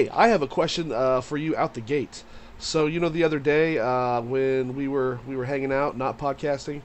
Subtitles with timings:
[0.00, 2.24] Hey, I have a question uh, for you out the gate.
[2.58, 6.16] So you know, the other day uh, when we were we were hanging out, not
[6.16, 6.80] podcasting,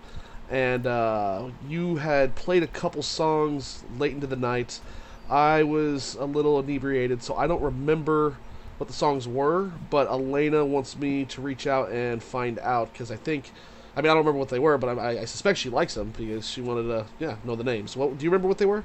[0.49, 4.81] and uh, you had played a couple songs late into the night.
[5.29, 8.35] I was a little inebriated, so I don't remember
[8.79, 9.71] what the songs were.
[9.89, 13.49] But Elena wants me to reach out and find out because I think,
[13.95, 16.11] I mean, I don't remember what they were, but I, I suspect she likes them
[16.17, 17.95] because she wanted to, yeah, know the names.
[17.95, 18.83] What do you remember what they were?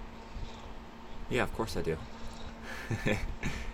[1.29, 1.97] Yeah, of course I do.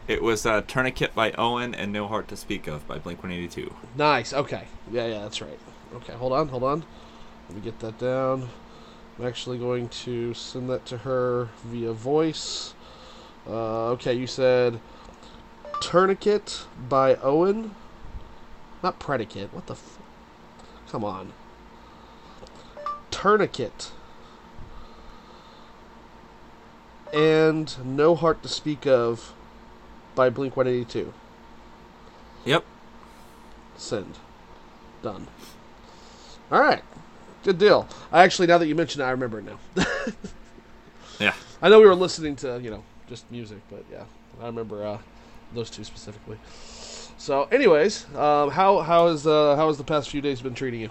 [0.09, 3.75] it was uh, Tourniquet by Owen and No Heart to Speak of by Blink 182.
[3.97, 4.33] Nice.
[4.33, 4.65] Okay.
[4.91, 5.59] Yeah, yeah, that's right.
[5.95, 6.85] Okay, hold on, hold on.
[7.49, 8.49] Let me get that down.
[9.19, 12.75] I'm actually going to send that to her via voice.
[13.47, 14.81] Uh, okay, you said
[15.81, 17.75] Tourniquet by Owen.
[18.83, 19.53] Not Predicate.
[19.55, 19.99] What the f-
[20.89, 21.33] Come on.
[23.11, 23.93] Tourniquet.
[27.13, 29.33] And No Heart to Speak of
[30.17, 31.13] by Blink 182.
[32.45, 32.65] Yep.
[33.77, 34.19] Send.
[35.03, 35.29] Done.
[36.51, 36.83] All right.
[37.45, 37.87] Good deal.
[38.11, 39.85] I actually, now that you mention it, I remember it now.
[41.19, 41.35] Yeah.
[41.63, 44.05] I know we were listening to, you know, just music, but yeah,
[44.41, 44.99] I remember uh,
[45.55, 46.39] those two specifically.
[47.19, 50.81] So, anyways, um, how how is uh, how has the past few days been treating
[50.81, 50.91] you?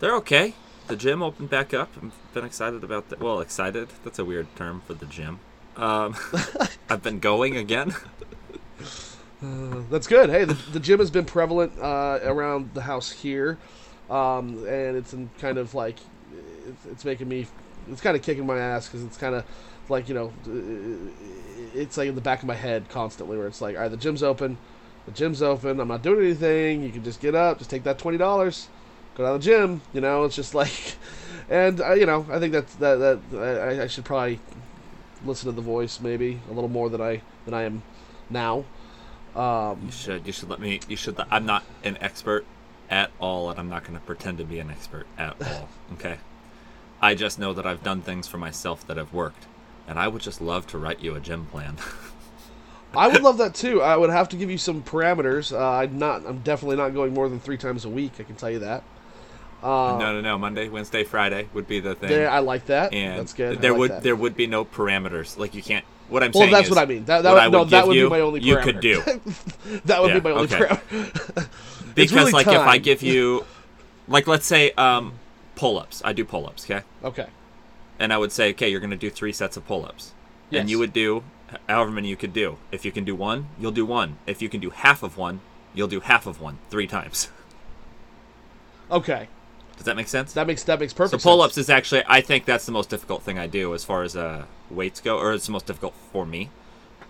[0.00, 0.54] They're okay.
[0.88, 1.90] The gym opened back up.
[2.02, 3.20] I've been excited about that.
[3.20, 3.88] Well, excited.
[4.04, 5.38] That's a weird term for the gym.
[5.76, 6.16] Um,
[6.90, 7.94] I've been going again.
[9.40, 10.30] Uh, that's good.
[10.30, 13.56] Hey, the, the gym has been prevalent uh, around the house here,
[14.10, 15.96] um, and it's in kind of like
[16.66, 17.46] it's, it's making me,
[17.88, 19.44] it's kind of kicking my ass because it's kind of
[19.88, 20.32] like you know,
[21.72, 23.96] it's like in the back of my head constantly where it's like, all right, the
[23.96, 24.58] gym's open,
[25.06, 25.78] the gym's open.
[25.78, 26.82] I'm not doing anything.
[26.82, 28.66] You can just get up, just take that twenty dollars,
[29.18, 29.82] go to the gym.
[29.92, 30.72] You know, it's just like,
[31.50, 34.40] and uh, you know, I think that's that that I, I should probably
[35.24, 37.82] listen to the voice maybe a little more than I than I am
[38.30, 38.64] now.
[39.34, 40.26] Um, You should.
[40.26, 40.80] You should let me.
[40.88, 41.20] You should.
[41.30, 42.46] I'm not an expert
[42.90, 45.68] at all, and I'm not going to pretend to be an expert at all.
[45.94, 46.18] Okay.
[47.00, 49.46] I just know that I've done things for myself that have worked,
[49.86, 51.76] and I would just love to write you a gym plan.
[52.94, 53.80] I would love that too.
[53.80, 55.52] I would have to give you some parameters.
[55.52, 56.26] Uh, I'm not.
[56.26, 58.12] I'm definitely not going more than three times a week.
[58.18, 58.82] I can tell you that.
[59.62, 60.38] Uh, no, no, no.
[60.38, 62.08] Monday, Wednesday, Friday would be the thing.
[62.10, 62.92] there, I like that.
[62.92, 63.60] and that's good.
[63.60, 64.02] There like would that.
[64.04, 65.36] there would be no parameters.
[65.36, 65.84] Like you can't.
[66.08, 67.04] What I'm Well, saying Well, that's is, what I mean.
[67.04, 68.40] That, that would, I no, would that give would you, be my only.
[68.40, 69.02] you could do.
[69.84, 70.66] that would Yeah, be my only okay.
[70.66, 71.48] parameter.
[71.94, 73.44] Because really like if I give you,
[74.06, 75.14] like let's say um,
[75.56, 76.00] pull-ups.
[76.04, 76.84] I do pull-ups, okay?
[77.02, 77.26] Okay.
[77.98, 80.12] And I would say, okay, you're gonna do three sets of pull-ups,
[80.48, 80.60] yes.
[80.60, 81.24] and you would do
[81.68, 82.58] however many you could do.
[82.70, 84.18] If you can do one, you'll do one.
[84.28, 85.40] If you can do half of one,
[85.74, 87.28] you'll do half of one three times.
[88.90, 89.28] Okay.
[89.78, 90.32] Does that make sense?
[90.34, 91.10] That makes that makes perfect.
[91.12, 91.22] so perfect.
[91.24, 94.14] pull-ups is actually, I think that's the most difficult thing I do as far as
[94.16, 96.50] uh, weights go, or it's the most difficult for me.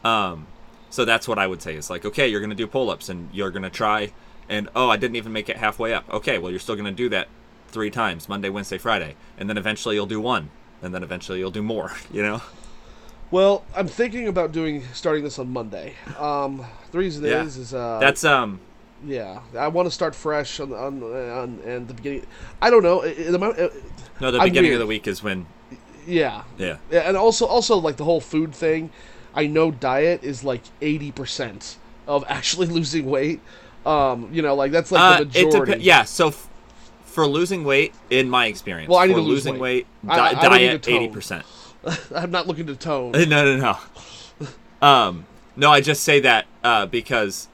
[0.05, 0.47] Um,
[0.91, 3.51] so that's what I would say is like, okay, you're gonna do pull-ups, and you're
[3.51, 4.13] gonna try,
[4.49, 6.09] and oh, I didn't even make it halfway up.
[6.13, 7.29] Okay, well, you're still gonna do that
[7.69, 10.51] three times, Monday, Wednesday, Friday, and then eventually you'll do one,
[10.83, 11.93] and then eventually you'll do more.
[12.13, 12.43] You know?
[13.31, 15.95] Well, I'm thinking about doing starting this on Monday.
[16.19, 17.45] Um, the reason Yeah.
[17.45, 18.61] is is uh, That's um,
[19.05, 19.41] yeah.
[19.59, 22.27] I want to start fresh on on on and the beginning.
[22.61, 23.03] I don't know.
[23.03, 23.69] it- it- the uh,
[24.21, 24.81] no, the I'm beginning weird.
[24.81, 25.47] of the week is when,
[26.07, 26.43] yeah.
[26.59, 28.91] yeah, Yeah, and also also like the whole food thing.
[29.35, 31.77] I know diet is like eighty percent
[32.07, 33.41] of actually losing weight.
[33.87, 35.73] Um, you know, like that's like uh, the it majority.
[35.75, 36.05] depe- yeah.
[36.05, 36.29] So.
[36.29, 36.45] F-
[37.05, 39.87] for losing weight, in my experience, Well, I need for to lose losing weight.
[40.05, 41.45] weight, I- di- I need diet eighty percent.
[42.15, 43.11] I'm not looking to tone.
[43.13, 44.87] no, no, no.
[44.87, 45.27] Um,
[45.57, 47.49] no, I just say that uh, because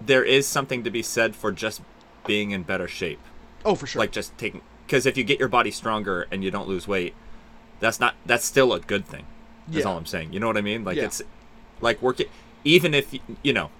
[0.00, 1.82] there is something to be said for just
[2.26, 3.20] being in better shape.
[3.64, 4.00] Oh, for sure.
[4.00, 7.14] Like just taking, because if you get your body stronger and you don't lose weight,
[7.80, 9.26] that's not that's still a good thing.
[9.70, 9.84] Is Yeah.
[9.84, 10.32] all I'm saying.
[10.32, 10.84] You know what I mean?
[10.84, 11.04] Like Yeah.
[11.04, 11.22] it's
[11.80, 12.26] like working,
[12.64, 13.70] even if you know.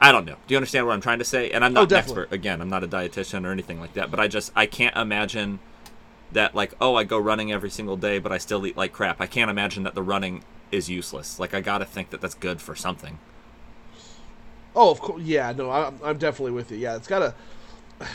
[0.00, 0.36] I don't know.
[0.46, 1.50] Do you understand what I'm trying to say?
[1.50, 2.32] And I'm Oh, not an expert.
[2.32, 4.10] Again, I'm not a dietitian or anything like that.
[4.10, 5.58] But I just I can't imagine
[6.32, 9.20] that like oh I go running every single day, but I still eat like crap.
[9.20, 11.38] I can't imagine that the running is useless.
[11.40, 13.18] Like I gotta think that that's good for something.
[14.80, 15.20] Oh, of course.
[15.22, 16.78] Yeah, no, I'm, I'm definitely with you.
[16.78, 17.34] Yeah, it's got to.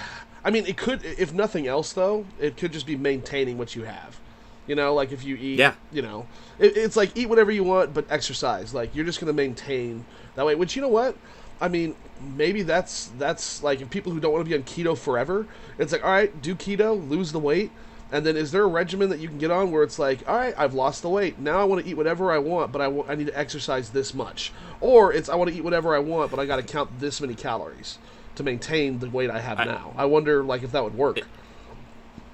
[0.45, 3.83] I mean, it could, if nothing else, though, it could just be maintaining what you
[3.83, 4.19] have.
[4.65, 5.74] You know, like if you eat, Yeah.
[5.92, 6.25] you know,
[6.57, 8.74] it, it's like eat whatever you want, but exercise.
[8.74, 10.06] Like you're just gonna maintain
[10.36, 10.56] that way.
[10.56, 11.18] Which you know what?
[11.60, 11.95] I mean,
[12.38, 15.92] maybe that's that's like if people who don't want to be on keto forever, it's
[15.92, 17.71] like all right, do keto, lose the weight,
[18.13, 20.36] and then is there a regimen that you can get on where it's like, all
[20.38, 23.15] right, I've lost the weight, now I want to eat whatever I want, but I
[23.15, 26.39] need to exercise this much, or it's I want to eat whatever I want, but
[26.39, 27.98] I got to count this many calories
[28.36, 29.94] to maintain the weight I have I- now.
[29.98, 31.21] I wonder like if that would work.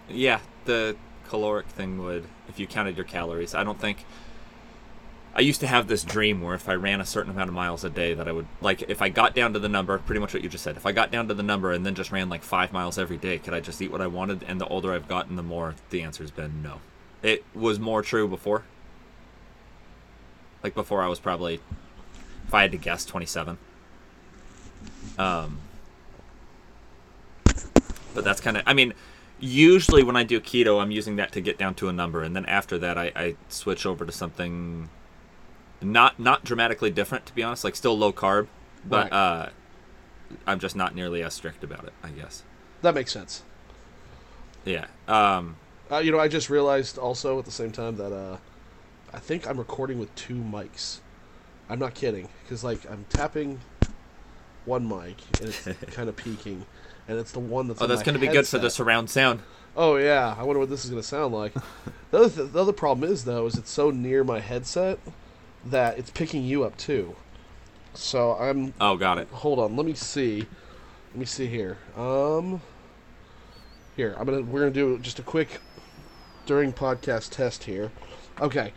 [0.09, 0.97] Yeah, the
[1.29, 3.55] caloric thing would if you counted your calories.
[3.55, 4.05] I don't think.
[5.35, 7.83] I used to have this dream where if I ran a certain amount of miles
[7.83, 10.33] a day, that I would like if I got down to the number, pretty much
[10.33, 10.75] what you just said.
[10.75, 13.17] If I got down to the number and then just ran like five miles every
[13.17, 14.43] day, could I just eat what I wanted?
[14.43, 16.81] And the older I've gotten, the more the answer's been no.
[17.21, 18.63] It was more true before.
[20.63, 21.61] Like before, I was probably,
[22.47, 23.57] if I had to guess, twenty-seven.
[25.17, 25.59] Um,
[28.13, 28.63] but that's kind of.
[28.65, 28.93] I mean,
[29.39, 32.35] usually when I do keto, I'm using that to get down to a number, and
[32.35, 34.89] then after that, I, I switch over to something
[35.81, 37.63] not not dramatically different, to be honest.
[37.63, 38.47] Like still low carb,
[38.85, 39.13] but Right.
[39.13, 39.49] uh,
[40.45, 41.93] I'm just not nearly as strict about it.
[42.03, 42.43] I guess.
[42.81, 43.43] That makes sense.
[44.65, 44.85] Yeah.
[45.07, 45.55] Um.
[45.91, 48.37] Uh, you know, I just realized also at the same time that uh,
[49.11, 50.99] I think I'm recording with two mics.
[51.69, 53.59] I'm not kidding, because like I'm tapping
[54.65, 55.63] one mic and it's
[55.95, 56.65] kind of peaking,
[57.07, 59.41] and it's the one that's Oh, that's to be good for the surround sound.
[59.75, 61.53] Oh yeah, I wonder what this is gonna sound like.
[62.11, 64.99] the other th- the other problem is though is it's so near my headset
[65.65, 67.15] that it's picking you up too.
[67.93, 69.27] So I'm Oh, got it.
[69.29, 70.45] hold on, let me see.
[71.11, 71.77] Let me see here.
[71.97, 72.61] Um
[73.95, 75.59] here, I'm gonna we're gonna do just a quick
[76.45, 77.91] during podcast test here.
[78.39, 78.73] Okay.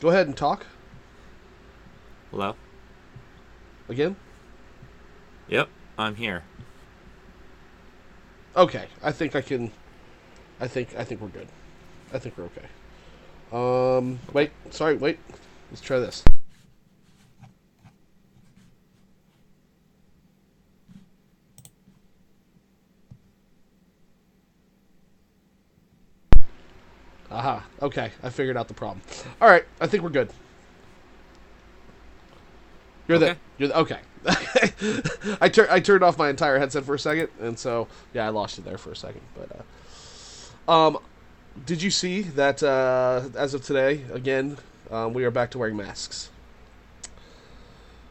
[0.00, 0.66] Go ahead and talk
[2.30, 2.54] Hello.
[3.88, 4.16] again.
[5.48, 6.42] Yep, I'm here.
[8.56, 9.70] Okay, I think I can.
[10.60, 11.48] I think I think we're good.
[12.12, 12.66] I think we're okay.
[13.52, 15.18] Um, wait, sorry, wait.
[15.70, 16.24] Let's try this.
[27.30, 27.64] Aha.
[27.82, 29.00] Okay, I figured out the problem.
[29.40, 30.30] All right, I think we're good.
[33.08, 33.32] You're Okay.
[33.32, 33.98] the you're the, okay.
[35.40, 38.30] I tur- I turned off my entire headset for a second, and so yeah, I
[38.30, 39.20] lost you there for a second.
[39.36, 39.64] But
[40.68, 40.98] uh, um,
[41.64, 44.56] did you see that uh, as of today, again,
[44.90, 46.30] um, we are back to wearing masks?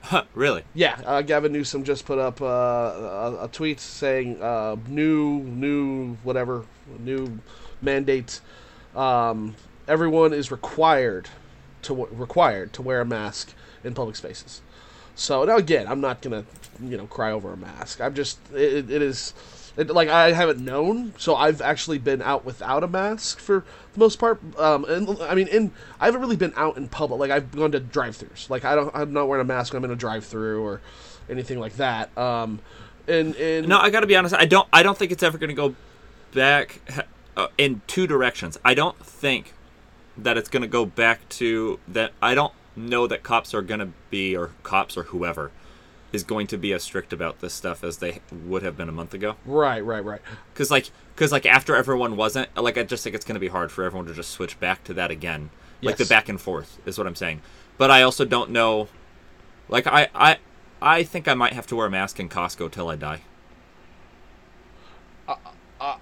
[0.01, 0.63] Huh, really?
[0.75, 6.15] Yeah, uh, Gavin Newsom just put up uh, a, a tweet saying uh, new, new,
[6.21, 6.65] whatever,
[6.99, 7.39] new
[7.81, 8.39] mandate.
[8.95, 9.55] Um,
[9.87, 11.29] everyone is required
[11.81, 14.61] to w- required to wear a mask in public spaces.
[15.15, 16.45] So now again, I'm not gonna,
[16.79, 17.99] you know, cry over a mask.
[17.99, 19.33] I'm just it, it is.
[19.77, 23.99] It, like I haven't known, so I've actually been out without a mask for the
[23.99, 24.39] most part.
[24.57, 27.19] Um, and I mean, in I haven't really been out in public.
[27.19, 28.49] Like I've gone to drive-throughs.
[28.49, 30.81] Like I don't, I'm not wearing a mask when I'm in a drive-through or
[31.29, 32.17] anything like that.
[32.17, 32.59] Um,
[33.07, 34.33] and and No, I got to be honest.
[34.33, 34.67] I don't.
[34.71, 35.75] I don't think it's ever going to go
[36.33, 36.79] back
[37.35, 38.57] uh, in two directions.
[38.63, 39.53] I don't think
[40.17, 42.13] that it's going to go back to that.
[42.21, 45.51] I don't know that cops are going to be, or cops or whoever
[46.15, 48.93] is going to be as strict about this stuff as they would have been a
[48.93, 49.35] month ago.
[49.45, 50.21] right, right, right.
[50.53, 53.49] Because like, because like after everyone wasn't, like I just think it's going to be
[53.49, 55.51] hard for everyone to just switch back to that again.
[55.81, 57.41] Like the back and forth is what I'm saying.
[57.77, 58.87] But I also don't know.
[59.69, 60.37] Like I, I,
[60.81, 63.21] I think I might have to wear a mask in Costco till I die.
[65.27, 65.35] I
[65.79, 65.97] I,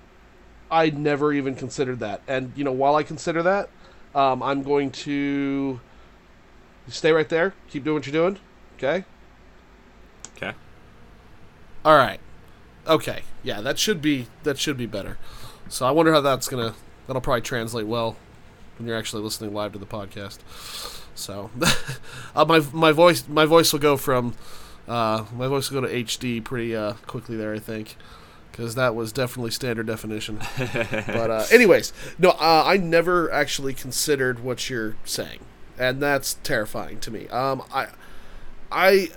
[0.71, 2.21] I never even considered that.
[2.27, 3.69] And you know, while I consider that,
[4.15, 5.81] um, I'm going to
[6.87, 7.53] stay right there.
[7.69, 8.39] Keep doing what you're doing.
[8.77, 9.05] Okay.
[11.85, 12.19] All right.
[12.87, 13.23] Okay.
[13.43, 15.17] Yeah, that should be that should be better.
[15.69, 16.75] So I wonder how that's gonna
[17.07, 18.15] that'll probably translate well
[18.77, 20.39] when you're actually listening live to the podcast.
[21.15, 21.51] So
[22.35, 24.33] uh, my my voice my voice will go from
[24.87, 27.97] uh, my voice will go to HD pretty uh, quickly there I think
[28.51, 30.39] because that was definitely standard definition.
[30.57, 35.39] but uh, anyways, no, uh, I never actually considered what you're saying,
[35.77, 37.27] and that's terrifying to me.
[37.29, 37.87] Um, I
[38.71, 39.09] I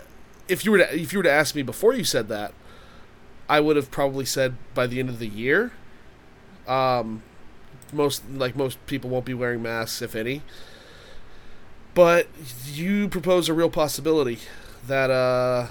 [0.49, 2.53] if you were to if you were to ask me before you said that,
[3.49, 5.73] I would have probably said by the end of the year.
[6.67, 7.23] Um,
[7.93, 10.43] most like most people won't be wearing masks if any.
[11.95, 12.29] But
[12.67, 14.39] you propose a real possibility
[14.87, 15.69] that uh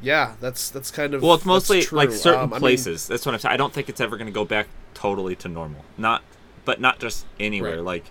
[0.00, 3.06] yeah, that's that's kind of Well, it's mostly like certain Um, I mean, places.
[3.06, 3.52] That's what I'm saying.
[3.52, 5.84] I don't think it's ever going to go back totally to normal.
[5.96, 6.22] Not,
[6.64, 7.76] but not just anywhere.
[7.76, 7.84] Right.
[7.84, 8.04] Like,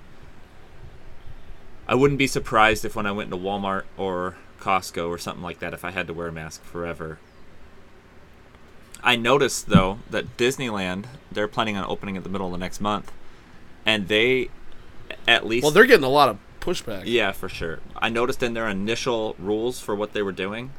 [1.88, 5.60] I wouldn't be surprised if when I went to Walmart or Costco or something like
[5.60, 7.20] that, if I had to wear a mask forever.
[9.04, 12.82] I noticed though that Disneyland they're planning on opening at the middle of the next
[12.82, 13.12] month,
[13.86, 14.50] and they,
[15.28, 17.04] at least well, they're getting a lot of pushback.
[17.06, 17.80] yeah, for sure.
[17.96, 20.72] I noticed in their initial rules for what they were doing.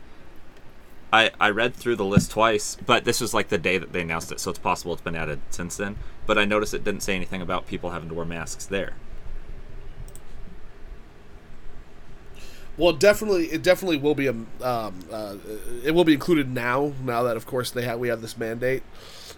[1.10, 4.02] I, I read through the list twice, but this was like the day that they
[4.02, 5.96] announced it, so it's possible it's been added since then.
[6.26, 8.94] But I noticed it didn't say anything about people having to wear masks there.
[12.78, 14.48] Well, definitely, it definitely will be a, um,
[15.12, 15.36] uh,
[15.84, 16.92] it will be included now.
[17.02, 18.84] Now that, of course, they have we have this mandate,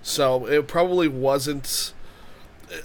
[0.03, 1.95] so it probably wasn't.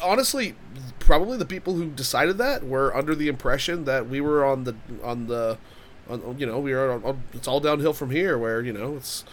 [0.01, 0.55] honestly,
[0.99, 4.75] probably the people who decided that were under the impression that we were on the
[5.03, 5.57] on the,
[6.09, 8.37] on, you know, we are on, it's all downhill from here.
[8.37, 9.25] Where you know it's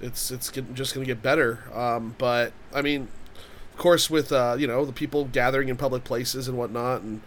[0.00, 1.60] it's it's get, just going to get better.
[1.72, 3.08] Um, but I mean,
[3.72, 7.20] of course, with uh, you know the people gathering in public places and whatnot, and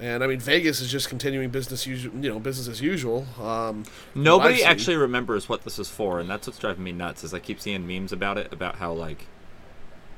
[0.00, 3.26] and I mean Vegas is just continuing business usual, you know, business as usual.
[3.40, 3.84] Um,
[4.14, 7.24] Nobody actually remembers what this is for, and that's what's driving me nuts.
[7.24, 9.26] Is I keep seeing memes about it, about how like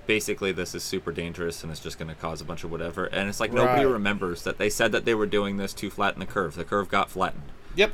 [0.07, 3.07] basically this is super dangerous and it's just going to cause a bunch of whatever.
[3.07, 6.21] And it's like nobody remembers that they said that they were doing this to flatten
[6.21, 6.55] the curve.
[6.55, 7.43] The curve got flattened.
[7.75, 7.93] Yep.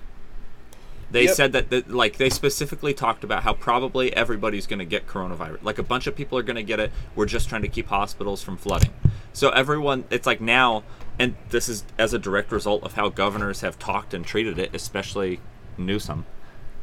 [1.10, 1.34] They Yep.
[1.34, 5.62] said that, that, like, they specifically talked about how probably everybody's going to get coronavirus.
[5.62, 6.90] Like, a bunch of people are going to get it.
[7.14, 8.92] We're just trying to keep hospitals from flooding.
[9.34, 10.84] So, everyone, it's like now,
[11.18, 14.74] and this is as a direct result of how governors have talked and treated it,
[14.74, 15.40] especially
[15.76, 16.26] Newsom.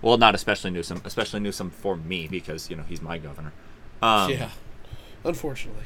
[0.02, 3.52] Well, not especially Newsom, especially Newsom for me, because, you know, he's my governor.
[4.02, 4.52] Um, yeah.
[5.24, 5.84] Unfortunately.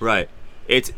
[0.00, 0.28] Right.
[0.68, 0.92] It's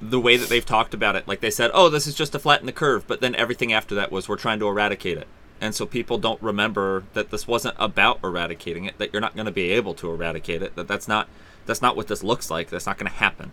[0.00, 1.26] the way that they've talked about it.
[1.26, 3.94] Like they said, oh, this is just to flatten the curve, but then everything after
[3.94, 5.28] that was we're trying to eradicate it.
[5.60, 9.46] And so people don't remember that this wasn't about eradicating it, that you're not going
[9.46, 11.28] to be able to eradicate it, that that's not
[11.66, 12.68] that's not what this looks like.
[12.68, 13.52] That's not going to happen.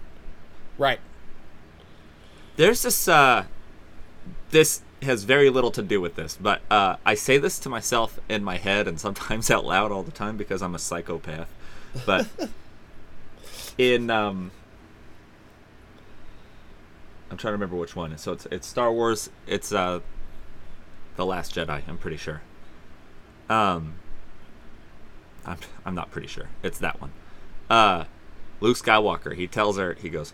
[0.79, 0.99] Right.
[2.59, 3.45] There's this uh
[4.51, 8.19] this has very little to do with this, but uh, I say this to myself
[8.27, 11.47] in my head and sometimes out loud all the time because I'm a psychopath.
[12.05, 12.27] But
[13.77, 14.51] in um,
[17.31, 18.17] I'm trying to remember which one.
[18.17, 19.29] So it's it's Star Wars.
[19.47, 20.01] It's uh,
[21.15, 21.81] the Last Jedi.
[21.87, 22.41] I'm pretty sure.
[23.49, 23.93] Um,
[25.45, 26.49] I'm I'm not pretty sure.
[26.61, 27.13] It's that one.
[27.69, 28.03] Uh,
[28.59, 29.33] Luke Skywalker.
[29.33, 29.93] He tells her.
[29.93, 30.33] He goes,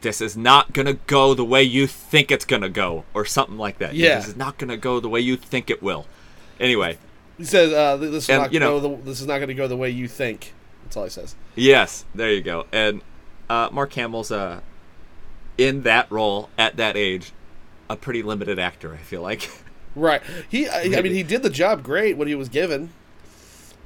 [0.00, 3.78] "This is not gonna go the way you think it's gonna go," or something like
[3.78, 3.94] that.
[3.94, 4.16] Yeah.
[4.16, 6.06] This is not gonna go the way you think it will.
[6.58, 6.98] Anyway,
[7.38, 9.48] He says, uh, "This is And, not you know- go the, this is not going
[9.48, 10.52] to go the way you think."
[10.84, 11.34] That's all he says.
[11.54, 12.66] Yes, there you go.
[12.72, 13.00] And
[13.48, 14.60] uh, Mark Hamill's uh,
[15.56, 17.32] in that role at that age,
[17.88, 18.92] a pretty limited actor.
[18.94, 19.50] I feel like.
[19.96, 20.22] Right.
[20.48, 20.68] He.
[20.68, 22.90] I, I mean, he did the job great when he was given.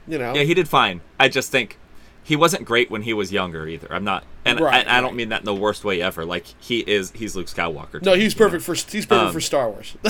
[0.06, 0.35] You know.
[0.35, 1.00] yeah, he did fine.
[1.18, 1.78] I just think
[2.25, 3.87] he wasn't great when he was younger either.
[3.90, 5.14] I'm not, and Right, I, I don't right.
[5.16, 6.25] mean that in the worst way ever.
[6.25, 8.02] Like he is, he's Luke Skywalker.
[8.02, 8.47] no, he's you know?
[8.47, 9.97] perfect for he's perfect Um, for Star Wars.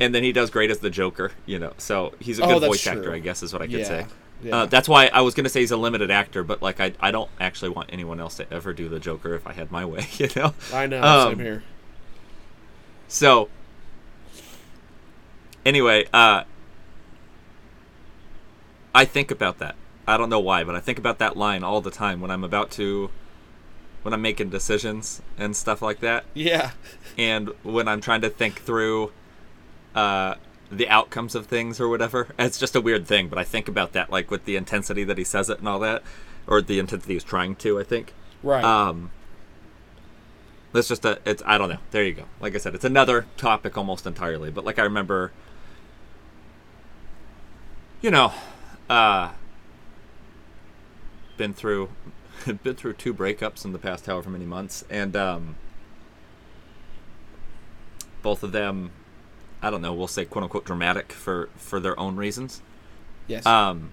[0.00, 1.30] And then he does great as the Joker.
[1.46, 2.92] You know, so he's a Oh, good that's voice true.
[2.92, 3.12] actor.
[3.14, 4.06] I guess is what I could Yeah, say.
[4.42, 4.56] yeah.
[4.56, 7.12] Uh, that's why I was gonna say he's a limited actor, but like I, I
[7.12, 10.06] don't actually want anyone else to ever do the Joker if I had my way.
[10.18, 10.52] You know.
[10.72, 11.00] I know.
[11.00, 11.62] um, same here.
[13.06, 13.48] So
[15.64, 16.42] anyway, uh
[18.94, 19.76] I think about that.
[20.06, 22.44] I don't know why, but I think about that line all the time when I'm
[22.44, 23.10] about to
[24.02, 26.72] when I'm making decisions and stuff like that Yeah.
[27.16, 29.12] and when I'm trying to think through
[29.94, 30.34] uh
[30.70, 32.28] the outcomes of things or whatever.
[32.38, 35.16] It's just a weird thing, but I think about that like with the intensity that
[35.18, 36.02] he says it and all that
[36.46, 38.12] or the intensity he's trying to, I think.
[38.42, 38.62] Right.
[38.64, 39.10] Um,
[40.72, 41.20] that's just a.
[41.24, 41.78] It's I don't know.
[41.92, 42.24] There you go.
[42.40, 44.50] Like I said, it's another topic almost entirely.
[44.50, 45.30] But like I remember,
[48.02, 48.32] you know,
[48.90, 49.30] uh,
[51.36, 51.90] been through,
[52.62, 55.56] been through two breakups in the past however many months, and um,
[58.22, 58.90] both of them,
[59.62, 59.92] I don't know.
[59.94, 62.62] We'll say quote unquote dramatic for for their own reasons.
[63.26, 63.46] yes.
[63.46, 63.92] Um,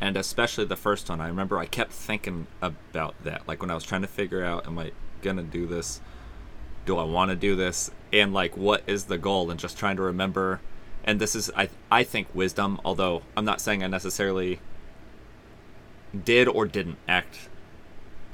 [0.00, 3.46] and especially the first one, I remember I kept thinking about that.
[3.46, 6.00] Like when I was trying to figure out, am I gonna do this?
[6.86, 7.90] Do I want to do this?
[8.12, 9.50] And like, what is the goal?
[9.50, 10.60] And just trying to remember.
[11.04, 12.80] And this is, I, I think, wisdom.
[12.84, 14.60] Although I'm not saying I necessarily
[16.24, 17.48] did or didn't act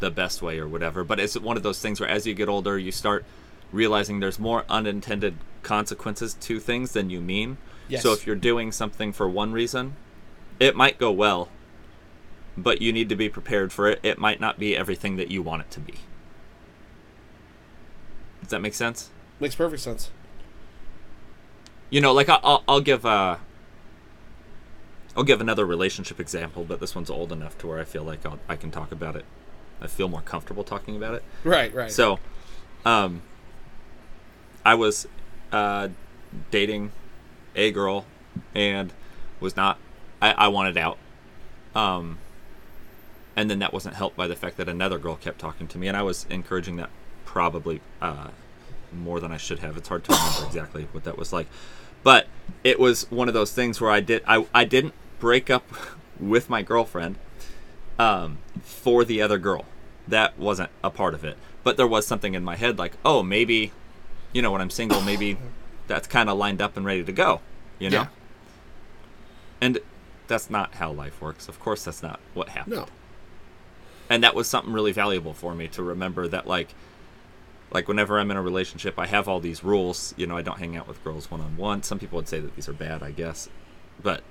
[0.01, 1.05] the best way or whatever.
[1.05, 3.25] But it's one of those things where as you get older, you start
[3.73, 7.57] realizing there's more unintended consequences to things than you mean.
[7.89, 8.03] Yes.
[8.03, 9.97] So if you're doing something for one reason,
[10.61, 11.49] it might go well,
[12.57, 14.01] but you need to be prepared for it.
[14.03, 15.95] It might not be everything that you want it to be.
[18.41, 19.11] Does that make sense?
[19.41, 20.11] Makes perfect sense.
[21.91, 23.37] You know, like I- I'll, I'll give uh,
[25.17, 28.25] I'll give another relationship example, but this one's old enough to where I feel like
[28.27, 29.25] I'll, I can talk about it.
[29.81, 31.23] I feel more comfortable talking about it.
[31.43, 31.73] Right.
[31.73, 31.91] Right.
[31.91, 32.19] So,
[32.85, 33.23] um,
[34.65, 35.07] I was
[35.53, 35.89] uh,
[36.51, 36.93] dating
[37.55, 38.05] a girl
[38.55, 38.93] and
[39.41, 39.79] was not.
[40.21, 40.99] I, I wanted out.
[41.75, 42.19] Um,
[43.37, 45.89] and then that wasn't helped by the fact that another girl kept talking to me,
[45.89, 46.91] and I was encouraging that
[47.25, 48.29] probably uh,
[48.93, 49.77] more than I should have.
[49.77, 51.47] It's hard to remember exactly what that was like,
[52.03, 52.29] but
[52.65, 54.23] it was one of those things where I did.
[54.27, 55.65] I I didn't break up
[56.21, 57.17] with my girlfriend
[57.99, 59.65] um, for the other girl.
[60.09, 61.37] That wasn't a part of it.
[61.65, 63.73] But there was something in my head like, oh, maybe,
[64.33, 65.37] you know, when I'm single, maybe
[65.89, 67.41] that's kind of lined up and ready to go,
[67.79, 68.03] you know?
[68.03, 68.07] Yeah.
[69.61, 69.79] And
[70.29, 71.49] that's not how life works.
[71.49, 72.77] Of course, that's not what happened.
[72.77, 72.87] no.
[74.09, 76.75] and that was something really valuable for me to remember that like
[77.73, 80.15] like whenever I'm in a relationship, I have all these rules.
[80.17, 81.83] You know, I don't hang out with girls one on one.
[81.83, 83.49] Some people would say that these are bad, I guess,
[84.03, 84.23] but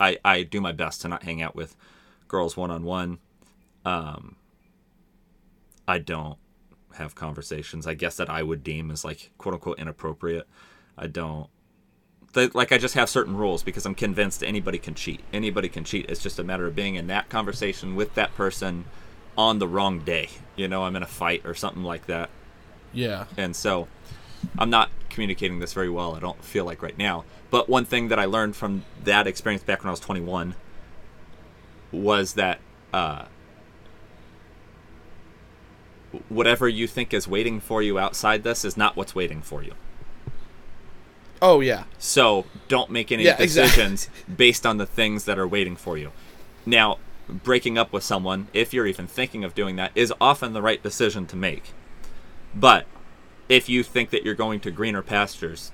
[0.00, 1.76] I I do my best to not hang out with
[2.28, 3.18] girls one on one.
[3.84, 4.36] Um,
[5.88, 6.38] I don't
[6.94, 7.86] have conversations.
[7.86, 10.46] I guess that I would deem as like quote unquote inappropriate.
[10.98, 11.48] I don't.
[12.34, 15.20] Like I just have certain rules because I'm convinced anybody can cheat.
[15.32, 16.10] Anybody can cheat.
[16.10, 18.84] It's just a matter of being in that conversation with that person
[19.38, 20.28] on the wrong day.
[20.54, 22.28] You know, I'm in a fight or something like that
[22.92, 23.24] Yeah.
[23.38, 23.88] and so
[24.58, 26.14] I'm not communicating this very well.
[26.14, 27.24] I don't feel like right now.
[27.50, 30.54] But one thing that I learned from that experience back when I was 21
[31.90, 32.60] was that
[32.92, 33.24] uh,
[36.28, 39.72] whatever you think is waiting for you outside this is not what's waiting for you.
[41.40, 41.84] Oh yeah.
[41.98, 43.84] So don't make any Yeah, exactly.
[43.84, 46.12] decisions based on the things that are waiting for you.
[46.66, 50.62] Now, breaking up with someone, if you're even thinking of doing that, is often the
[50.62, 51.72] right decision to make.
[52.54, 52.86] But
[53.48, 55.72] if you think that you're going to greener pastures,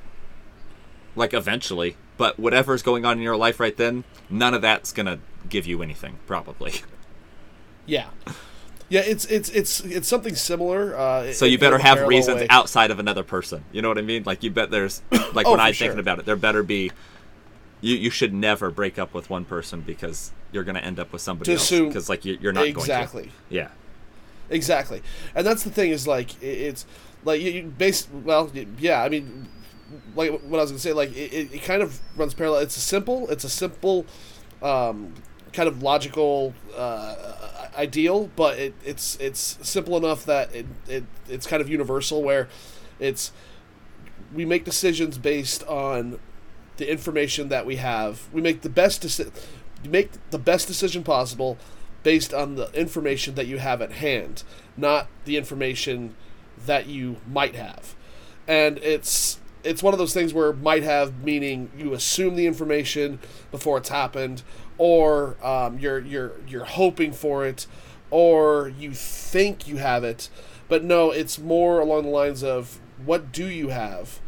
[1.17, 5.07] like eventually, but whatever's going on in your life right then, none of that's going
[5.07, 6.75] to give you anything, probably.
[7.85, 8.07] Yeah.
[8.88, 10.97] Yeah, it's it's it's it's something similar.
[10.97, 12.47] Uh, So you better have reasons way.
[12.49, 13.64] outside of another person.
[13.73, 14.23] You know what I mean?
[14.25, 15.02] Like you bet there's
[15.33, 15.87] like Oh, when I'm sure.
[15.88, 16.93] thinking about it, there better be
[17.81, 21.12] you you should never break up with one person because you're going to end up
[21.12, 23.23] with somebody else because like you, you're not exactly.
[23.23, 23.55] going to.
[23.55, 23.69] Yeah.
[24.49, 25.02] Exactly,
[25.35, 26.87] and that's the thing is like it's
[27.25, 28.09] like you, you base.
[28.11, 29.49] Well, yeah, I mean,
[30.14, 32.61] like what I was gonna say, like it, it, it kind of runs parallel.
[32.61, 33.29] It's a simple.
[33.31, 34.07] It's a simple,
[34.62, 35.14] um,
[35.52, 37.35] kind of logical uh,
[37.76, 42.49] ideal, but it, it's it's simple enough that it, it it's kind of universal where
[42.99, 43.32] it's
[44.35, 46.19] we make decisions based on
[46.76, 48.28] the information that we have.
[48.32, 49.32] We make the best deci-
[49.87, 51.58] make the best decision possible
[52.02, 54.43] based on the information that you have at hand,
[54.76, 56.17] not the information
[56.67, 57.95] that you might have.
[58.47, 63.21] And it's it's one of those things where might have meaning you assume the information
[63.51, 64.43] before it's happened,
[64.79, 67.67] or um, you're you're you're hoping for it,
[68.11, 70.29] or you think you have it,
[70.69, 74.21] but no, it's more along the lines of what do you have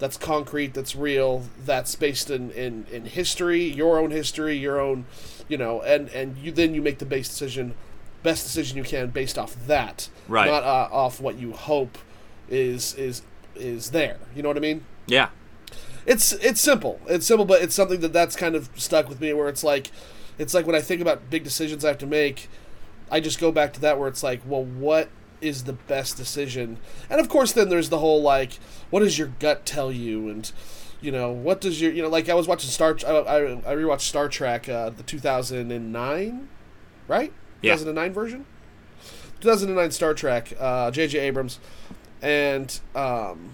[0.00, 5.04] that's concrete, that's real, that's based in, in, in history, your own history, your own,
[5.46, 7.74] you know, and, and you then you make the base decision,
[8.22, 10.46] best decision you can based off that, Right.
[10.46, 11.98] Not uh, off what you hope
[12.48, 13.22] is is
[13.56, 14.18] is there.
[14.34, 14.84] You know what I mean?
[15.06, 15.30] Yeah.
[16.06, 17.00] It's it's simple.
[17.08, 19.32] It's simple, but it's something that that's kind of stuck with me.
[19.32, 19.90] Where it's like,
[20.38, 22.48] it's like when I think about big decisions I have to make,
[23.10, 25.08] I just go back to that where it's like, well, what
[25.40, 26.78] is the best decision?
[27.10, 28.52] And of course, then there's the whole like,
[28.90, 30.28] what does your gut tell you?
[30.28, 30.50] And
[31.00, 32.96] you know, what does your you know, like I was watching Star.
[33.04, 36.48] I I, I rewatched Star Trek, uh, the 2009,
[37.08, 37.32] right?
[37.62, 37.74] Yeah.
[37.74, 38.46] 2009 version.
[39.40, 41.18] 2009 Star Trek, uh, J.J.
[41.18, 41.58] Abrams,
[42.20, 43.52] and um,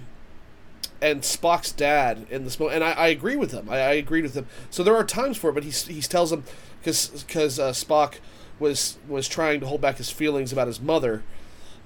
[1.01, 3.69] and Spock's dad in this moment, and I, I agree with him.
[3.71, 4.47] I, I agreed with him.
[4.71, 6.45] So there are times for it, but he he tells him
[6.81, 8.15] because because uh, Spock
[8.59, 11.23] was was trying to hold back his feelings about his mother,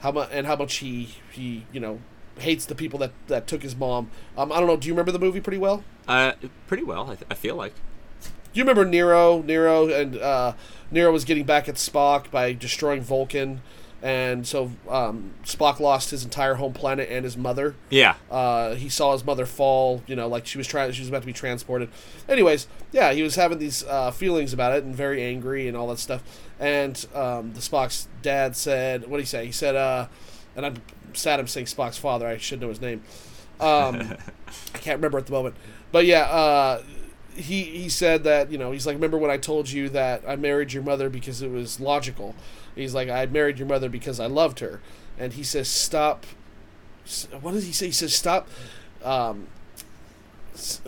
[0.01, 2.01] how much and how much he he you know
[2.39, 4.11] hates the people that that took his mom.
[4.37, 4.77] Um, I don't know.
[4.77, 5.85] Do you remember the movie pretty well?
[6.09, 6.33] Uh,
[6.67, 7.75] pretty well, I, th- I feel like.
[8.53, 9.43] Do you remember Nero?
[9.43, 10.55] Nero and uh,
[10.91, 13.63] Nero was getting back at Spock by destroying Vulcan,
[14.03, 17.77] and so um, Spock lost his entire home planet and his mother.
[17.91, 18.15] Yeah.
[18.31, 20.03] Uh, he saw his mother fall.
[20.07, 21.91] You know, like she was trying, she was about to be transported.
[22.29, 25.87] Anyways, yeah, he was having these uh, feelings about it and very angry and all
[25.89, 26.23] that stuff.
[26.59, 30.09] And um, the Spock's dad said, "What did he say?" He said, uh,
[30.57, 30.83] and I'm
[31.13, 32.27] sad I'm saying Spock's father.
[32.27, 33.03] I should know his name.
[33.61, 34.17] Um,
[34.75, 35.55] I can't remember at the moment,
[35.93, 36.83] but yeah, uh,
[37.35, 40.37] he he said that you know he's like, remember when I told you that I
[40.37, 42.35] married your mother because it was logical.
[42.75, 44.81] He's like, I married your mother because I loved her,
[45.19, 46.27] and he says, stop.
[47.41, 47.87] What does he say?
[47.87, 48.49] He says, stop.
[49.03, 49.49] Um,
[50.55, 50.81] s-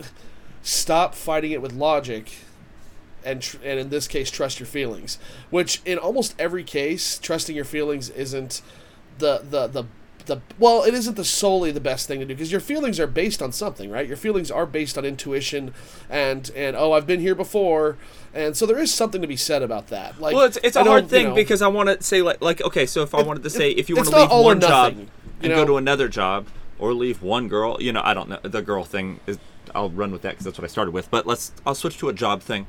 [0.61, 2.31] stop fighting it with logic.
[3.25, 5.17] And, tr- and in this case, trust your feelings.
[5.49, 8.61] Which, in almost every case, trusting your feelings isn't
[9.17, 9.85] the the the
[10.25, 13.07] the well, it isn't the solely the best thing to do because your feelings are
[13.07, 14.07] based on something, right?
[14.07, 15.73] Your feelings are based on intuition
[16.09, 17.97] and and oh, I've been here before,
[18.33, 20.19] and so there is something to be said about that.
[20.19, 22.21] Like, Well, it's, it's a know, hard you thing know, because I want to say
[22.21, 24.59] like like okay, so if I wanted to say if you want to leave one
[24.59, 25.09] job and
[25.41, 26.47] you go to another job
[26.79, 29.37] or leave one girl, you know, I don't know the girl thing is
[29.75, 31.09] I'll run with that because that's what I started with.
[31.11, 32.67] But let's I'll switch to a job thing.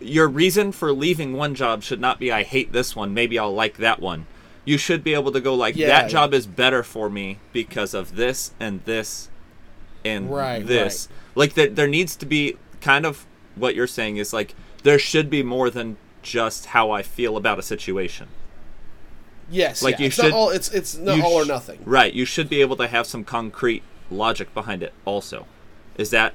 [0.00, 3.14] Your reason for leaving one job should not be I hate this one.
[3.14, 4.26] Maybe I'll like that one.
[4.68, 6.08] You should be able to go like Yeah, that yeah.
[6.08, 9.30] job is better for me because of this and this
[10.04, 11.08] and Right, this.
[11.34, 13.26] Like there, there needs to be kind of
[13.56, 17.58] what you're saying is like there should be more than just how I feel about
[17.58, 18.28] a situation.
[19.50, 20.00] Yes, Like, yeah.
[20.00, 20.50] you it's should- not all.
[20.50, 21.78] It's it's not all or sh- nothing.
[21.86, 22.12] Right.
[22.12, 25.46] You should be able to have some concrete logic behind it also.
[25.96, 26.34] Is that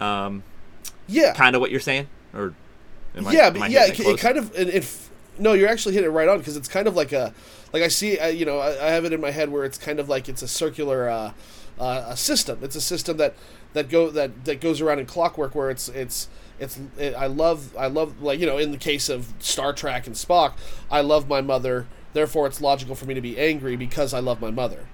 [0.00, 0.42] um,
[1.06, 2.08] Yeah, kind of what you're saying?
[2.34, 2.52] Or
[3.16, 3.86] am I- yeah, but yeah.
[3.86, 5.05] It, it kind of it, it
[5.38, 7.32] no, you're actually hitting it right on because it's kind of like a
[7.72, 8.18] like I see.
[8.18, 10.28] I, you know, I, I have it in my head where it's kind of like
[10.28, 11.32] it's a circular uh,
[11.78, 12.60] uh, a system.
[12.62, 13.34] It's a system that
[13.72, 16.28] that go that that goes around in clockwork where it's it's.
[16.58, 20.06] It's it, I love I love like you know in the case of Star Trek
[20.06, 20.54] and Spock
[20.90, 24.40] I love my mother therefore it's logical for me to be angry because I love
[24.40, 24.86] my mother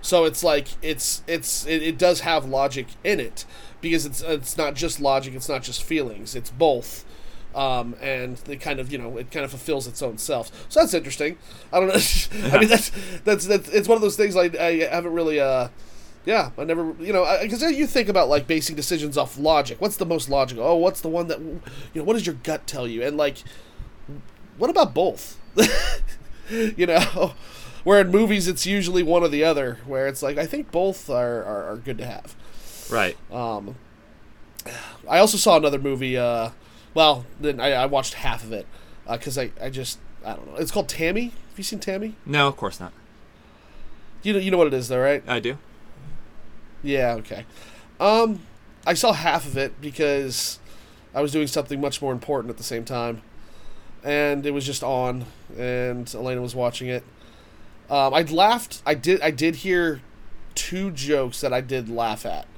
[0.00, 3.44] so it's like it's it's it, it does have logic in it
[3.80, 7.04] because it's it's not just logic, it's not just feelings, it's both.
[7.58, 10.50] Um, and it kind of you know it kind of fulfills its own self.
[10.68, 11.38] So that's interesting.
[11.72, 11.94] I don't know.
[12.56, 12.90] I mean that's
[13.24, 15.68] that's that's it's one of those things I, I haven't really uh
[16.24, 19.80] yeah I never you know because you think about like basing decisions off logic.
[19.80, 20.62] What's the most logical?
[20.64, 21.60] Oh, what's the one that you
[21.96, 22.04] know?
[22.04, 23.02] What does your gut tell you?
[23.02, 23.38] And like,
[24.56, 25.36] what about both?
[26.50, 27.32] you know
[27.84, 31.10] where in movies it's usually one or the other where it's like i think both
[31.10, 32.34] are, are, are good to have
[32.90, 33.16] Right.
[33.32, 33.74] um,
[35.08, 36.50] i also saw another movie uh,
[36.98, 38.66] well then I, I watched half of it
[39.08, 40.56] because I, I just i don't know.
[40.56, 41.26] It's called tammy?
[41.26, 42.16] Have you seen tammy?
[42.26, 42.92] No, of course not.
[44.24, 45.22] you know, you know what it is though right?
[45.28, 45.58] I do.
[46.82, 47.46] yeah okay.
[48.00, 48.40] Um,
[48.84, 50.58] i saw half of it because
[51.14, 53.22] i was doing something much more important at the same time
[54.02, 55.24] and it was just on
[55.56, 57.04] and elena was watching it.
[57.88, 60.00] Um, i laughed i did i did hear
[60.56, 62.48] two jokes that i did laugh at.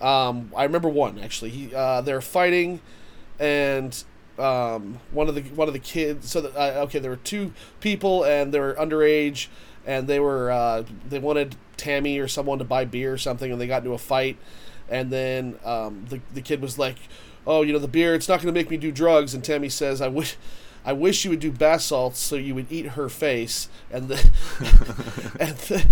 [0.00, 1.50] Um, i remember one actually.
[1.50, 2.80] He, uh, they're fighting
[3.38, 4.04] and
[4.38, 8.24] um, one of the one of the kids so uh, okay there were two people
[8.24, 9.48] and they were underage
[9.86, 13.60] and they were uh, they wanted tammy or someone to buy beer or something and
[13.60, 14.36] they got into a fight.
[14.88, 16.96] And then um, the, the kid was like
[17.46, 19.32] oh you know the beer it's not going to make me do drugs.
[19.32, 20.36] And tammy says i wish
[20.86, 24.14] I wish you would do bath salts so you would eat her face, and the,
[25.40, 25.86] and the,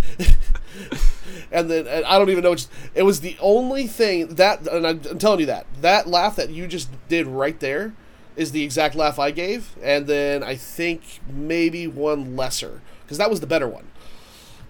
[1.51, 2.53] and then and I don't even know.
[2.53, 6.37] Which, it was the only thing that, and I'm, I'm telling you that that laugh
[6.37, 7.93] that you just did right there
[8.37, 13.31] is the exact laugh I gave, and then I think maybe one lesser because that
[13.31, 13.89] was the better one.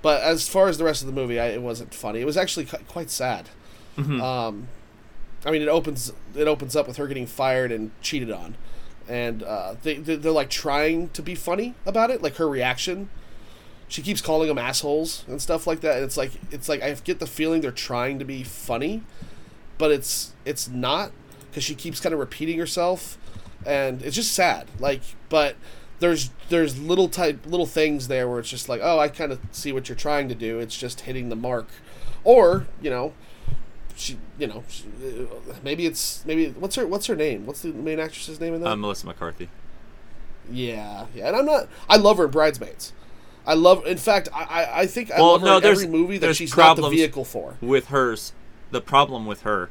[0.02, 2.20] But as far as the rest of the movie, I, it wasn't funny.
[2.20, 3.48] It was actually qui- quite sad.
[4.20, 4.68] Um,
[5.46, 8.56] I mean, it opens it opens up with her getting fired and cheated on,
[9.08, 13.08] and uh, they they- they're like trying to be funny about it, like her reaction.
[13.88, 16.92] She keeps calling them assholes and stuff like that, and it's like it's like I
[16.94, 19.02] get the feeling they're trying to be funny,
[19.78, 21.12] but it's it's not
[21.50, 23.18] because she keeps kind of repeating herself,
[23.66, 24.66] and it's just sad.
[24.80, 25.56] Like, but
[26.00, 29.38] there's there's little type little things there where it's just like, oh, I kind of
[29.52, 30.58] see what you're trying to do.
[30.58, 31.68] It's just hitting the mark,
[32.24, 33.12] or you know,
[33.96, 37.46] she you know she, uh, maybe it's maybe what's her what's her name?
[37.46, 38.70] What's the main actress's name in that?
[38.70, 39.48] Uh, Melissa McCarthy.
[40.50, 41.68] Yeah, yeah, and I'm not.
[41.88, 42.92] I love her in Bridesmaids.
[43.46, 43.86] I love.
[43.86, 46.54] In fact, I I, think I Well, love her no, in every movie that she's
[46.56, 47.56] not the vehicle for.
[47.60, 48.32] With hers,
[48.70, 49.70] the problem with her,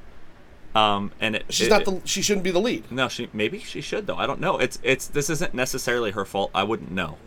[0.76, 2.02] um, and it, She's it- not the.
[2.06, 2.92] She shouldn't be the lead.
[2.92, 4.18] No, she maybe she should though.
[4.18, 4.58] I don't know.
[4.58, 6.50] It's it's this isn't necessarily her fault.
[6.56, 7.18] I wouldn't know.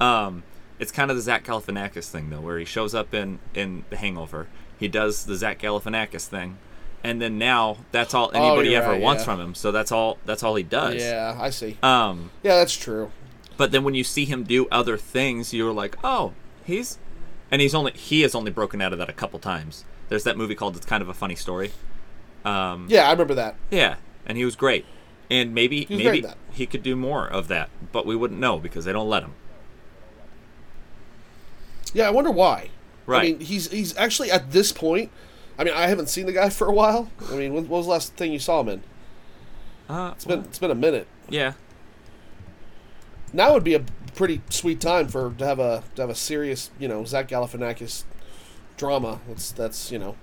[0.00, 0.42] Um,
[0.80, 3.96] it's kind of the Zach Galifianakis thing though, where he shows up in in The
[3.96, 4.48] Hangover.
[4.78, 6.58] He does the Zach Galifianakis thing,
[7.04, 9.24] and then now that's all anybody Oh, ever right, wants yeah.
[9.24, 9.54] from him.
[9.54, 10.96] So that's all that's all he does.
[11.02, 11.76] Yeah, I see.
[11.82, 13.10] Um, Yeah, that's true.
[13.56, 16.32] but then when you see him do other things, you're like, oh,
[16.64, 16.98] he's,
[17.50, 19.84] and he's only he has only broken out of that a couple times.
[20.08, 21.72] There's that movie called It's Kind of a Funny Story.
[22.44, 23.56] Um, Yeah, I remember that.
[23.70, 24.86] yeah, and he was great.
[25.30, 28.86] And maybe great maybe he could do more of that, but we wouldn't know because
[28.86, 29.34] they don't let him.
[31.92, 32.70] Yeah, I wonder why.
[33.16, 35.10] I mean, he's he's actually at this point.
[35.58, 37.10] I mean, I haven't seen the guy for a while.
[37.30, 38.82] I mean, when, what was the last thing you saw him in?
[39.88, 41.06] Uh, It's been it's been a minute.
[41.28, 41.54] yeah,
[43.32, 46.70] Now would be a pretty sweet time for to have a to have a serious
[46.78, 48.04] you know Zach Galifianakis
[48.76, 49.20] drama.
[49.28, 50.16] That's that's you know,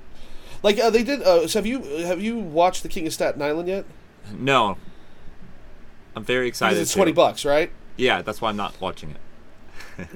[0.63, 1.21] like uh, they did.
[1.21, 3.85] Uh, so have you have you watched The King of Staten Island yet?
[4.37, 4.77] no.
[6.17, 6.75] I'm very excited.
[6.75, 7.69] Because it's twenty bucks, right?
[7.97, 9.17] Yeah, that's why I'm not watching it.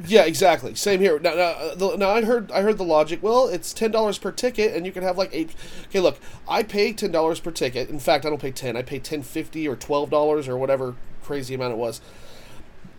[0.05, 0.75] Yeah, exactly.
[0.75, 1.19] Same here.
[1.19, 3.23] Now, now, uh, the, now I heard I heard the logic.
[3.23, 5.55] Well, it's ten dollars per ticket, and you can have like eight.
[5.87, 7.89] Okay, look, I pay ten dollars per ticket.
[7.89, 8.75] In fact, I don't pay ten.
[8.75, 12.01] I pay ten fifty or twelve dollars or whatever crazy amount it was.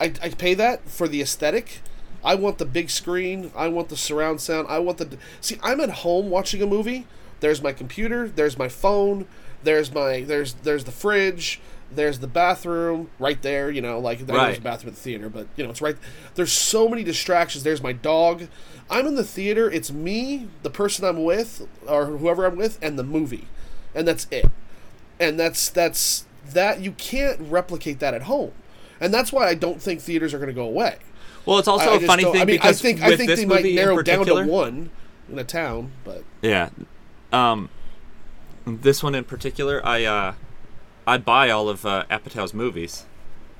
[0.00, 1.80] I, I pay that for the aesthetic.
[2.24, 3.50] I want the big screen.
[3.56, 4.68] I want the surround sound.
[4.68, 5.58] I want the see.
[5.62, 7.06] I'm at home watching a movie.
[7.40, 8.28] There's my computer.
[8.28, 9.26] There's my phone.
[9.62, 11.60] There's my there's there's the fridge.
[11.92, 13.70] There's the bathroom right there.
[13.70, 14.58] You know, like know there's Right.
[14.58, 15.96] a bathroom at the theater, but you know it's right.
[16.34, 17.64] There's so many distractions.
[17.64, 18.48] There's my dog.
[18.88, 19.70] I'm in the theater.
[19.70, 23.46] It's me, the person I'm with, or whoever I'm with, and the movie,
[23.94, 24.50] and that's it.
[25.18, 28.52] And that's that's that you can't replicate that at home,
[29.00, 30.96] and that's why I don't think theaters are going to go away.
[31.46, 33.30] Well, it's also I, I a funny thing I mean, because I think I think
[33.30, 34.90] they might narrow down to one
[35.30, 36.70] in a town, but Yeah.
[37.32, 37.68] Um,
[38.66, 40.34] this one in particular, I uh,
[41.10, 43.04] I buy all of uh, Apatow's movies,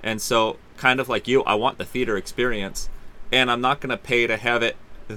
[0.05, 2.89] and so kind of like you, I want the theater experience,
[3.33, 4.77] and I'm not gonna pay to have it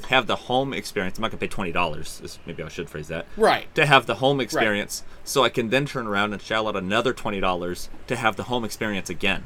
[0.10, 1.20] have the home experience.
[1.20, 2.40] I'm not gonna pay twenty dollars.
[2.48, 3.28] Maybe I should phrase that.
[3.38, 3.74] right.
[3.76, 7.14] To have the home experience, so I can then turn around and shell out another
[7.14, 9.46] twenty dollars to have the home experience again.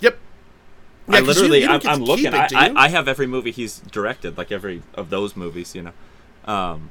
[0.00, 0.18] Yep.
[1.08, 2.26] Yeah, I you- literally, you don't I'm, I'm looking.
[2.26, 2.72] it, I, I.
[2.86, 5.92] I have every movie he's directed, like every of those movies, you know.
[6.52, 6.90] Um,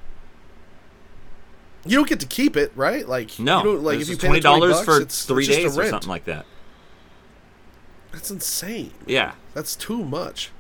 [1.86, 3.08] You don't get to keep it, right?
[3.08, 5.44] Like no, you don't, like if you pay twenty the 20 dollars for it's, three
[5.44, 6.46] it's days or something like that.
[8.12, 8.92] That's insane.
[9.08, 10.52] Yeah, That's too much.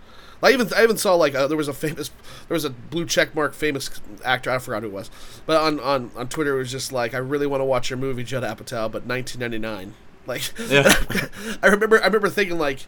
[0.44, 2.10] I even I even saw like uh, there was a famous
[2.50, 3.90] there was a blue check mark famous
[4.26, 5.10] actor I forgot who it was,
[5.46, 7.98] but on on on Twitter it was just like I really want to watch your
[7.98, 9.96] movie Judd Apatow, but 1999.
[10.26, 10.90] Like Yeah.
[11.62, 12.86] I remember I remember thinking like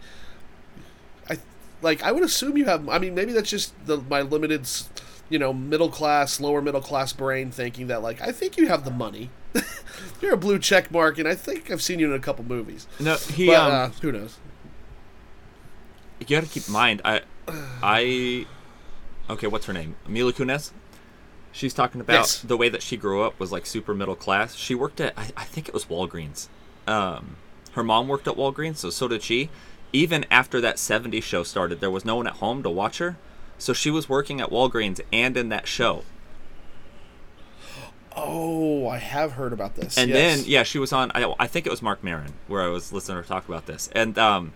[1.29, 1.37] I
[1.81, 4.65] like I would assume you have I mean maybe that's just the my limited
[5.29, 8.85] you know middle class lower middle class brain thinking that like I think you have
[8.85, 9.29] the money.
[10.21, 12.87] You're a blue check mark, and I think I've seen you in a couple movies.
[12.99, 13.47] no, he.
[13.47, 14.37] But um, uh, who knows?
[16.19, 17.01] you got to keep in mind.
[17.05, 17.21] I,
[17.81, 18.45] I.
[19.29, 19.95] Okay, what's her name?
[20.07, 20.71] Mila Kunis.
[21.51, 22.41] She's talking about Yes.
[22.41, 24.55] the way that she grew up was like super middle class.
[24.55, 26.49] She worked at I, I think it was Walgreens.
[26.85, 27.37] Um,
[27.71, 29.49] her mom worked at Walgreens, so so did she.
[29.93, 33.15] Even after that '70s show started, there was no one at home to watch her,
[33.57, 36.03] so she was working at Walgreens and in that show.
[38.15, 39.97] Oh, I have heard about this.
[39.97, 40.37] And yes.
[40.37, 41.11] then yeah, she was on.
[41.13, 43.65] I, I think it was Marc Maron where I was listening to her talk about
[43.65, 43.89] this.
[43.93, 44.53] And um,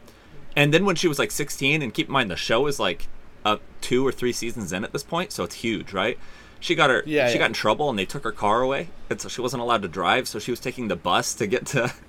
[0.56, 3.08] and then when she was like 16, and keep in mind the show is like
[3.44, 6.18] uh, two or three seasons in at this point, so it's huge, right?
[6.60, 7.04] She got her.
[7.06, 7.40] Yeah, she yeah.
[7.40, 9.88] got in trouble, and they took her car away, and so she wasn't allowed to
[9.88, 10.28] drive.
[10.28, 11.94] So she was taking the bus to get to.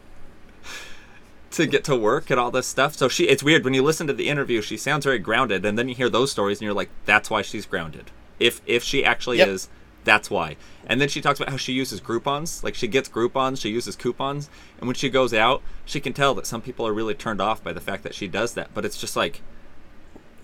[1.53, 4.07] To get to work and all this stuff, so she it's weird when you listen
[4.07, 4.63] to the interview.
[4.63, 7.43] She sounds very grounded, and then you hear those stories, and you're like, "That's why
[7.43, 9.49] she's grounded." If if she actually Yep.
[9.49, 9.69] is,
[10.05, 10.57] that's why.
[10.87, 12.63] And then she talks about how she uses Groupons.
[12.63, 16.35] Like she gets Groupons, she uses coupons, and when she goes out, she can tell
[16.35, 18.71] that some people are really turned off by the fact that she does that.
[18.73, 19.43] But it's just like,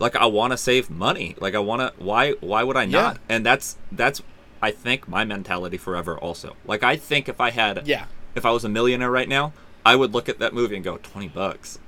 [0.00, 1.36] like I want to save money.
[1.40, 2.04] Like I want to.
[2.04, 2.32] Why?
[2.40, 3.14] Why would I not?
[3.16, 3.36] Yeah.
[3.36, 4.22] And that's that's
[4.60, 6.18] I think my mentality forever.
[6.18, 8.06] Also, like I think if I had, Yeah.
[8.34, 9.52] if I was a millionaire right now,
[9.86, 11.78] I would look at that movie and go twenty bucks.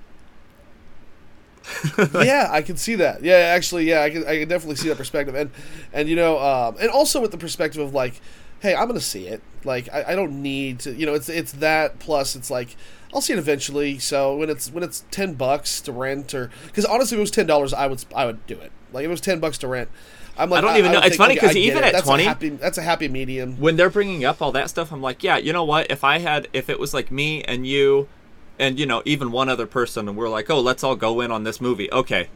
[2.15, 3.25] yeah, I can see that.
[3.25, 5.51] Yeah, actually, yeah, I can, I can definitely see that perspective, and
[5.93, 8.21] and you know, um, and also with the perspective of like,
[8.61, 9.43] hey, I'm gonna see it.
[9.65, 12.77] Like, I, I don't need to, you know, it's it's that plus it's like
[13.13, 13.99] I'll see it eventually.
[13.99, 17.33] So when it's when it's ten bucks to rent, or because honestly, if it was
[17.33, 18.71] ten dollars, I would I would do it.
[18.93, 19.89] Like if it was ten bucks to rent,
[20.39, 20.99] I'm like I don't even know.
[21.01, 21.87] would It's funny because I get even it.
[21.87, 23.57] at that's 20 a happy that's a happy medium.
[23.59, 25.91] when they're bringing up all that stuff, I'm like, yeah, you know what?
[25.91, 28.09] If I had, if it was like me and you,
[28.59, 31.31] and you know, even one other person, and we're like, oh, let's all go in
[31.33, 32.29] on this movie, okay.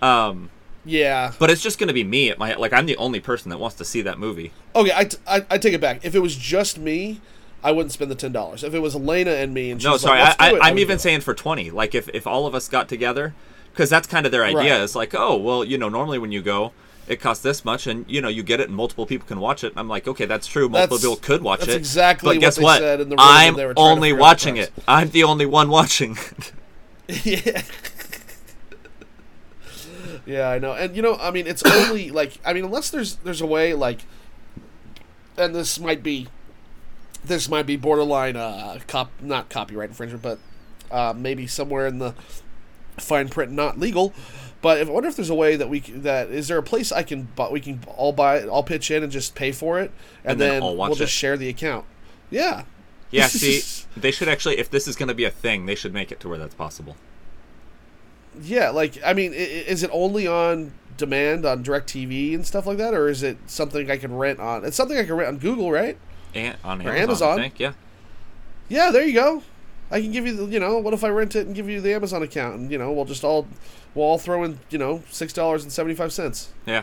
[0.00, 0.50] Um,
[0.84, 1.32] Yeah.
[1.38, 3.76] but it's just gonna be me at my like I'm the only person that wants
[3.76, 4.52] to see that movie.
[4.76, 6.04] Okay, I, t- I, I take it back.
[6.04, 7.20] If it was just me,
[7.64, 8.62] I wouldn't spend the ten dollars.
[8.62, 10.62] If it was Elena and me, and No, sorry, like, I, "Let's do I, it,"
[10.70, 11.70] I'm would even saying for twenty.
[11.70, 13.34] Like if if all of us got together,
[13.72, 14.74] because that's kind of their idea.
[14.74, 14.82] Right.
[14.82, 16.72] It's like, oh, well, you know, normally when you go.
[17.08, 19.64] It costs this much, and you know you get it, and multiple people can watch
[19.64, 19.72] it.
[19.72, 20.68] And I'm like, okay, that's true.
[20.68, 21.76] Multiple That's- people could watch that's it.
[21.76, 22.78] exactly But what guess what?
[22.80, 24.72] said in the room I'm they were only figure out the watching it.
[24.86, 26.18] I'm the only one watching.
[27.24, 27.62] yeah.
[30.26, 30.72] yeah, I know.
[30.72, 33.74] And you know, I mean, it's only like I mean, unless there's there's a way
[33.74, 34.00] like,
[35.36, 36.28] and this might be,
[37.24, 40.38] this might be borderline uh cop not copyright infringement, but
[40.90, 42.14] uh, maybe somewhere in the
[42.98, 44.12] fine print not legal.
[44.60, 46.90] But if, I wonder if there's a way that we that is there a place
[46.90, 49.92] I can but we can all buy all pitch in and just pay for it
[50.24, 51.84] and, And then then, we'll just share the account.
[52.30, 52.64] Yeah.
[53.10, 53.62] Yeah, see,
[53.96, 56.20] they should actually, if this is going to be a thing, they should make it
[56.20, 56.96] to where that's possible.
[58.40, 62.92] Yeah, like I mean, is it only on demand on DirecTV and stuff like that,
[62.92, 64.64] or is it something I can rent on?
[64.64, 65.96] It's something I can rent on Google, right?
[66.34, 67.38] And on Or Amazon, Amazon.
[67.38, 67.72] I think, yeah.
[68.68, 69.42] Yeah, there you go.
[69.90, 71.80] I can give you, the, you know, what if I rent it and give you
[71.80, 73.46] the Amazon account, and you know, we'll just all,
[73.94, 76.52] we'll all throw in, you know, six dollars and seventy five cents.
[76.66, 76.82] Yeah.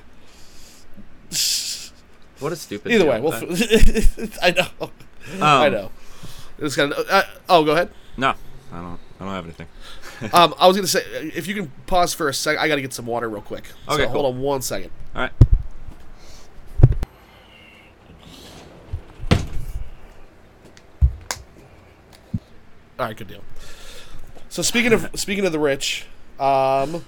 [2.39, 3.31] What a stupid Either way, we'll.
[3.33, 4.89] Uh, f- I know.
[5.41, 5.91] I Um, know.
[6.59, 7.05] It's kind of.
[7.09, 7.89] Uh, oh, go ahead.
[8.17, 8.33] No,
[8.73, 8.99] I don't.
[9.21, 9.67] I don't have anything.
[10.33, 11.01] Um, I was gonna say,
[11.35, 13.65] if you can pause for a sec, I got to get some water real quick.
[13.89, 14.89] Okay, so hold on one second.
[15.13, 15.31] All right.
[22.99, 23.43] All right, good deal.
[24.49, 26.05] So speaking of speaking of the rich,
[26.39, 27.05] um,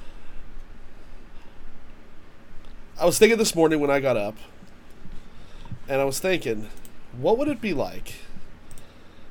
[2.99, 4.35] I was thinking this morning when I got up,
[5.87, 6.69] and I was thinking,
[7.17, 8.15] what would it be like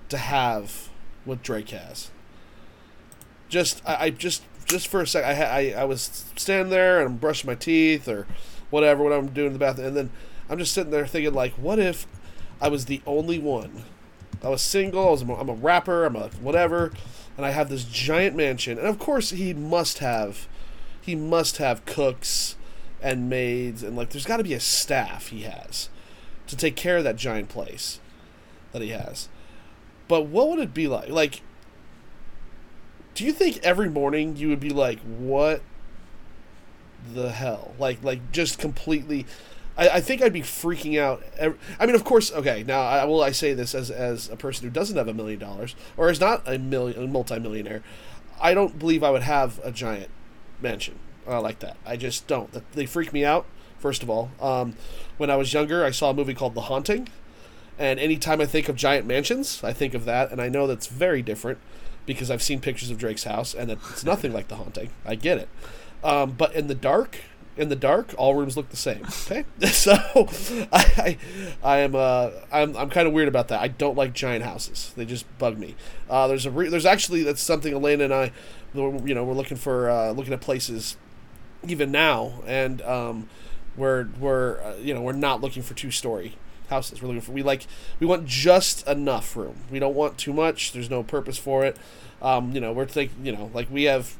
[0.08, 0.88] to have
[1.24, 2.10] what Drake has.
[3.48, 7.10] Just I, I just just for a sec, I, I I was standing there and
[7.10, 8.26] I'm brushing my teeth or
[8.70, 10.10] whatever what I'm doing in the bathroom, and then
[10.48, 12.06] I'm just sitting there thinking like, what if
[12.60, 13.84] I was the only one?
[14.42, 15.09] I was single.
[15.09, 16.05] I was, I'm a rapper.
[16.05, 16.92] I'm a whatever,
[17.37, 18.79] and I have this giant mansion.
[18.79, 20.46] And of course, he must have,
[21.01, 22.57] he must have cooks
[23.03, 25.88] and maids, and like, there's got to be a staff he has
[26.46, 28.01] to take care of that giant place
[28.72, 29.29] that he has.
[30.09, 31.09] But what would it be like?
[31.09, 31.42] Like,
[33.14, 35.62] do you think every morning you would be like, what
[37.12, 37.75] the hell?
[37.79, 39.27] Like, like just completely.
[39.76, 41.22] I, I think I'd be freaking out.
[41.78, 42.32] I mean, of course.
[42.32, 45.14] Okay, now I will I say this as as a person who doesn't have a
[45.14, 47.82] million dollars or is not a million a multimillionaire.
[48.40, 50.10] I don't believe I would have a giant
[50.60, 51.76] mansion uh, like that.
[51.86, 52.50] I just don't.
[52.72, 53.46] They freak me out.
[53.78, 54.74] First of all, um,
[55.18, 57.08] when I was younger, I saw a movie called The Haunting,
[57.78, 60.86] and anytime I think of giant mansions, I think of that, and I know that's
[60.86, 61.58] very different
[62.06, 64.90] because I've seen pictures of Drake's house, and it's nothing like The Haunting.
[65.04, 65.48] I get it,
[66.02, 67.18] um, but in the dark,
[67.56, 69.04] in the dark, all rooms look the same.
[69.04, 69.94] Okay, so
[70.72, 71.16] I,
[71.62, 73.60] I, am uh, I'm, I'm kind of weird about that.
[73.60, 75.74] I don't like giant houses; they just bug me.
[76.08, 78.32] Uh, there's a re- there's actually that's something Elena and I,
[78.74, 80.96] you know, we're looking for uh, looking at places,
[81.66, 83.28] even now, and um,
[83.76, 86.36] we're we're uh, you know we're not looking for two story
[86.68, 87.00] houses.
[87.00, 87.66] We're looking for we like
[88.00, 89.56] we want just enough room.
[89.70, 90.72] We don't want too much.
[90.72, 91.76] There's no purpose for it.
[92.20, 94.16] Um, you know, we're thinking you know like we have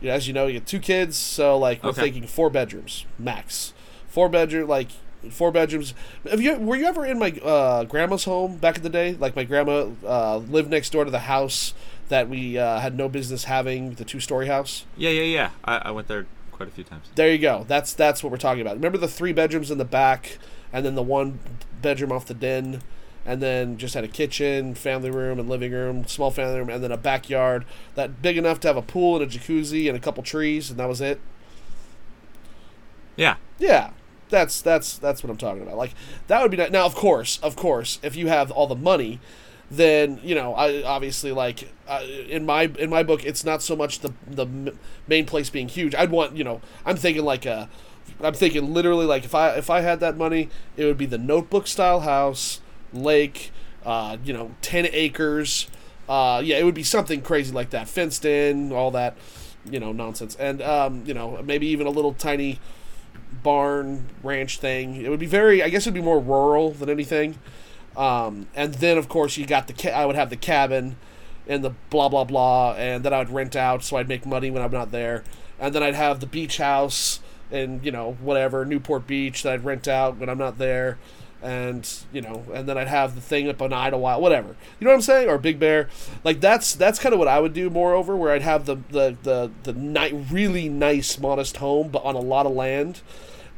[0.00, 2.02] you know, as you know, you get two kids, so like we're Okay.
[2.02, 3.72] thinking four bedrooms max.
[4.08, 4.88] Four bedroom, like
[5.30, 5.94] four bedrooms.
[6.30, 9.14] Have you were you ever in my uh, grandma's home back in the day?
[9.18, 11.74] Like my grandma uh, lived next door to the house
[12.08, 14.84] that we uh, had no business having, the two story house.
[14.96, 15.50] Yeah, yeah, yeah.
[15.64, 17.10] I, I went there quite a few times.
[17.16, 17.64] There you go.
[17.68, 18.76] That's that's what we're talking about.
[18.76, 20.38] Remember the three bedrooms in the back,
[20.72, 21.38] and then the one
[21.82, 22.82] bedroom off the den,
[23.28, 26.82] and then just had a kitchen, family room, and living room, small family room, and
[26.82, 30.00] then a backyard that big enough to have a pool and a jacuzzi and a
[30.00, 31.20] couple trees, and that was it.
[33.16, 33.36] Yeah.
[33.58, 33.90] Yeah,
[34.30, 35.76] that's that's that's what I'm talking about.
[35.76, 35.94] Like
[36.28, 36.70] that would be nice.
[36.70, 36.86] now.
[36.86, 39.20] Of course, of course, if you have all the money,
[39.70, 43.76] then you know I obviously like uh, in my in my book, it's not so
[43.76, 44.74] much the the
[45.06, 45.94] main place being huge.
[45.94, 47.68] I'd want you know I'm thinking like a.
[48.22, 51.18] I'm thinking literally like if I if I had that money, it would be the
[51.18, 52.60] Notebook style house,
[52.92, 53.50] lake,
[53.84, 55.68] uh, you know, ten acres.
[56.08, 59.16] Uh, yeah, it would be something crazy like that, fenced in, all that,
[59.70, 62.58] you know, nonsense, and um, you know, maybe even a little tiny
[63.42, 64.96] barn ranch thing.
[64.96, 67.38] It would be very, I guess, it'd be more rural than anything.
[67.96, 70.96] Um, and then, of course, you got the ca- I would have the cabin
[71.46, 74.50] and the blah blah blah, and then I would rent out, so I'd make money
[74.50, 75.24] when I'm not there.
[75.58, 77.20] And then I'd have the beach house
[77.50, 80.98] and you know whatever Newport Beach that I'd rent out when I'm not there,
[81.42, 84.56] and you know, and then I'd have the thing up on Idyllwild, whatever.
[84.78, 85.28] You know what I'm saying?
[85.28, 85.88] Or Big Bear.
[86.24, 87.70] Like that's that's kind of what I would do.
[87.70, 92.14] Moreover, where I'd have the the the the ni- really nice modest home, but on
[92.14, 93.00] a lot of land,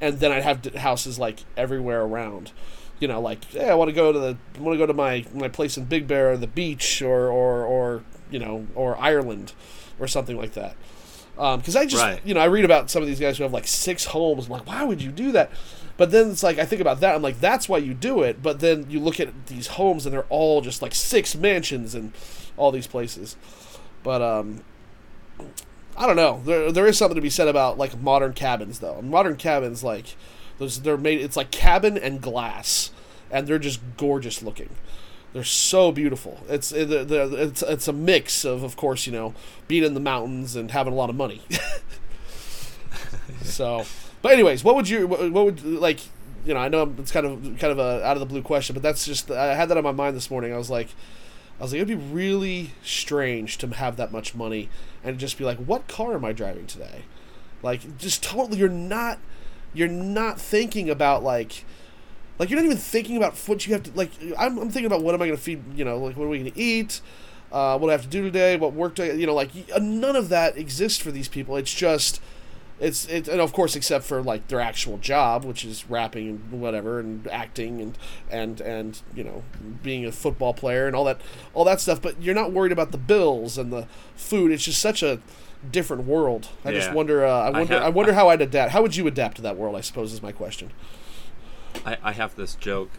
[0.00, 2.52] and then I'd have d- houses like everywhere around.
[2.98, 4.92] You know, like hey, I want to go to the I want to go to
[4.92, 8.98] my my place in Big Bear or the beach or or or you know or
[8.98, 9.54] Ireland
[9.98, 10.76] or something like that.
[11.38, 12.20] Um, because I just Right.
[12.26, 14.44] you know I read about some of these guys who have like six homes.
[14.46, 15.50] I'm like, why would you do that?
[16.00, 17.14] But then it's like I think about that.
[17.14, 18.42] I'm like, that's why you do it.
[18.42, 22.14] But then you look at these homes and they're all just like six mansions and
[22.56, 23.36] all these places.
[24.02, 24.64] But um,
[25.98, 26.40] I don't know.
[26.42, 29.02] There, there is something to be said about like modern cabins, though.
[29.02, 30.16] Modern cabins, like
[30.56, 31.20] those, they're made.
[31.20, 32.92] It's like cabin and glass,
[33.30, 34.70] and they're just gorgeous looking.
[35.34, 36.40] They're so beautiful.
[36.48, 39.34] It's it's it's a mix of, of course, you know,
[39.68, 41.42] being in the mountains and having a lot of money.
[43.42, 43.84] so,
[44.22, 46.00] but anyways, what would you what, would like?
[46.44, 48.74] You know, I know it's kind of kind of a out of the blue question,
[48.74, 50.52] but that's just I had that on my mind this morning.
[50.52, 50.88] I was like,
[51.58, 54.70] I was like, it'd be really strange to have that much money
[55.04, 57.02] and just be like, what car am I driving today?
[57.62, 59.18] Like, just totally, you're not,
[59.74, 61.66] you're not thinking about like,
[62.38, 64.10] like you're not even thinking about what you have to like.
[64.38, 65.62] I'm, I'm thinking about what am I going to feed?
[65.76, 67.02] You know, like what are we going to eat?
[67.52, 68.56] Uh, what do I have to do today?
[68.56, 69.12] What work do I?
[69.12, 71.56] You know, like none of that exists for these people.
[71.56, 72.20] It's just.
[72.80, 76.60] It's it, and of course, except for like their actual job, which is rapping and
[76.60, 77.98] whatever, and acting and
[78.30, 79.42] and and you know
[79.82, 81.20] being a football player and all that
[81.52, 82.00] all that stuff.
[82.00, 84.50] But you're not worried about the bills and the food.
[84.50, 85.20] It's just such a
[85.70, 86.48] different world.
[86.64, 87.24] I just wonder.
[87.26, 87.76] Uh, I wonder.
[87.76, 88.72] I, have- wonder how I'd adapt.
[88.72, 89.76] How would you adapt to that world?
[89.76, 90.70] I suppose is my question.
[91.84, 92.90] I, I have this joke.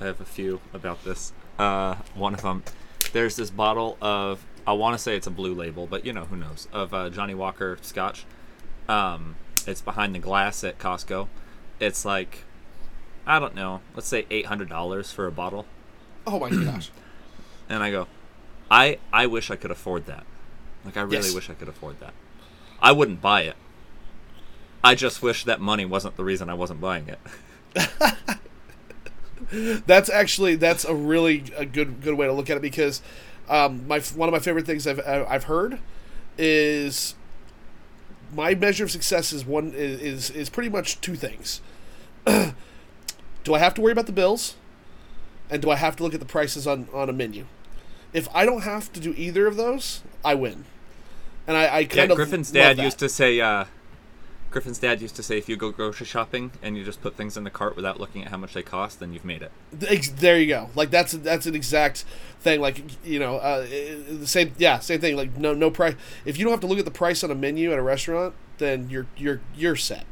[0.00, 1.32] I have a few about this.
[1.58, 2.64] Uh, one of them,
[3.12, 6.24] there's this bottle of I want to say it's a blue label, but you know
[6.24, 8.24] who knows of uh, Johnnie Walker Scotch.
[8.88, 11.28] Um, it's behind the glass at Costco.
[11.80, 12.44] It's like
[13.26, 15.66] I don't know, let's say eight hundred dollars for a bottle.
[16.26, 16.90] Oh my gosh.
[17.68, 18.06] and I go,
[18.70, 20.24] I I wish I could afford that.
[20.84, 21.34] Like I really Yes.
[21.34, 22.12] wish I could afford that.
[22.80, 23.56] I wouldn't buy it.
[24.82, 27.18] I just wish that money wasn't the reason I wasn't buying it.
[29.86, 33.02] That's actually that's a really a good good way to look at it because
[33.48, 35.78] um, my one of my favorite things I've I've heard
[36.38, 37.14] is
[38.32, 41.60] my measure of success is one is is, is pretty much two things.
[42.26, 44.54] do I have to worry about the bills,
[45.50, 47.46] and do I have to look at the prices on on a menu?
[48.12, 50.64] If I don't have to do either of those, I win.
[51.46, 52.82] And I, I Yeah, kind of Griffin's dad that.
[52.84, 53.40] used to say.
[53.40, 53.64] Uh,
[54.54, 57.36] Griffin's dad used to say, if you go grocery shopping and you just put things
[57.36, 59.50] in the cart without looking at how much they cost, then you've made it.
[59.72, 60.70] There you go.
[60.76, 62.04] Like that's that's an exact
[62.38, 62.60] thing.
[62.60, 64.54] Like you know, uh, the same.
[64.56, 65.16] Yeah, same thing.
[65.16, 65.96] Like no no price.
[66.24, 68.34] If you don't have to look at the price on a menu at a restaurant,
[68.58, 70.06] then you're you're you're set.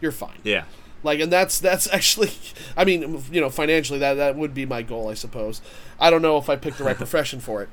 [0.00, 0.38] You're fine.
[0.44, 0.66] Yeah.
[1.02, 2.30] Like, and that's that's actually.
[2.76, 5.60] I mean, you know, financially, that that would be my goal, I suppose.
[5.98, 7.68] I don't know if I picked the right profession for it,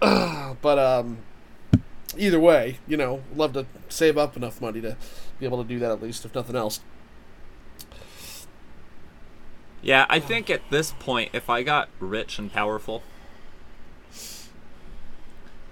[0.00, 1.18] but um,
[2.16, 4.96] either way, you know, love to save up enough money to
[5.38, 6.80] be able to do that at least, if nothing else.
[9.82, 13.02] Yeah, I think at this point, if I got rich and powerful,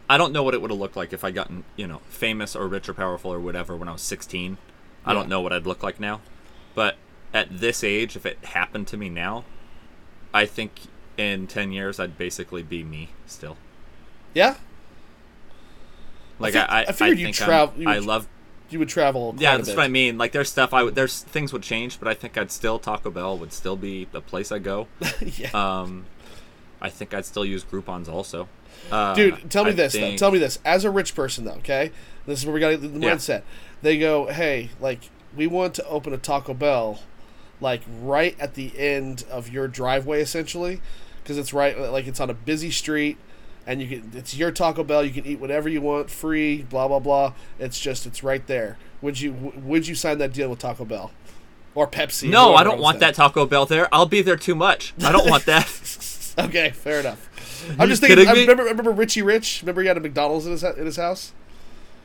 [0.09, 2.55] I don't know what it would have looked like if I gotten, you know, famous
[2.55, 4.59] or rich or powerful or whatever when I was 16.
[5.05, 6.21] I don't know what I'd look like now.
[6.75, 6.97] But
[7.35, 9.45] at this age, if it happened to me now,
[10.33, 10.73] I think
[11.17, 13.57] in 10 years I'd basically be me still.
[14.35, 14.57] Yeah,
[16.39, 18.29] Like fi- I, I, I figured think I'm- you I love
[18.69, 19.35] you would travel.
[19.39, 20.19] Yeah, that's what I mean.
[20.19, 23.11] Like there's stuff I would there's things would change, but I think I'd still Taco
[23.11, 24.89] Bell would still be the place I go.
[25.21, 25.51] yeah.
[25.55, 26.07] Um,
[26.81, 28.49] I think I'd still use Groupon's also.
[28.91, 30.17] Uh, Dude, tell me I this though.
[30.17, 30.59] Tell me this.
[30.65, 31.93] As a rich person though, okay?
[32.27, 33.15] This is where we got the Yeah.
[33.15, 33.43] mindset.
[33.83, 37.01] They go, "Hey, like we want to open a Taco Bell
[37.61, 40.81] like right at the end of your driveway essentially
[41.23, 43.17] because it's right like it's on a busy street
[43.67, 46.89] and you can it's your Taco Bell, you can eat whatever you want free, blah
[46.89, 47.33] blah blah.
[47.59, 48.79] It's just it's right there.
[49.03, 51.11] Would you would you sign that deal with Taco Bell?
[51.75, 52.31] Or Pepsi?
[52.31, 53.93] No, I don't want that Taco Bell there.
[53.93, 54.95] I'll be there too much.
[55.05, 55.69] I don't want that.
[56.39, 57.31] Okay, fair enough.
[57.81, 58.29] I'm just thinking.
[58.29, 58.41] I me?
[58.43, 59.63] remember, remember Richie Rich.
[59.63, 61.33] Remember he had a McDonald's in his in his house.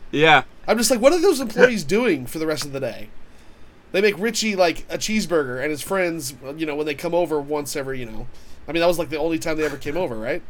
[0.09, 0.43] yeah.
[0.66, 3.09] I'm just like, what are those employees doing for the rest of the day?
[3.91, 7.41] They make Richie like a cheeseburger, and his friends, you know, when they come over
[7.41, 8.28] once every, you know,
[8.70, 10.41] I mean, that was like the only time they ever came over, right?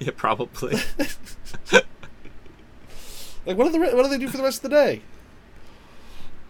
[0.06, 0.76] Yeah, probably.
[3.46, 5.02] Like, what do the what do they do for the rest of the day?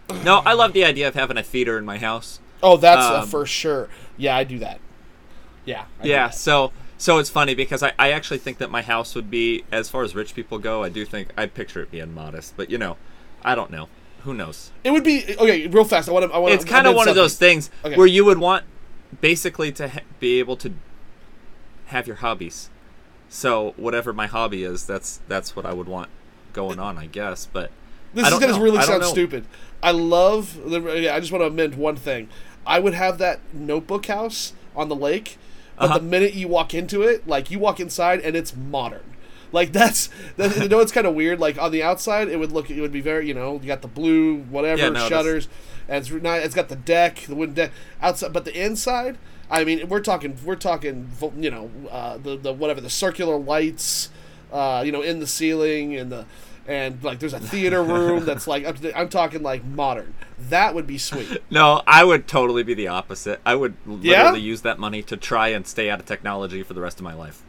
[0.25, 2.39] no, I love the idea of having a theater in my house.
[2.61, 3.87] Oh, that's Um, for sure.
[4.17, 4.79] Yeah, I do that.
[5.65, 5.85] Yeah.
[6.01, 6.35] I Yeah, that.
[6.35, 9.89] so so it's funny because I, I actually think that my house would be as
[9.89, 12.77] far as rich people go, I do think I picture it being modest, but you
[12.77, 12.97] know,
[13.41, 13.87] I don't know.
[14.23, 14.71] Who knows?
[14.83, 15.65] It would be okay.
[15.67, 16.07] Real fast.
[16.07, 16.35] I want to.
[16.35, 16.53] I want.
[16.53, 17.95] It's kind of one of those things Okay.
[17.95, 18.65] where you would want
[19.19, 20.73] basically to ha- be able to
[21.87, 22.69] have your hobbies.
[23.33, 26.09] So whatever my hobby is, that's that's what I would want
[26.51, 27.47] going on, I guess.
[27.51, 27.71] But
[28.13, 28.59] This is gonna know.
[28.59, 29.07] really sound know.
[29.07, 29.45] stupid.
[29.81, 30.59] I love.
[30.69, 32.27] the- yeah, I just want to amend one thing.
[32.67, 35.37] I would have that notebook house on the lake,
[35.77, 35.97] but Uh-huh.
[35.99, 39.03] the minute you walk into it, like you walk inside and it's modern.
[39.53, 41.39] Like that's, that, you know, it's kind of weird.
[41.39, 43.81] Like on the outside, it would look, it would be very, you know, you got
[43.81, 45.47] the blue whatever Yeah, no, shutters,
[45.87, 47.71] and it's not, it's got the deck, the wooden deck
[48.01, 49.17] outside, but the inside.
[49.51, 54.09] I mean, we're talking, we're talking, you know, uh, the the whatever the circular lights,
[54.51, 56.25] uh, you know, in the ceiling and the
[56.67, 60.13] and like there's a theater room that's like to, I'm talking like modern.
[60.39, 61.37] That would be sweet.
[61.51, 63.41] no, I would totally be the opposite.
[63.45, 64.19] I would Yeah?
[64.23, 67.03] literally use that money to try and stay out of technology for the rest of
[67.03, 67.43] my life.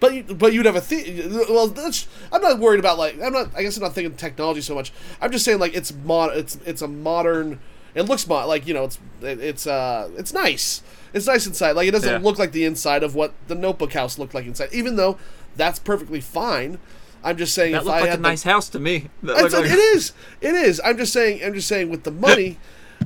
[0.00, 1.68] But but you'd have a the well.
[1.68, 3.50] That's, I'm not worried about like I'm not.
[3.54, 4.92] I guess I'm not thinking technology so much.
[5.20, 6.36] I'm just saying like it's mod.
[6.36, 7.60] It's it's a modern.
[7.94, 10.82] It looks mod like you know it's it, it's uh it's nice.
[11.12, 11.72] It's nice inside.
[11.72, 12.18] Like it doesn't Yeah.
[12.26, 14.70] look like the inside of what the Notebook House looked like inside.
[14.72, 15.18] Even though
[15.56, 16.78] that's perfectly fine.
[17.24, 19.08] I'm just saying That if looked I like a had the- nice house to me.
[19.22, 21.44] That it's, like, it is it is I'm just saying.
[21.44, 21.88] I'm just saying.
[21.90, 22.58] With the money,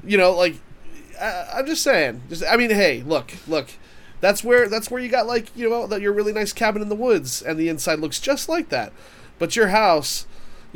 [0.07, 0.55] you know, like
[1.21, 2.23] I, I'm just saying.
[2.29, 3.69] Just I mean, hey, look, look.
[4.23, 6.89] That's where that's where you got like you know that your really nice cabin in
[6.89, 8.93] the woods, and the inside looks just like that.
[9.39, 10.27] But your house,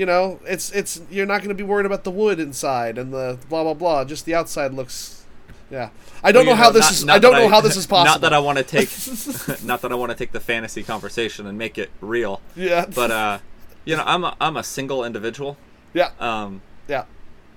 [0.00, 3.12] you know, it's it's you're not going to be worried about the wood inside and
[3.12, 4.04] the blah blah blah.
[4.04, 5.24] Just the outside looks.
[5.70, 5.90] Yeah,
[6.24, 7.04] I don't Well, know you how this not- is.
[7.04, 8.06] not I don't know how this is possible.
[8.12, 8.88] Not that I want to take,
[9.62, 12.40] not that I want to take the fantasy conversation and make it real.
[12.56, 12.86] Yeah.
[12.92, 13.38] But uh,
[13.84, 15.56] you know, I'm a I'm a single individual.
[15.94, 17.04] yeah, Um, yeah.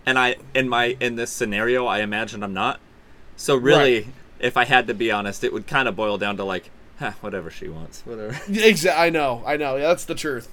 [0.05, 2.79] and I in my in this scenario, I imagine I'm not.
[3.37, 4.07] So really, Right.
[4.39, 6.69] if I had to be honest, it would kind of boil down to like,
[6.99, 8.37] huh, whatever she wants, whatever.
[8.49, 9.01] Exactly.
[9.07, 9.41] I know.
[9.45, 9.77] I know.
[9.77, 10.49] Yeah, that's the truth.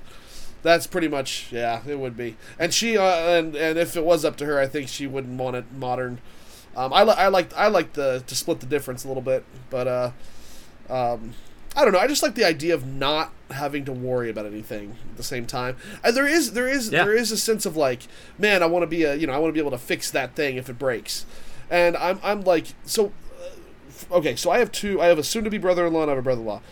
[0.63, 1.49] That's pretty much.
[1.51, 2.37] Yeah, it would be.
[2.59, 5.39] And she uh, and and if it was up to her, I think she wouldn't
[5.39, 6.19] want it modern.
[6.77, 9.45] Um, I li- I like I like the to split the difference a little bit,
[9.71, 10.11] but uh,
[10.89, 11.33] um,
[11.77, 11.99] I don't know.
[11.99, 15.47] I just like the idea of not having to worry about anything at the same
[15.47, 15.77] time.
[16.05, 17.05] And there is there is Yeah.
[17.05, 18.03] there is a sense of like,
[18.39, 20.11] man, I want to be a you know I want to be able to fix
[20.11, 21.27] that thing if it breaks,
[21.71, 23.07] and I'm I'm like so.
[23.41, 23.47] uh,
[24.13, 25.01] Okay, so I have two.
[25.01, 26.63] I have a soon-to-be brother-in-law and I have a brother-in-law,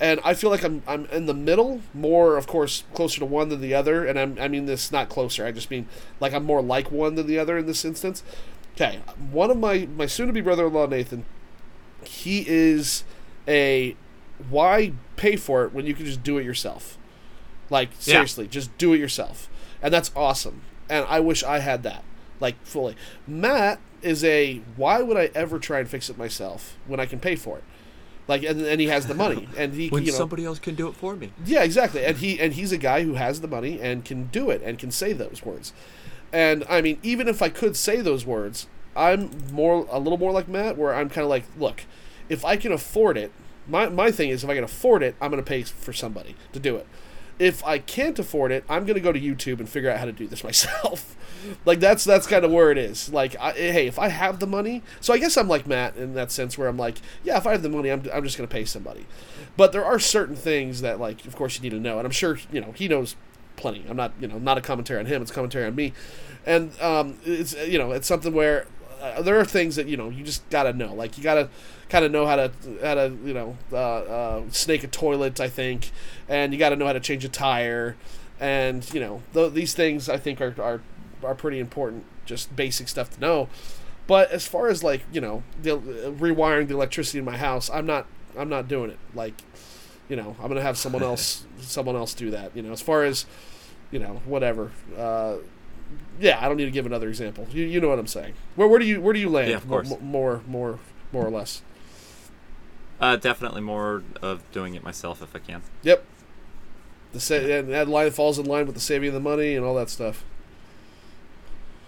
[0.00, 3.48] and I feel like I'm I'm in the middle, more of course closer to one
[3.48, 5.46] than the other, and I'm I mean this not closer.
[5.46, 5.88] I just mean
[6.20, 8.22] like I'm more like one than the other in this instance.
[8.74, 11.24] Okay, one of my my soon-to-be brother-in-law Nathan,
[12.04, 13.04] he is
[13.48, 13.96] a
[14.50, 16.98] why pay for it when you can just do it yourself?
[17.70, 19.48] Like seriously, just do it yourself,
[19.82, 20.62] and that's awesome.
[20.88, 22.04] And I wish I had that,
[22.38, 22.96] like fully.
[23.26, 27.18] Matt is a why would I ever try and fix it myself when I can
[27.18, 27.64] pay for it?
[28.28, 30.74] Like, and, and he has the money, and he When you know somebody else can
[30.74, 31.32] do it for me.
[31.44, 32.04] yeah, exactly.
[32.04, 34.78] And he and he's a guy who has the money and can do it and
[34.78, 35.72] can say those words.
[36.32, 38.66] And I mean, even if I could say those words,
[38.96, 41.84] I'm more a little more like Matt, where I'm kind of like, look,
[42.28, 43.30] if I can afford it,
[43.68, 46.34] my my thing is if I can afford it, I'm going to pay for somebody
[46.52, 46.86] to do it.
[47.38, 50.06] If I can't afford it, I'm going to go to YouTube and figure out how
[50.06, 51.16] to do this myself.
[51.64, 53.12] Like that's that's kind of where it is.
[53.12, 56.14] Like, I, hey, if I have the money, so I guess I'm like Matt in
[56.14, 58.46] that sense, where I'm like, yeah, if I have the money, I'm I'm just to
[58.46, 59.06] pay somebody.
[59.56, 62.12] But there are certain things that, like, of course, you need to know, and I'm
[62.12, 63.16] sure you know he knows
[63.56, 63.84] plenty.
[63.88, 65.92] I'm not, you know, not a commentary on him; it's commentary on me,
[66.44, 68.66] and um, it's you know, it's something where
[69.00, 70.94] uh, there are things that you know you just gotta know.
[70.94, 71.48] Like you gotta
[71.88, 75.48] kind of know how to how to you know uh, uh, snake a toilet, I
[75.48, 75.90] think,
[76.28, 77.96] and you got to know how to change a tire,
[78.40, 80.80] and you know th- these things I think are, are
[81.26, 83.48] are pretty important, just basic stuff to know.
[84.06, 85.78] But as far as like you know the, uh,
[86.12, 88.06] rewiring the electricity in my house, I'm not
[88.38, 88.98] I'm not doing it.
[89.14, 89.34] Like
[90.08, 92.56] you know I'm gonna have someone else someone else do that.
[92.56, 93.26] You know as far as
[93.90, 94.70] you know whatever.
[94.96, 95.36] Uh,
[96.18, 97.46] yeah, I don't need to give another example.
[97.50, 98.34] You, you know what I'm saying.
[98.54, 99.50] Where where do you where do you land?
[99.50, 99.90] Yeah, of course.
[99.92, 100.78] M- more more
[101.12, 101.62] more or less.
[103.00, 105.62] Uh, definitely more of doing it myself if I can.
[105.82, 106.04] Yep.
[107.12, 109.64] The sa- and that line falls in line with the saving of the money and
[109.64, 110.24] all that stuff.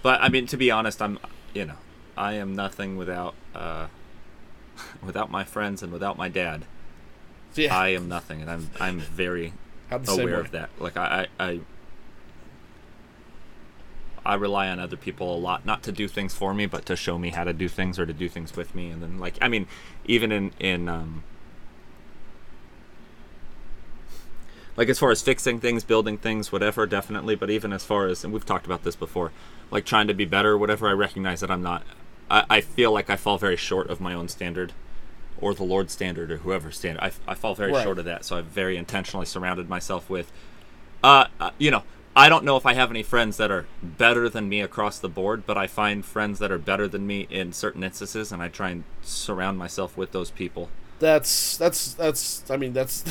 [0.08, 1.18] But I mean, to be honest, I'm,
[1.52, 1.76] you know,
[2.16, 3.88] I am nothing without, uh,
[5.04, 6.64] without my friends and without my dad.
[7.54, 9.52] Yeah, I am nothing, and I'm I'm very
[9.90, 10.70] I'm the same aware of that.
[10.78, 11.60] Like I, I, I,
[14.24, 16.96] I rely on other people a lot, not to do things for me, but to
[16.96, 18.88] show me how to do things or to do things with me.
[18.88, 19.66] And then, like, I mean,
[20.06, 21.22] even in in um,
[24.78, 27.34] like as far as fixing things, building things, whatever, definitely.
[27.34, 29.32] But even as far as, and we've talked about this before,
[29.70, 30.88] like trying to be better, whatever.
[30.88, 31.82] I recognize that I'm not.
[32.30, 34.72] I, I feel like I fall very short of my own standard.
[35.40, 37.00] Or the Lord's standard, or whoever's standard.
[37.00, 37.84] I, I fall very Right.
[37.84, 40.32] short of that, so I've very intentionally surrounded myself with
[41.02, 41.84] uh, uh, you know,
[42.16, 45.08] I don't know if I have any friends that are better than me across the
[45.08, 48.48] board, but I find friends that are better than me in certain instances, and I
[48.48, 50.70] try and surround myself with those people.
[50.98, 52.50] That's that's that's.
[52.50, 53.04] I mean, that's.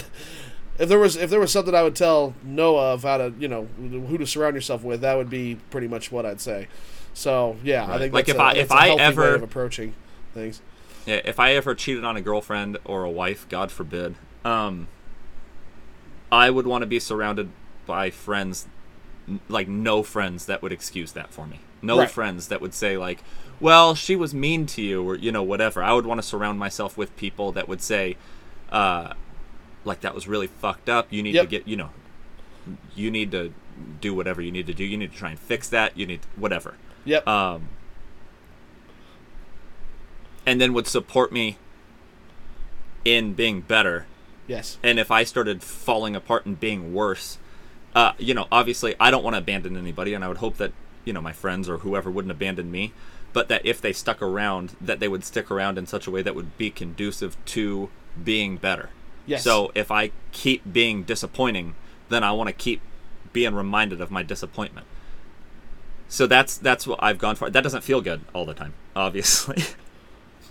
[0.80, 3.48] If there was if there was something I would tell Noah of how to you
[3.48, 6.68] know who to surround yourself with, that would be pretty much what I'd say.
[7.14, 9.94] So yeah, I think Like, that's if a, I- if I ever- of approaching
[10.34, 10.62] things.
[11.08, 14.88] Yeah, if I ever cheated on a girlfriend or a wife, God forbid, um,
[16.32, 17.50] I would want to be surrounded
[17.86, 18.68] by friends,
[19.48, 21.62] like no friends that would excuse that for me.
[21.82, 22.12] No Right.
[22.12, 23.24] friends that would say like,
[23.62, 25.82] "Well, she was mean to you," or you know, whatever.
[25.82, 28.18] I would want to surround myself with people that would say,
[28.72, 29.14] uh,
[29.88, 31.08] like that was really fucked up.
[31.12, 31.44] You need Yep.
[31.46, 31.90] to get, you know,
[32.96, 33.54] you need to
[34.02, 34.84] do whatever you need to do.
[34.84, 35.98] You need to try and fix that.
[35.98, 36.76] You need whatever
[37.06, 37.28] Yep.
[37.28, 37.70] um,
[40.46, 41.58] and then would support me
[43.06, 44.06] in being better.
[44.48, 44.78] yes.
[44.84, 47.38] And if I started falling apart and being worse,
[47.96, 50.72] uh, you know, obviously I don't want to abandon anybody, and I would hope that
[51.06, 52.92] you know my friends or whoever wouldn't abandon me,
[53.34, 56.22] but that if they stuck around, that they would stick around in such a way
[56.22, 57.90] that would be conducive to
[58.22, 58.90] being better.
[59.28, 59.44] Yes.
[59.44, 61.76] So if I keep being disappointing,
[62.10, 62.82] then I want to keep
[63.34, 64.88] being reminded of my disappointment.
[66.08, 67.50] So that's that's what I've gone for.
[67.50, 69.64] That doesn't feel good all the time, obviously.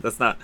[0.00, 0.38] that's not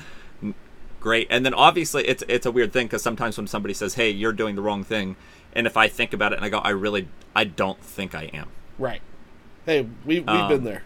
[1.00, 1.26] great.
[1.30, 4.32] And then obviously it's it's a weird thing because sometimes when somebody says, "Hey, you're
[4.32, 5.16] doing the wrong thing,"
[5.52, 8.24] and if I think about it and I go, "I really, I don't think I
[8.32, 9.02] am." Right.
[9.66, 10.82] Hey, we we've Um, been there.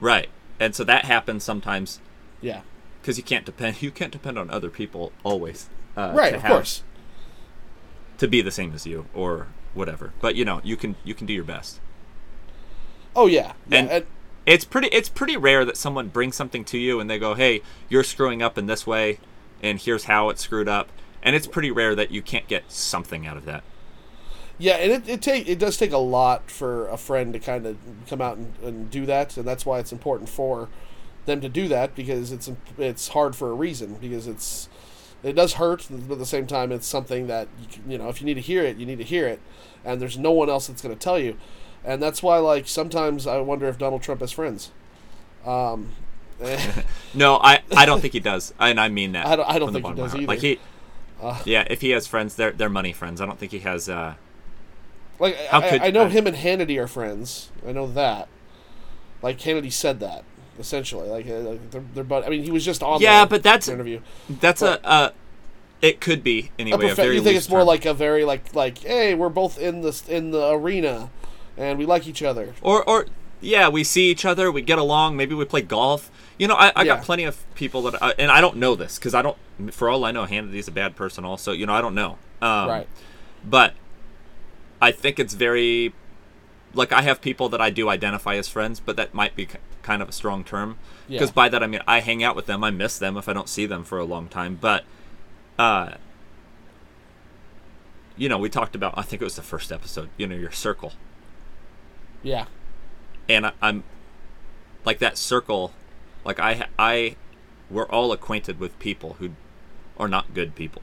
[0.00, 0.28] Right.
[0.60, 2.00] And so that happens sometimes
[2.40, 2.60] Yeah.
[3.00, 5.68] because you can't depend you can't depend on other people always.
[5.96, 6.30] Uh, Right.
[6.30, 6.82] to Of have- course.
[8.18, 10.12] to be the same as you or whatever.
[10.20, 11.80] But you know, you can you can do your best.
[13.16, 13.52] Oh yeah.
[13.68, 13.78] yeah.
[13.78, 14.06] And- and-
[14.46, 17.62] It's pretty it's pretty rare that someone brings something to you and they go, "Hey,
[17.88, 19.18] you're screwing up in this way
[19.62, 20.88] and here's how it's screwed up."
[21.22, 23.62] And it's pretty rare that you can't get something out of that.
[24.58, 27.64] Yeah, and it, it take it does take a lot for a friend to kind
[27.66, 27.78] of
[28.08, 30.68] come out and, and do that, and that's why it's important for
[31.24, 34.68] them to do that because it's it's hard for a reason because it's
[35.24, 38.08] It does hurt, but at the same time, it's something that you, can, you know
[38.10, 39.40] if you need to hear it, you need to hear it,
[39.84, 41.36] and there's no one else that's going to tell you,
[41.82, 44.70] and that's why like sometimes I wonder if Donald Trump has friends.
[45.46, 45.92] Um,
[47.14, 49.26] no, I, I don't think he does, and I mean that.
[49.26, 50.26] I don't, I don't think he does either.
[50.26, 50.58] Like he,
[51.46, 53.20] yeah, if he has friends, they're they're money friends.
[53.20, 53.88] I don't think he has.
[53.88, 54.14] Uh,
[55.18, 57.50] Like I, could- I know him and Hannity are friends.
[57.66, 58.28] I know that.
[59.22, 60.24] Like Hannity said that
[60.58, 61.08] essentially.
[61.08, 63.00] Like, uh, like they're, they're but I mean he was just on.
[63.00, 64.00] Yeah, the but that's- interview.
[64.28, 64.84] that's a.
[64.86, 65.10] Uh,
[65.82, 66.86] it could be anyway.
[66.86, 69.58] A, profe- very you think it's more like a very like like hey we're both
[69.58, 71.10] in the in the arena,
[71.58, 72.54] and we like each other.
[72.62, 73.06] or or
[73.40, 75.16] yeah, we see each other, we get along.
[75.18, 76.10] Maybe we play golf.
[76.38, 76.96] You know, I, I Yeah.
[76.96, 79.36] got plenty of people that, I, and I don't know this because I don't.
[79.70, 81.24] For all I know, Hannity's a bad person.
[81.26, 82.16] Also, you know, I don't know.
[82.40, 82.88] Um, right.
[83.44, 83.74] But
[84.80, 85.92] I think it's very
[86.72, 89.46] like I have people that I do identify as friends, but that might be
[89.84, 90.76] kind of a strong term
[91.08, 91.34] because Yeah.
[91.34, 93.48] by that I mean I hang out with them, I miss them if I don't
[93.48, 94.58] see them for a long time.
[94.60, 94.84] But
[95.58, 95.92] uh,
[98.16, 100.08] you know, we talked about I think it was the first episode.
[100.16, 100.92] You know, your circle,
[102.22, 102.46] Yeah.
[103.28, 103.84] and I, I'm
[104.84, 105.72] like that circle.
[106.24, 107.16] Like I I
[107.70, 109.30] we're all acquainted with people who
[109.98, 110.82] are not good people.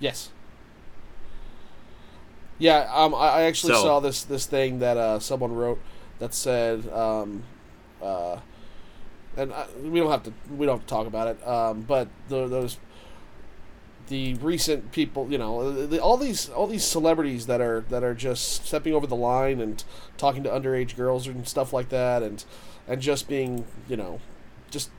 [0.00, 0.30] Yes.
[2.58, 5.78] Yeah, um, I, I actually So- saw this this thing that uh, someone wrote
[6.18, 7.42] that said, um,
[8.02, 8.40] uh,
[9.36, 12.08] and I, we don't have to we don't have to talk about it, um, but
[12.28, 12.78] the, those
[14.08, 18.14] the recent people, you know, the, all these all these celebrities that are that are
[18.14, 19.84] just stepping over the line and
[20.18, 22.44] talking to underage girls and stuff like that, and
[22.86, 24.20] and just being, you know,
[24.70, 24.90] just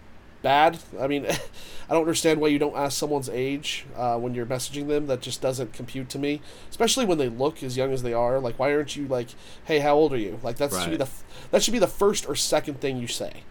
[0.44, 0.78] bad.
[1.00, 1.26] I mean,
[1.90, 5.08] I don't understand why you don't ask someone's age uh, when you're messaging them.
[5.08, 8.40] That just doesn't compute to me, especially when they look as young as they are.
[8.40, 9.30] Like, why aren't you like,
[9.66, 11.10] "Hey, how old are you?" Like that should be the
[11.50, 13.44] that should be the first or second thing you say.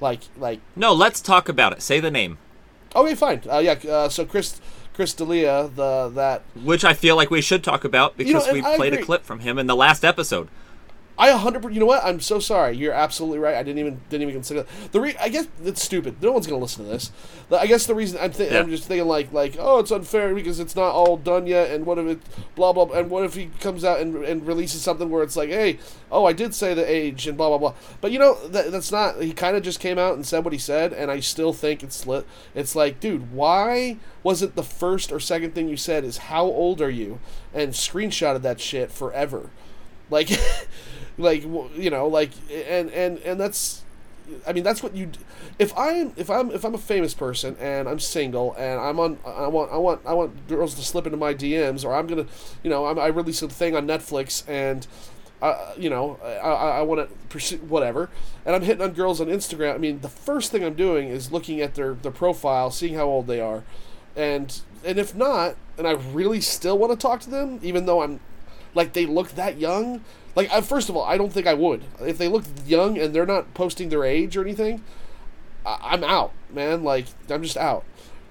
[0.00, 1.80] Like, like, No, let's talk about it.
[1.80, 2.38] Say the name.
[2.96, 3.74] okay, fine, uh, yeah.
[3.88, 4.60] Uh, so Chris
[4.94, 8.52] Chris D'Elia, the that which I feel like we should talk about You know, because
[8.52, 10.48] we I played a clip from him in the last episode.
[11.18, 11.62] I a hundred.
[11.62, 12.02] per- You know what?
[12.04, 12.74] I'm so sorry.
[12.76, 13.54] You're absolutely right.
[13.54, 14.92] I didn't even didn't even consider that.
[14.92, 15.00] the.
[15.00, 16.22] Re- I guess it's stupid.
[16.22, 17.12] No one's gonna listen to this.
[17.50, 20.58] I guess the reason I'm th- I'm just thinking like like oh it's unfair because
[20.58, 22.20] it's not all done yet and what if it
[22.54, 25.36] blah blah blah, and what if he comes out and, and releases something where it's
[25.36, 25.78] like hey
[26.10, 27.74] oh I did say the age and blah blah blah.
[28.00, 29.20] But you know that, that's not.
[29.20, 31.82] He kind of just came out and said what he said, and I still think
[31.82, 32.26] it's lit.
[32.54, 36.44] It's like dude, why was it the first or second thing you said is how
[36.44, 37.20] old are you
[37.52, 39.50] and screenshotted that shit forever
[40.10, 40.30] like
[41.18, 43.82] like you know like and and and that's
[44.46, 45.10] i mean that's what you
[45.58, 49.18] if i'm if i'm if i'm a famous person and i'm single and i'm on
[49.26, 52.26] i want i want i want girls to slip into my dms or i'm gonna
[52.62, 54.86] you know I'm, i release a thing on netflix and
[55.42, 58.08] uh, you know, I, I, I want to pursue whatever,
[58.46, 59.74] and I'm hitting on girls on Instagram.
[59.74, 63.06] I mean, the first thing I'm doing is looking at their, their profile, seeing how
[63.06, 63.64] old they are,
[64.14, 68.02] and and if not, and I really still want to talk to them, even though
[68.02, 68.20] I'm
[68.74, 70.04] like they look that young.
[70.34, 71.84] Like, I, first of all, I don't think I would.
[72.00, 74.82] If they look young and they're not posting their age or anything,
[75.66, 76.82] I, I'm out, man.
[76.82, 77.84] Like, I'm just out.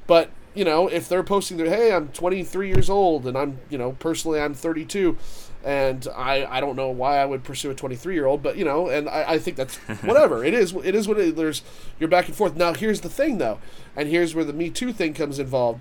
[0.08, 3.78] But you know, if they're posting their, hey, I'm 23 years old, and I'm, you
[3.78, 5.18] know, personally, I'm 32,
[5.64, 8.66] and I, I don't know why I would pursue a 23 year old, but you
[8.66, 10.74] know, and I, I think that's whatever it is.
[10.74, 11.34] It is what it is.
[11.36, 11.64] There's
[12.00, 12.56] you're back and forth.
[12.56, 13.60] Now, here's the thing, though,
[13.96, 15.80] and here's where the Me Too thing comes involved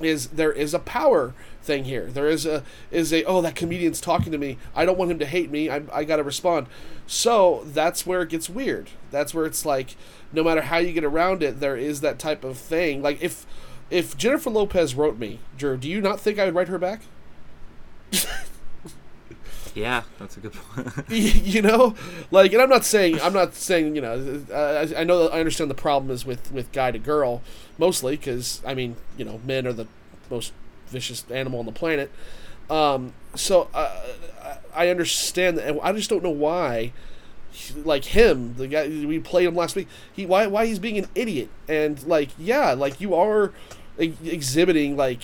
[0.00, 2.06] is there is a power thing here.
[2.06, 4.58] There is a is a oh that comedian's talking to me.
[4.74, 5.70] I don't want him to hate me.
[5.70, 6.66] I I got to respond.
[7.06, 8.90] So that's where it gets weird.
[9.10, 9.96] That's where it's like
[10.32, 13.02] no matter how you get around it, there is that type of thing.
[13.02, 13.46] Like if
[13.90, 17.02] if Jennifer Lopez wrote me, Drew, do you not think I would write her back?
[19.74, 21.08] Yeah, that's a good point.
[21.10, 21.94] you know?
[22.30, 25.70] Like and i'm not saying i'm not saying you know I, I know i understand
[25.70, 27.42] the problem is with with guy to girl
[27.78, 29.86] mostly because i mean you know men are the
[30.30, 30.52] most
[30.88, 32.10] vicious animal on the planet.
[32.68, 36.92] Um so uh, i understand that i just don't know why
[37.84, 41.08] like him the guy we played him last week he why why he's being an
[41.14, 41.48] idiot.
[41.68, 43.52] And like yeah like you are
[43.98, 45.20] exhibiting like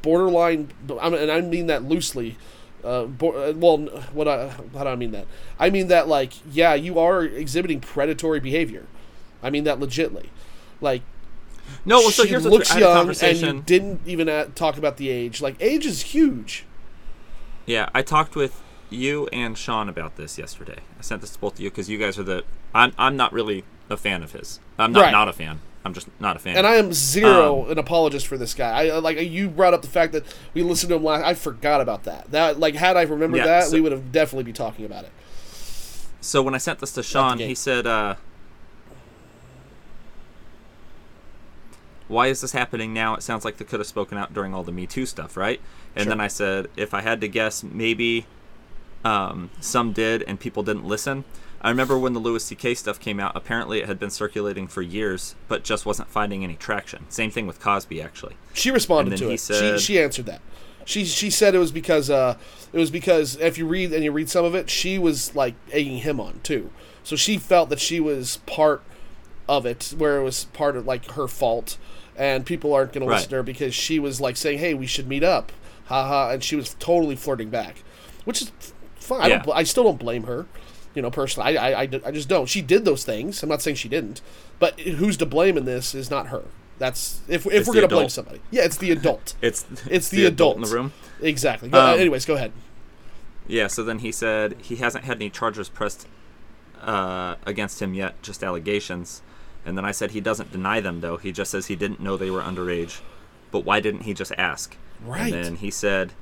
[0.00, 2.36] borderline and i mean that loosely
[2.84, 3.78] uh, bo- uh, well,
[4.12, 5.26] what I, how do I mean that?
[5.58, 8.86] I mean that like, yeah, you are exhibiting predatory behavior.
[9.42, 10.26] I mean that legitly.
[10.80, 11.02] Like,
[11.84, 14.46] no, well, so here's looks a, I had a young, and you didn't even uh
[14.54, 15.40] talk about the age.
[15.40, 16.64] Like, age is huge.
[17.66, 18.60] Yeah, I talked with
[18.90, 20.78] you and Sean about this yesterday.
[20.98, 22.44] I sent this to both of you because you guys are the.
[22.74, 24.60] I'm I'm not really a fan of his.
[24.78, 25.10] I'm not Right.
[25.12, 25.60] not a fan.
[25.84, 26.56] I'm just not a fan.
[26.56, 28.86] And I am zero Um, an apologist for this guy.
[28.88, 30.24] I like you brought up the fact that
[30.54, 31.24] we listened to him last.
[31.24, 32.30] I forgot about that.
[32.30, 35.04] That like had I remembered Yeah, that, so- we would have definitely be talking about
[35.04, 35.12] it.
[36.22, 38.14] so when I sent this to Sean, he said, uh,
[42.08, 43.14] why is this happening now?
[43.14, 45.60] It sounds like they could have spoken out during all the Me Too stuff, right?
[45.96, 46.10] And Sure.
[46.10, 48.26] then I said, if I had to guess, maybe
[49.04, 51.24] um, some did and people didn't listen.
[51.64, 52.74] I remember when the Louis C.K.
[52.74, 53.32] stuff came out.
[53.34, 57.06] Apparently, it had been circulating for years, but just wasn't finding any traction.
[57.08, 58.36] Same thing with Cosby, actually.
[58.52, 59.40] She responded to it.
[59.40, 60.42] said- she she answered that.
[60.84, 62.36] She she said it was because uh
[62.72, 65.54] it was because if you read and you read some of it, she was like
[65.72, 66.70] egging him on too.
[67.02, 68.82] So she felt that she was part
[69.48, 71.78] of it, where it was part of like her fault,
[72.16, 74.86] and people aren't going to listen to her because she was like saying, "Hey, we
[74.86, 75.52] should meet up,"
[75.86, 77.82] haha, and she was totally flirting back,
[78.26, 78.52] which is
[78.96, 79.22] fine.
[79.22, 79.38] I, Yeah.
[79.42, 80.44] don't, I still don't blame her.
[80.94, 82.48] You know, personally, I, I, I, just don't.
[82.48, 83.42] She did those things.
[83.42, 84.20] I'm not saying she didn't,
[84.60, 86.44] but who's to blame in this is not her.
[86.78, 88.40] That's if, if It's we're gonna blame somebody.
[88.50, 89.34] Yeah, it's the adult.
[89.42, 90.92] It's It's the, adult adult in the room.
[91.20, 91.68] Exactly.
[91.68, 92.52] Go, Um, anyways, go ahead.
[93.46, 96.06] Yeah, so then he said he hasn't had any charges pressed
[96.80, 99.22] uh, against him yet, just allegations.
[99.66, 101.16] And then I said he doesn't deny them, though.
[101.16, 103.00] He just says he didn't know they were underage.
[103.50, 104.76] But why didn't he just ask?
[105.04, 105.32] Right.
[105.32, 106.12] And then he said,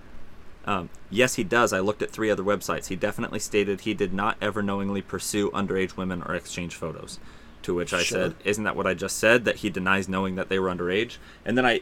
[0.64, 1.72] um, yes, he does.
[1.72, 2.86] I looked at three other websites.
[2.86, 7.18] He definitely stated he did not ever knowingly pursue underage women or exchange photos.
[7.62, 8.18] To which I Sure.
[8.18, 9.44] said, isn't that what I just said?
[9.44, 11.18] That he denies knowing that they were underage?
[11.44, 11.80] And then I,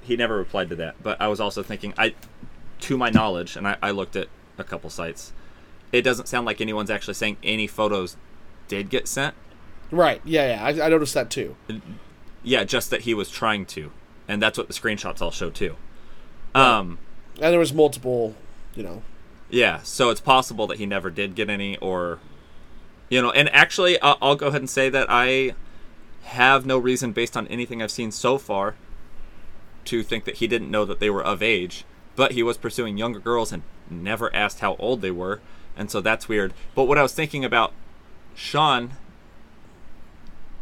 [0.00, 1.02] he never replied to that.
[1.02, 2.14] But I was also thinking, I,
[2.80, 5.32] to my knowledge, and I, I looked at a couple sites,
[5.92, 8.16] it doesn't sound like anyone's actually saying any photos
[8.68, 9.34] did get sent.
[9.90, 10.22] Right.
[10.24, 10.64] Yeah, yeah.
[10.82, 11.56] I, I noticed that too.
[12.42, 13.92] Yeah, just that he was trying to,
[14.26, 15.76] and that's what the screenshots all show too.
[16.54, 16.96] Um,
[17.40, 18.34] And there was multiple,
[18.74, 19.02] you know.
[19.52, 22.18] yeah, so it's possible that he never did get any, or,
[23.10, 25.54] you know, and actually, I'll, I'll go ahead and say that I
[26.22, 28.76] have no reason, based on anything I've seen so far,
[29.84, 31.84] to think that he didn't know that they were of age,
[32.16, 35.40] but he was pursuing younger girls and never asked how old they were,
[35.76, 36.54] and so that's weird.
[36.74, 37.72] But what I was thinking about
[38.34, 38.92] Sean,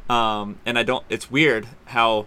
[0.09, 2.27] um, and I don't, it's weird how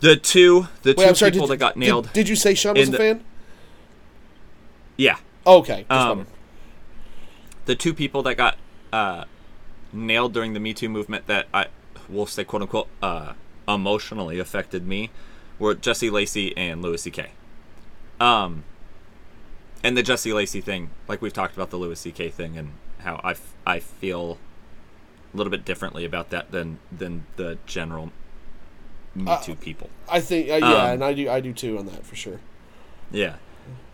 [0.00, 1.32] the two, the Wait, two sorry.
[1.32, 3.24] people Did, that got nailed, Did, you say Sean was a the- fan?
[4.96, 5.86] yeah, Oh, okay.
[5.88, 6.26] Um,
[7.64, 8.56] the two people that got
[8.92, 9.24] uh,
[9.92, 11.66] nailed during the Me Too movement that I
[12.08, 13.32] will say quote unquote uh,
[13.66, 15.10] emotionally affected me
[15.58, 17.30] were Jesse Lacey and Louis C.K.
[18.20, 18.64] Um,
[19.82, 22.28] and the Jesse Lacey thing, like we've talked about the Louis C.K.
[22.30, 24.38] thing and how I, f- I feel
[25.32, 28.10] a little bit differently about that than than the general
[29.24, 29.90] Me Uh, Too people.
[30.08, 32.40] I think, uh, yeah, um, and I do, I do too on that for sure.
[33.10, 33.36] Yeah.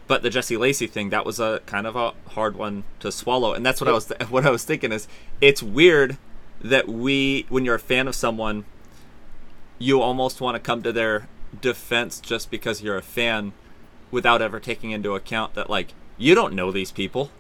[0.06, 3.54] But the Jesse Lacey thing, that was a kind of a hard one to swallow,
[3.54, 5.08] and that's what I was what I was thinking is
[5.40, 6.18] it's weird
[6.60, 8.64] that we when you're a fan of someone
[9.78, 11.28] you almost want to come to their
[11.60, 13.52] defense just because you're a fan
[14.10, 17.30] without ever taking into account that like you don't know these people.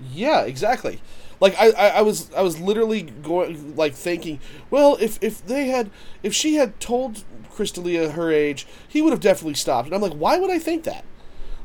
[0.00, 1.00] Yeah, exactly.
[1.40, 5.68] Like I, I, I was I was literally going like thinking, well, if if they
[5.68, 5.90] had
[6.22, 9.86] if she had told Chris D'Elia her age, he would have definitely stopped.
[9.86, 11.04] And I'm like, why would I think that?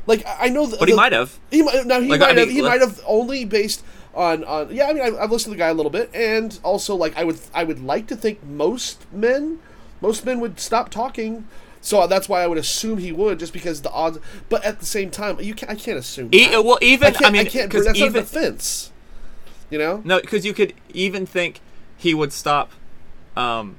[0.05, 1.39] Like I I know, the, But he the- might have.
[1.49, 4.74] He might now he Like, might I have he might have only based on on
[4.76, 4.88] yeah.
[4.88, 7.24] I mean, I, I've listened to the guy a little bit, and also like I
[7.24, 9.59] would I would like to think most men
[10.01, 11.47] most men would stop talking.
[11.84, 14.19] So that's why I would assume he would, just because the odds.
[14.49, 16.30] But at the same time, you can I can't assume.
[16.32, 17.26] E- well, even I can't.
[17.26, 17.69] I, mean, can't.
[17.69, 18.90] because That's not a even defense.
[19.72, 20.01] You know.
[20.05, 21.61] No, because you could even think
[21.97, 22.72] he would stop
[23.36, 23.78] um,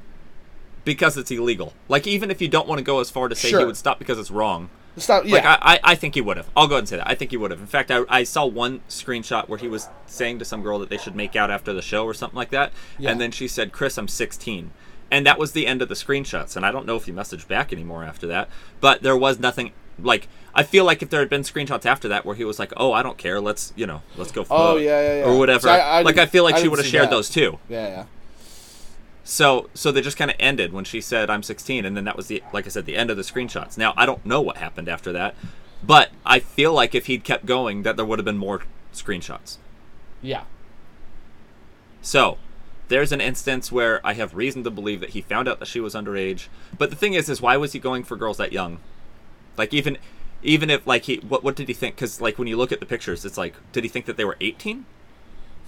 [0.85, 1.73] because it's illegal.
[1.89, 3.61] Like, even if you don't want to go as far to say Sure.
[3.61, 4.71] he would stop because it's wrong.
[4.97, 5.25] Stop.
[5.25, 5.37] Yeah.
[5.37, 6.51] Like, I, I, I think he would have.
[6.57, 7.09] I'll go ahead and say that.
[7.09, 7.61] I think he would have.
[7.61, 10.91] In fact, I, I saw one screenshot where he was saying to some girl that
[10.91, 12.73] they should make out after the show or something like that.
[12.99, 13.11] Yeah.
[13.11, 14.71] And then she said, Chris, I'm 16.
[15.11, 16.57] And that was the end of the screenshots.
[16.57, 18.49] And I don't know if he messaged back anymore after that.
[18.81, 19.73] But there was nothing.
[19.99, 22.73] Like, I feel like if there had been screenshots after that where he was like,
[22.77, 23.41] oh, I don't care.
[23.41, 24.45] Let's, you know, let's go.
[24.51, 25.25] Oh, yeah, yeah, yeah.
[25.25, 25.63] Or whatever.
[25.63, 27.11] See, I- I like, I feel like I she would have shared that.
[27.11, 27.59] those too.
[27.69, 27.89] yeah.
[27.89, 28.05] Yeah.
[29.25, 32.17] So so they just kind of ended when she said I'm 16 and then that
[32.17, 33.79] was the like I said the end of the screenshots.
[33.79, 35.37] Now I don't know what happened after that,
[35.83, 39.59] but I feel like if he'd kept going that there would have been more screenshots.
[40.21, 40.43] Yeah.
[42.01, 42.39] So,
[42.89, 45.79] there's an instance where I have reason to believe that he found out that she
[45.81, 46.49] was underage.
[46.77, 48.81] But the thing is is why was he going for girls that young?
[49.57, 49.99] Like even
[50.43, 52.81] even if like he what what did he think cuz like when you look at
[52.81, 54.85] the pictures it's like did he think that they were 18?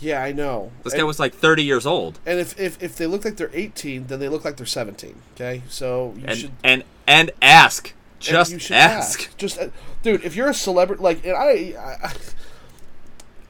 [0.01, 0.73] Yeah, I know.
[0.83, 2.19] This and, guy was like 30 years old.
[2.27, 5.15] and if, if if they look like they're 18, then they look like they're 17.
[5.35, 7.95] Okay, so you And should and and ask.
[8.17, 9.37] and Just you should ask.
[9.37, 9.69] Just, uh,
[10.03, 12.13] dude, if you're a celebrity, like, and I, I,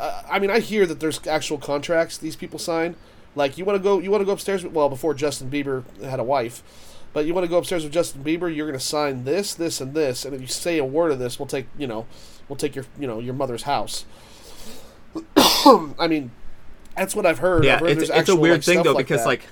[0.01, 2.97] I, I mean, I hear that there's actual contracts these people sign.
[3.37, 4.65] Like, you want to go, you want to go upstairs.
[4.65, 6.63] Well, before Justin Bieber had a wife,
[7.15, 9.81] but you want to go upstairs with Justin Bieber, you're going to sign this, this,
[9.81, 12.07] and this, and if you say a word of this, we'll take, you know,
[12.49, 14.05] we'll take your, you know, your mother's house.
[15.37, 16.33] I mean,
[16.97, 17.65] that's what I've heard.
[17.65, 19.29] Yeah, I've heard it's, it's a weird like, thing though like because that.
[19.29, 19.47] like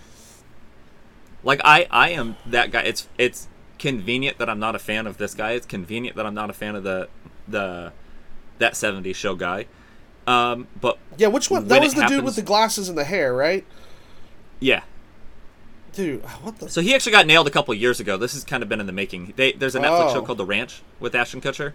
[1.45, 2.83] Like I I am that guy.
[2.83, 3.49] It's it's
[3.79, 5.53] convenient that I'm not a fan of this guy.
[5.53, 7.09] It's convenient that I'm not a fan of the
[7.49, 7.93] the
[8.59, 9.67] that 70s show guy.
[10.27, 11.67] Um, but Yeah, which one?
[11.67, 13.65] That was the dude with the glasses and the hair, right?
[14.61, 14.83] yeah.
[15.93, 16.69] Dude, what the?
[16.71, 18.17] So he actually got nailed a couple years ago.
[18.17, 19.35] This has kind of been in the making.
[19.37, 20.15] They, there's a Netflix Oh.
[20.15, 21.75] show called The Ranch with Ashton Kutcher,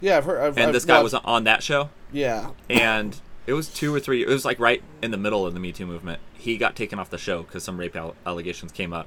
[0.00, 0.40] yeah, I've heard.
[0.42, 1.90] I've, and I've- this guy well, was on that show.
[2.12, 4.22] Yeah, and it was two or three.
[4.22, 6.20] It was like right in the middle of the Me Too movement.
[6.34, 9.06] He got taken off the show because some rape al- allegations came up,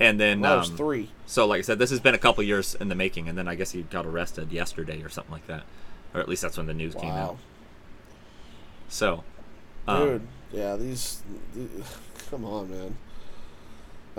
[0.00, 1.10] and then was um, three.
[1.26, 3.48] so like I said, this has been a couple years in the making, and then
[3.48, 5.64] I guess he got arrested yesterday or something like that,
[6.14, 7.32] or at least that's when the news came out.
[7.34, 7.38] Wow,
[8.88, 9.24] So,
[9.86, 10.28] um, dude.
[10.52, 11.22] Yeah, these.
[11.54, 11.68] th-
[12.30, 12.96] Come on, man.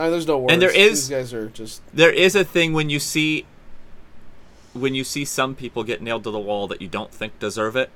[0.08, 0.54] There's no words.
[0.54, 1.82] And there is- These guys are just.
[1.94, 3.46] there is a thing when you see
[4.74, 7.76] when you see some people get nailed to the wall that you don't think deserve
[7.76, 7.90] it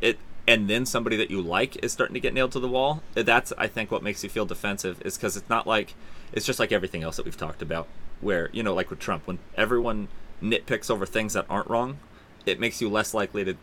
[0.00, 0.16] it
[0.46, 3.52] and then somebody that you like is starting to get nailed to the wall that's
[3.58, 5.94] i think what makes you feel defensive is because it's not like
[6.32, 7.88] it's just like everything else that we've talked about
[8.20, 10.06] where you know like with trump when everyone
[10.40, 11.98] nitpicks over things that aren't wrong
[12.46, 13.56] it makes you less likely to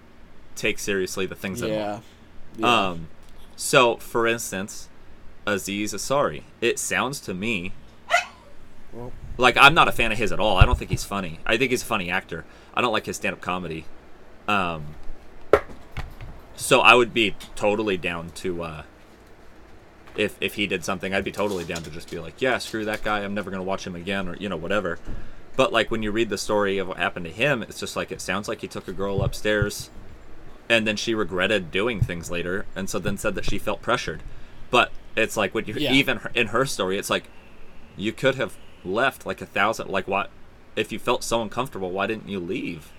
[0.57, 2.01] take seriously the things that are wrong.
[2.57, 2.67] Yeah.
[2.67, 2.87] yeah.
[2.89, 3.07] Um,
[3.55, 4.89] so for instance,
[5.45, 7.71] Aziz Ansari, it sounds to me
[8.93, 10.57] Well- like I'm not a fan of his at all.
[10.57, 11.39] I don't think he's funny.
[11.45, 12.45] I think he's a funny actor.
[12.73, 13.85] I don't like his stand-up comedy.
[14.47, 14.95] Um,
[16.55, 18.83] so I would be totally down to uh,
[20.15, 22.85] if if he did something, I'd be totally down to just be like, yeah, screw
[22.85, 23.19] that guy.
[23.23, 24.99] I'm never gonna watch him again, or you know whatever.
[25.57, 28.11] But like when you read the story of what happened to him, it's just like
[28.11, 29.89] it sounds like he took a girl upstairs
[30.69, 34.23] and then she regretted doing things later and so then said that she felt pressured
[34.71, 35.93] but it's like when you Yeah.
[35.93, 37.25] even in her story it's like
[37.97, 40.29] you could have left like a thousand like what
[40.75, 42.91] if you felt so uncomfortable why didn't you leave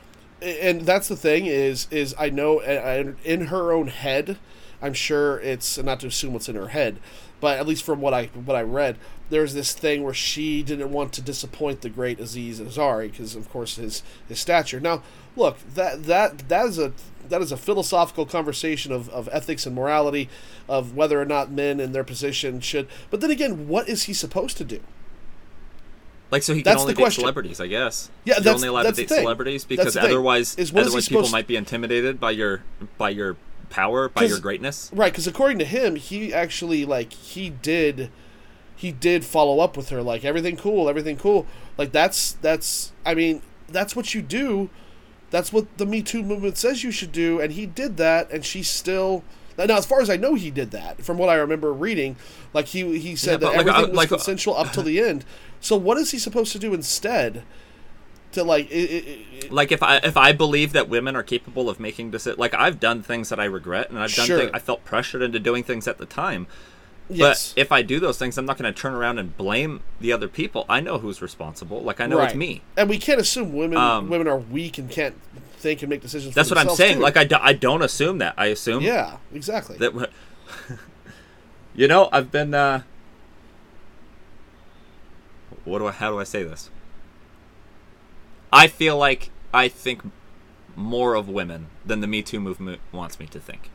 [0.42, 4.38] and that's the thing is is I know in her own head,
[4.82, 6.98] I'm sure it's not to assume what's in her head,
[7.40, 8.98] but at least from what I what I read,
[9.30, 13.48] there's this thing where she didn't want to disappoint the great Aziz Ansari because of
[13.48, 14.78] course his his stature.
[14.78, 15.02] Now,
[15.36, 16.92] look that that that is a
[17.28, 20.28] that is a philosophical conversation of, of ethics and morality,
[20.68, 22.86] of whether or not men in their position should.
[23.10, 24.80] But then again, what is he supposed to do?
[26.30, 27.20] like so he That's can only the date question.
[27.22, 30.72] celebrities i guess Yeah, you're that's- only allowed that's to date celebrities because otherwise Is
[30.72, 32.64] what is he otherwise people supposed- might be intimidated by your
[32.98, 33.36] by your
[33.70, 38.10] power by your greatness Right, because according to him, he actually like he did,
[38.74, 41.46] he did follow up with her like everything cool, everything cool.
[41.78, 44.68] Like that's that's I mean that's what you do.
[45.30, 48.44] That's what the Me Too movement says you should do, and he did that, and
[48.44, 49.24] she still.
[49.58, 51.02] Now, as far as I know, he did that.
[51.02, 52.16] From what I remember reading,
[52.52, 54.82] like he he said Yeah, that like, everything uh, was like, uh, consensual up till
[54.82, 55.24] the end.
[55.60, 57.42] So what is he supposed to do instead?
[58.32, 59.04] To like, it, it,
[59.44, 62.52] it, like if I if I believe that women are capable of making decisions, like
[62.54, 64.38] I've done things that I regret, and I've done Sure.
[64.38, 66.46] things I felt pressured into doing things at the time.
[67.08, 69.82] Yes, But if I do those things, I'm not going to turn around and blame
[70.00, 70.64] the other people.
[70.68, 71.80] I know who's responsible.
[71.82, 72.62] Like I know it's me.
[72.76, 75.14] And we can't assume women Um, women are weak and can't
[75.58, 76.34] think and make decisions.
[76.34, 76.96] That's what I'm saying.
[76.96, 77.02] too.
[77.02, 78.34] Like I, do, I don't assume that.
[78.36, 79.76] I assume yeah, exactly.
[79.78, 80.10] that.
[81.74, 82.54] you know, I've been.
[82.54, 82.82] uh
[85.64, 85.92] What do I?
[85.92, 86.70] How do I say this?
[88.52, 90.02] I feel like I think
[90.76, 93.70] more of women than the Me Too movement wants me to think.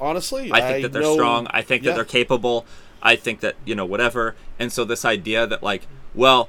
[0.00, 1.46] Honestly, I think that they're know- strong.
[1.50, 2.64] I think that they're capable.
[3.02, 4.34] I think that you know whatever.
[4.58, 6.48] And so this idea that like, well,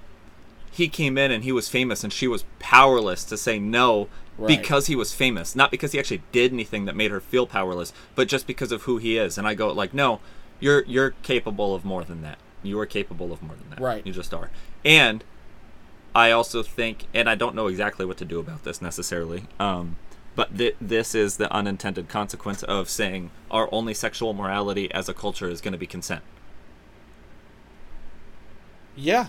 [0.72, 4.48] he came in and he was famous and she was powerless to say no Right.
[4.58, 7.92] because he was famous, not because he actually did anything that made her feel powerless,
[8.16, 9.38] but just because of who he is.
[9.38, 10.22] And I go like, no,
[10.62, 12.38] you're you're capable of more than that.
[12.64, 13.80] You are capable of more than that.
[13.82, 14.06] Right.
[14.08, 14.50] You just are.
[14.86, 15.24] And
[16.16, 19.98] I also think, and I don't know exactly what to do about this necessarily, um,
[20.40, 25.14] but th- this is the unintended consequence of saying our only sexual morality as a
[25.14, 26.24] culture is going to be consent.
[28.96, 29.28] Yeah,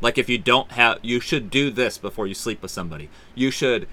[0.00, 3.08] Like if you don't have, you should do this before you sleep with somebody.
[3.34, 3.88] You should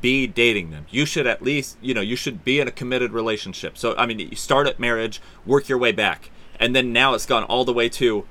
[0.00, 0.86] be dating them.
[0.90, 3.76] You should at least, you know, you should be in a committed relationship.
[3.76, 6.30] So I mean, you start at marriage, work your way back,
[6.60, 8.26] and then now it's gone all the way to,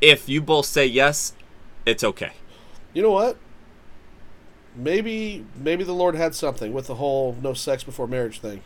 [0.00, 1.34] if you both say yes,
[1.84, 2.32] it's okay.
[2.94, 3.36] you know what?
[4.74, 8.62] Maybe maybe the Lord had something with the whole no sex before marriage thing.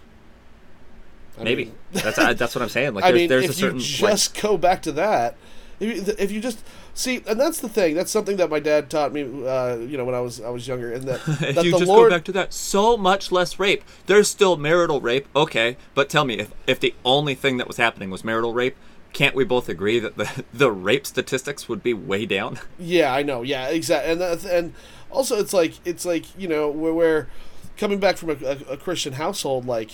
[1.38, 2.94] I Maybe mean- that's I, that's what I'm saying.
[2.94, 5.36] Like I there's, mean, there's if a certain you like, just go back to that,
[5.80, 7.94] if you, if you just see, and that's the thing.
[7.94, 9.22] That's something that my dad taught me.
[9.22, 11.78] Uh, you know, when I was I was younger, and that, if that you the
[11.78, 12.10] just Lord.
[12.10, 13.82] go back to that, so much less rape.
[14.06, 17.76] There's still marital rape, okay, but tell me if if the only thing that was
[17.76, 18.76] happening was marital rape,
[19.12, 22.58] can't we both agree that the the rape statistics would be way down?
[22.78, 23.42] Yeah, I know.
[23.42, 24.12] Yeah, exactly.
[24.12, 24.74] And and
[25.16, 27.28] also, it's like it's like you know where, where
[27.76, 29.92] coming back from a, a, a Christian household, like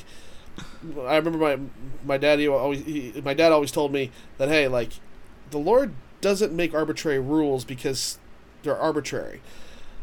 [1.07, 1.59] I remember my
[2.05, 4.95] my daddy always he, my dad always told me that hey, like
[5.51, 8.19] the Lord doesn't make arbitrary rules because
[8.63, 9.41] they're arbitrary.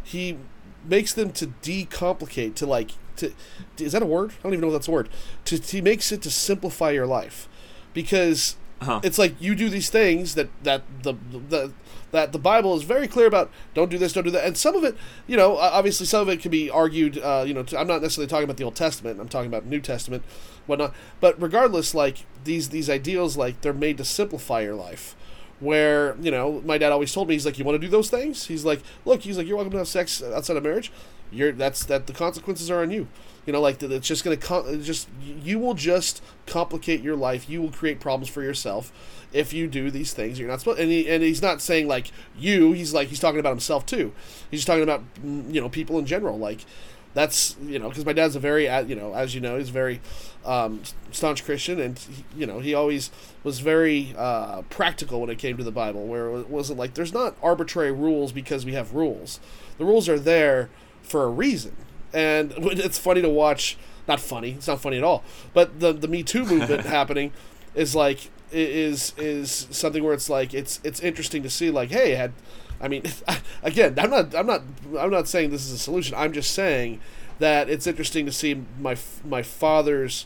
[0.04, 0.38] He
[0.86, 3.34] makes them to decomplicate to like to
[3.78, 4.32] is that a word?
[4.40, 5.10] I don't even know if that's a word.
[5.46, 7.50] To he makes it to simplify your life
[7.94, 9.02] because Huh.
[9.04, 11.72] it's like you do these things that that the the
[12.12, 13.52] that the Bible is very clear about.
[13.74, 14.96] Don't do this, don't do that, and some of it,
[15.28, 17.18] you know, obviously some of it can be argued.
[17.18, 19.20] Uh, you know, i I'm not necessarily talking about the Old Testament.
[19.20, 20.24] I'm talking about New Testament,
[20.66, 20.94] whatnot.
[21.20, 25.16] But regardless, like these these ideals, like they're made to simplify your life.
[25.60, 28.10] Where you know, my dad always told me, he's like, you want to do those
[28.10, 28.46] things?
[28.48, 30.92] He's like, look, he's like, you're welcome to have sex outside of marriage.
[31.32, 33.08] You're that's that the consequences are on you.
[33.46, 37.50] You know, like it's just gonna com- just you will just complicate your life.
[37.50, 38.92] You will create problems for yourself
[39.32, 40.80] if you do these things you're not supposed.
[40.80, 42.74] And he, and he's not saying like you.
[42.74, 44.14] He's like he's talking about himself too.
[44.52, 46.38] He's just talking about mm, you know people in general.
[46.38, 46.66] Like
[47.14, 50.00] that's you know because my dad's a very you know as you know he's very
[50.46, 53.10] um, staunch Christian and he, you know he always
[53.44, 57.14] was very uh, practical when it came to the Bible where it wasn't like there's
[57.14, 59.40] not arbitrary rules because we have rules.
[59.78, 60.70] The rules are there
[61.10, 61.76] for a reason,
[62.14, 63.78] and it's funny to watch.
[64.08, 64.52] Not funny.
[64.52, 65.24] It's not funny at all.
[65.54, 67.32] But the the Me Too movement happening
[67.76, 72.16] is like is is something where it's like it's it's interesting to see like hey
[72.16, 72.34] had
[72.82, 73.04] I mean
[73.64, 74.64] again I'm not I'm not
[74.98, 77.00] I'm not saying this is a solution I'm just saying
[77.40, 80.26] that it's interesting to see my my father's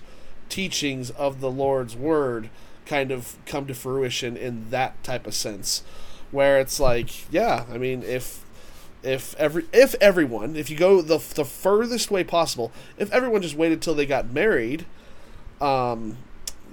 [0.49, 2.49] teachings of the Lord's word
[2.85, 5.83] kind of come to fruition in that type of sense
[6.31, 8.42] where it's like yeah I mean if
[9.03, 13.55] if every if everyone if you go the the furthest way possible if everyone just
[13.55, 14.85] waited till they got married
[15.61, 16.17] um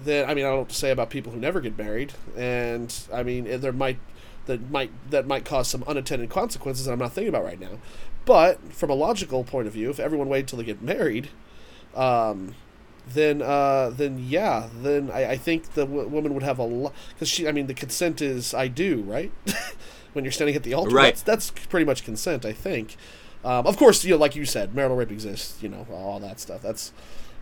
[0.04, 2.12] then I mean I don't know what to say about people who never get married
[2.36, 3.98] and I mean there might
[4.46, 7.78] that might that might cause some unintended consequences that I'm not thinking about right now.
[8.24, 11.28] But from a logical point of view if everyone waited till they get married
[11.94, 12.54] um
[13.08, 16.94] then uh then yeah then I, I think the w- woman would have a lot
[17.12, 19.32] because she I mean the consent is I do right
[20.12, 20.94] when you're standing at the altar.
[20.94, 21.14] Right.
[21.16, 22.96] that's that's pretty much consent I think.
[23.44, 26.40] Um, of course you know like you said marital rape exists you know all that
[26.40, 26.62] stuff.
[26.62, 26.92] That's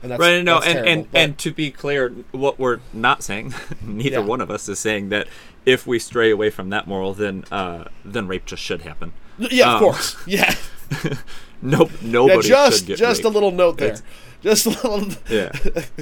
[0.03, 3.23] and that's right no and terrible, and, but- and to be clear what we're not
[3.23, 3.53] saying
[3.83, 4.25] neither Yeah.
[4.25, 5.27] one of us is saying that
[5.67, 9.13] if we stray away from that moral then uh then rape just should happen.
[9.39, 10.17] Yeah of um, course.
[10.27, 10.55] Yeah
[11.63, 14.03] nope yeah nobody just should get just a little note there It's-
[14.43, 15.51] just a little yeah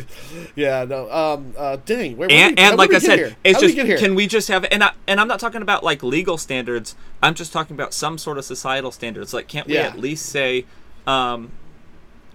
[0.54, 3.36] yeah no um uh dang where, and we, and like I said, here?
[3.42, 6.02] it's How just can we just have and I and I'm not talking about like
[6.02, 6.94] legal standards.
[7.22, 9.32] I'm just talking about some sort of societal standards.
[9.32, 9.86] Like, can't we Yeah.
[9.86, 10.66] at least say,
[11.06, 11.50] um,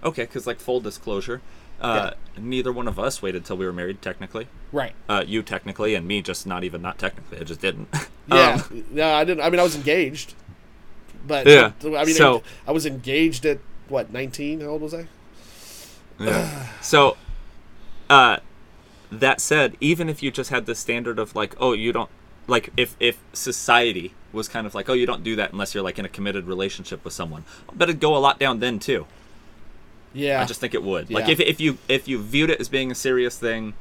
[0.02, 1.40] okay, because like full disclosure,
[1.80, 4.02] uh, neither one of us waited till we were married.
[4.02, 7.38] Technically, right uh, you technically, and me just not even not technically.
[7.38, 7.88] I just didn't.
[8.26, 10.34] yeah Um, yeah I didn't I mean I was engaged
[11.26, 13.58] but Yeah, I mean so- I was engaged at
[13.88, 15.06] what 19 how old was I
[16.20, 16.66] Yeah.
[16.80, 17.16] so,
[18.08, 18.38] uh,
[19.10, 22.10] that said, even if you just had the standard of like, oh, you don't
[22.46, 25.82] like if if society was kind of like, oh, you don't do that unless you're
[25.84, 28.78] like in a committed relationship with someone, I bet it'd go a lot down then
[28.78, 29.06] too.
[30.14, 31.10] yeah I just think it would.
[31.10, 33.74] Like if if you if you viewed it as being a serious thing,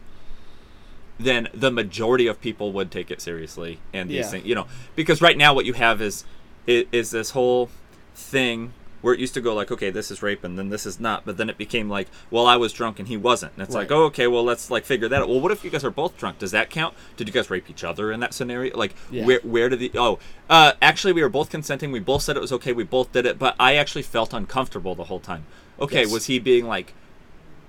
[1.19, 4.31] then the majority of people would take it seriously and these Yeah.
[4.31, 6.23] things, you know, because right now what you have is
[6.71, 7.69] is, is this whole
[8.15, 10.99] thing where it used to go like, okay, this is rape and then this is
[10.99, 13.73] not, but then it became like, well, I was drunk and he wasn't, and it's
[13.73, 15.27] like, oh, okay, well, let's like figure that out.
[15.27, 16.37] Well, what if you guys are both drunk?
[16.37, 16.93] Does that count?
[17.17, 18.77] Did you guys rape each other in that scenario?
[18.77, 19.25] Like, Yeah.
[19.25, 20.19] where where did the oh,
[20.51, 21.91] uh, actually, we were both consenting.
[21.91, 22.73] We both said it was okay.
[22.73, 25.45] We both did it, but I actually felt uncomfortable the whole time.
[25.79, 26.11] Okay, Yes.
[26.11, 26.93] was he being like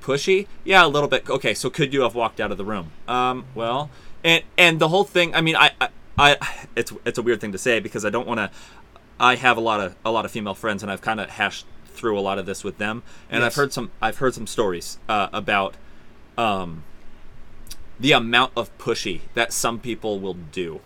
[0.02, 0.46] pushy?
[0.64, 1.30] Yeah, a little bit.
[1.30, 2.90] Okay, so could you have walked out of the room?
[3.08, 3.88] Um, well,
[4.22, 5.34] and and the whole thing.
[5.34, 5.88] I mean, I, I,
[6.18, 6.36] I
[6.76, 8.50] it's it's a weird thing to say because I don't want to.
[9.22, 11.64] I have a lot of a lot of female friends, and I've kind of hashed
[11.86, 14.98] through a lot of this with them, and I've heard some I've heard some stories
[15.08, 15.76] uh, about
[16.36, 16.82] um,
[18.00, 20.80] the amount of pushy that some people will do,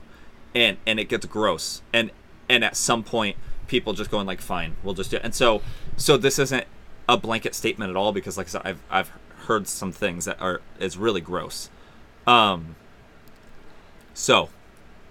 [0.54, 2.10] and and it gets gross, and
[2.46, 3.36] and at some point
[3.68, 5.62] people just going like, fine, we'll just do it, and so
[5.96, 6.66] so this isn't
[7.08, 9.12] a blanket statement at all because like I said, I've I've
[9.46, 11.70] heard some things that are is really gross,
[12.26, 12.76] um.
[14.18, 14.48] So,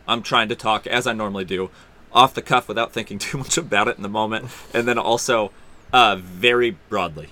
[0.08, 1.70] I'm trying to talk as I normally do,
[2.16, 5.52] off the cuff without thinking too much about it in the moment, and then also
[5.94, 7.30] uh, very broadly.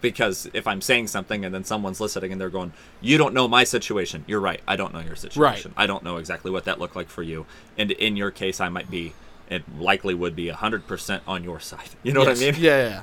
[0.00, 3.46] Because if I'm saying something and then someone's listening and they're going, "You don't know
[3.46, 4.60] my situation," you're right.
[4.66, 5.72] I don't know your situation.
[5.76, 7.46] I don't know exactly what that looked like for you,
[7.78, 9.12] and in your case, I might be,
[9.48, 11.90] it likely would be hundred percent on your side.
[12.02, 12.40] You know Yes.
[12.40, 12.60] what I mean?
[12.62, 13.02] yeah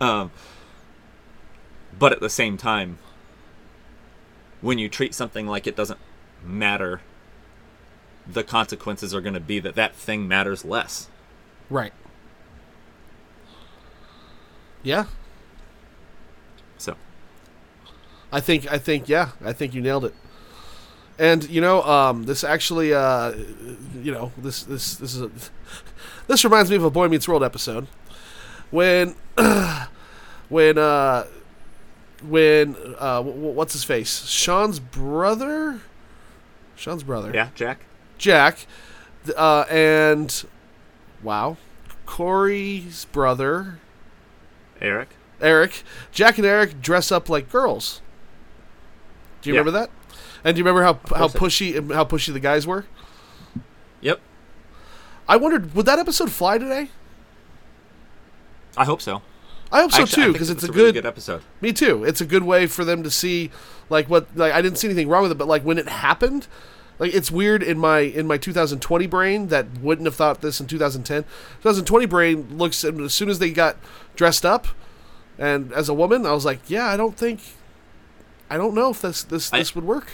[0.00, 0.30] yeah Um,
[1.98, 2.96] but at the same time,
[4.62, 5.98] when you treat something like it doesn't
[6.42, 7.02] matter,
[8.32, 11.08] the consequences are going to be that that thing matters less.
[11.68, 11.92] right
[14.82, 15.04] yeah
[16.78, 16.96] So
[18.32, 20.14] I think I think yeah, I think you nailed it.
[21.18, 23.32] And you know, um, this actually, uh,
[24.00, 25.30] you know, this this this is a,
[26.28, 27.86] this reminds me of a Boy Meets World episode
[28.70, 29.14] when
[30.48, 31.26] when uh,
[32.22, 34.26] when uh, what's his face?
[34.26, 35.80] Sean's brother,
[36.76, 37.80] Sean's brother, yeah, Jack.
[38.20, 38.66] Jack,
[39.36, 40.44] uh, and
[41.22, 41.56] wow,
[42.06, 43.78] Corey's brother,
[44.80, 45.08] Eric.
[45.40, 45.82] Eric.
[46.12, 48.02] Jack and Eric dress up like girls.
[49.40, 49.60] Do you Yeah.
[49.60, 49.90] remember that?
[50.44, 52.84] And do you remember how how pushy how pushy the guys were?
[54.02, 54.20] Yep.
[55.26, 56.90] I wondered would that episode fly today?
[58.76, 59.22] I hope so.
[59.72, 61.42] I hope so Actually, too because it's a really good, good episode.
[61.62, 62.04] me too.
[62.04, 63.50] It's a good way for them to see
[63.88, 66.48] like what like I didn't see anything wrong with it, but like when it happened,
[67.00, 70.68] like it's weird in my in my 2020 brain that wouldn't have thought this in
[70.68, 71.24] 2010.
[71.24, 73.76] 2020 brain looks as soon as they got
[74.14, 74.68] dressed up
[75.40, 77.40] and as a woman, I was like, yeah, I don't think
[78.50, 80.08] I don't know if this this I- this would work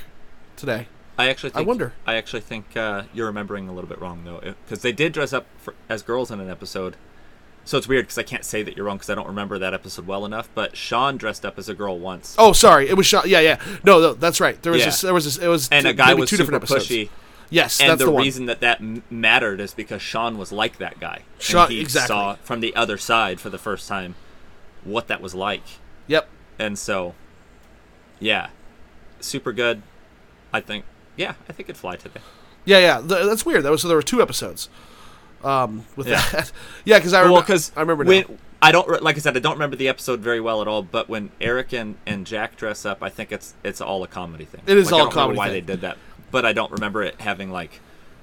[0.56, 0.86] today.
[1.18, 1.94] I actually I wonder.
[2.06, 5.32] I actually think uh, you're remembering a little bit wrong though, because they did dress
[5.32, 6.96] up for, as girls in an episode.
[7.66, 9.74] So it's weird because I can't say that you're wrong because I don't remember that
[9.74, 10.48] episode well enough.
[10.54, 13.28] But Sean dressed up as a girl once, Oh, sorry, it was shot.
[13.28, 13.60] Yeah, yeah.
[13.84, 14.60] No, no, that's right.
[14.62, 14.86] There was Yeah.
[14.86, 16.86] this, there was this, it was and a guy was two different episodes.
[16.86, 17.10] pushy.
[17.50, 20.98] Yes, And that's the, the, reason that that mattered is because Sean was like that
[21.00, 21.22] guy.
[21.38, 22.08] Sean- he exactly.
[22.14, 24.14] saw from the other side for the first time
[24.84, 25.62] what that was like.
[26.06, 26.28] Yep.
[26.58, 27.14] And so,
[28.20, 28.48] yeah,
[29.20, 29.82] super good.
[30.52, 30.84] I think,
[31.16, 32.20] yeah, I think it'd fly today.
[32.64, 32.98] Yeah, yeah.
[32.98, 33.64] Th- that's weird.
[33.64, 34.68] That was so there were two episodes.
[35.46, 36.22] Um, with Yeah.
[36.32, 36.52] that,
[36.84, 37.46] yeah, because I well, remember.
[37.46, 38.24] because I remember now.
[38.26, 40.82] when I don't like I said, I don't remember the episode very well at all.
[40.82, 44.44] But when Eric and, and Jack dress up, I think it's it's all a comedy
[44.46, 44.62] thing.
[44.66, 45.52] It is Like, all I a don't remember comedy Why thing.
[45.52, 45.98] they did that,
[46.30, 47.80] but I don't remember it having like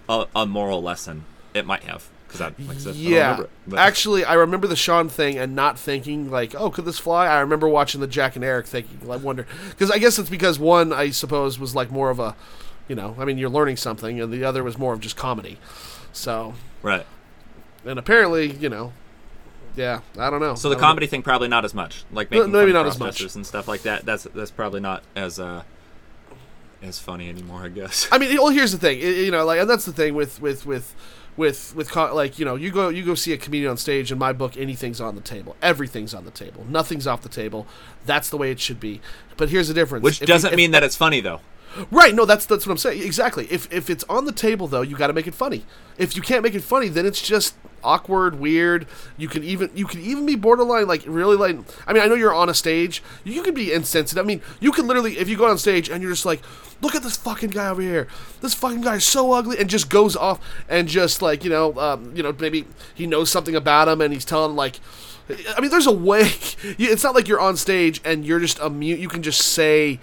[0.09, 1.25] a, a moral lesson.
[1.53, 4.33] It might have because I like I said, I don't Yeah, remember it, actually, I
[4.33, 8.01] remember the Sean thing and not thinking like, "Oh, could this fly?" I remember watching
[8.01, 11.59] the Jack and Eric thinking, I wonder, because I guess it's because one, I suppose,
[11.59, 12.35] was like more of a,
[12.87, 15.59] you know, I mean, you're learning something, and the other was more of just comedy.
[16.11, 17.05] So, right.
[17.85, 18.93] And apparently, you know,
[19.75, 20.55] yeah, I don't know.
[20.55, 20.87] So the don't know.
[20.87, 23.21] comedy thing probably not as much, like No, maybe not as much.
[23.35, 24.05] and stuff like that.
[24.05, 25.63] That's that's probably not as uh
[26.81, 28.07] as funny anymore, I guess.
[28.11, 30.41] I mean, well, here's the thing, i- you know, like, and that's the thing with
[30.41, 30.93] with with
[31.37, 34.11] with with co- like, you know, you go you go see a comedian on stage.
[34.11, 37.65] In my book, anything's on the table, everything's on the table, nothing's off the table.
[38.05, 39.01] That's the way it should be.
[39.37, 40.03] But here's the difference.
[40.03, 41.39] Which If doesn't if- mean that it's funny though.
[41.91, 42.13] Right.
[42.13, 43.01] No, that's that's what I'm saying.
[43.01, 43.47] Exactly.
[43.49, 45.65] If if it's on the table though, you got to make it funny.
[45.97, 48.87] If you can't make it funny, then it's just awkward, weird.
[49.17, 51.57] You can even you can even be borderline like really like.
[51.85, 53.03] I mean, I know you're on a stage.
[53.23, 54.23] You can be insensitive.
[54.23, 56.41] I mean, you can literally if you go on stage and you're just like,
[56.81, 58.07] look at this fucking guy over here.
[58.41, 61.77] This fucking guy is so ugly, and just goes off and just like you know,
[61.79, 64.79] um, you know, maybe he knows something about him and he's telling like.
[65.55, 66.29] I mean, there's a way.
[66.63, 68.99] It's not like you're on stage and you're just a mute.
[68.99, 70.01] You can just say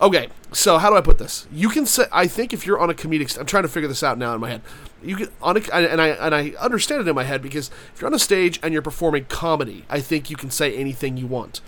[0.00, 1.46] Okay, so how do I put this?
[1.52, 3.88] You can say I think if you're on a comedic, st- I'm trying to figure
[3.88, 4.62] this out now in my head.
[5.02, 8.00] You can on a, and I and I understand it in my head because if
[8.00, 11.26] you're on a stage and you're performing comedy, I think you can say anything you
[11.26, 11.60] want.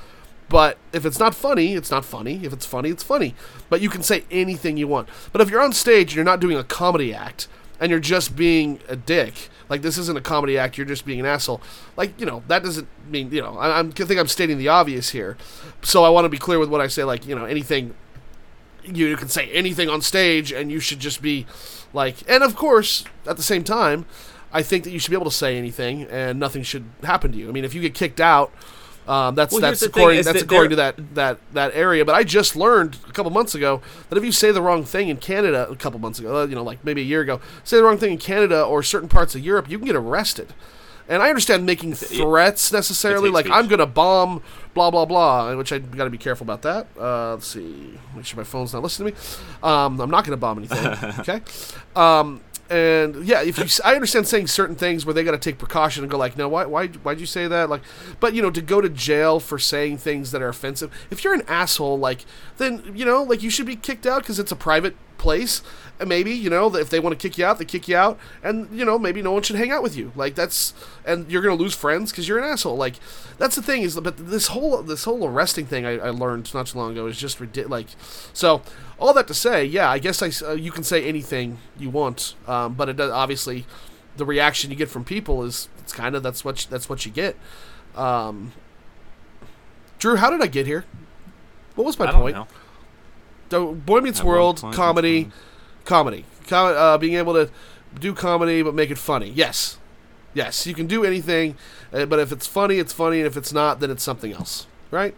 [0.49, 2.45] But if it's not funny, it's not funny.
[2.45, 3.35] If it's funny, it's funny.
[3.69, 5.09] But you can say anything you want.
[5.33, 7.49] But if you're on stage and you're not doing a comedy act
[7.81, 11.21] and you're just being a dick, like this isn't a comedy act, you're just being
[11.21, 11.61] an asshole.
[11.99, 15.11] Like you know that doesn't mean you know I, I think I'm stating the obvious
[15.11, 15.37] here.
[15.83, 17.05] So I want to be clear with what I say.
[17.05, 17.95] Like you know anything
[18.85, 21.47] you can say anything on stage and you should just be
[21.93, 24.05] like and of course at the same time
[24.53, 27.39] i think that you should be able to say anything and nothing should happen to
[27.39, 27.49] you.
[27.49, 28.53] I mean if you get kicked out
[29.07, 32.05] um, that's Well, that's according that's that according to that that that area.
[32.05, 35.09] But i just learned a couple months ago that if you say the wrong thing
[35.09, 37.77] in canada a couple months ago uh, you know like maybe a year ago say
[37.77, 40.55] the wrong thing in canada or certain parts of europe you can get arrested
[41.13, 43.55] and I understand making threats necessarily, like speech.
[43.55, 46.87] I'm gonna bomb, blah blah blah, which I got to be careful about that.
[46.99, 49.27] Uh, let's see, make sure my phone's not listening to me.
[49.63, 50.87] Um, I'm not gonna bomb anything.
[51.21, 51.41] okay.
[51.95, 52.41] Um,
[52.71, 56.03] and yeah, if you, I understand saying certain things where they got to take precaution
[56.05, 57.69] and go like, no, why, why, why'd you say that?
[57.69, 57.83] Like,
[58.19, 60.91] but you know, to go to jail for saying things that are offensive.
[61.11, 62.25] If you're an asshole, like,
[62.57, 65.63] then you know, like you should be kicked out because it's a private place.
[66.01, 68.19] And maybe you know, if they want to kick you out, they kick you out,
[68.43, 70.11] and you know, maybe no one should hang out with you.
[70.17, 70.75] Like that's,
[71.07, 72.77] and you're gonna lose friends because you're an asshole.
[72.77, 72.97] Like
[73.39, 76.67] that's the thing is, but this whole this whole arresting thing I, I learned not
[76.67, 77.71] too long ago is just ridiculous.
[77.71, 77.87] Like,
[78.33, 78.63] so
[78.99, 82.35] all that to say, yeah, I guess I uh, you can say anything you want,
[82.49, 83.65] um, but it does, obviously
[84.17, 87.07] the reaction you get from people is it's kind of that's what you, that's what
[87.07, 87.37] you get.
[87.95, 88.53] Um,
[89.99, 90.85] Drew, how did I get here?
[91.75, 92.37] What was my I don't point?
[92.37, 92.47] know.
[93.53, 95.31] The Boy Meets At World point, comedy,
[95.85, 97.51] comedy, Com- uh, being able to
[97.99, 99.31] do comedy but make it funny.
[99.31, 99.79] Yes,
[100.35, 101.57] Yes, you can do anything,
[101.93, 104.67] uh, but if it's funny, it's funny, and if it's not, then it's something else.
[104.91, 105.15] Right?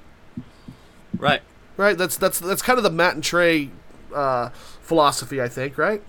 [1.17, 1.43] Right.
[1.77, 1.97] Right.
[1.97, 3.71] That's that's that's kind of the Matt and Trey
[4.15, 4.49] uh,
[4.83, 5.79] philosophy, I think.
[5.79, 6.03] Right?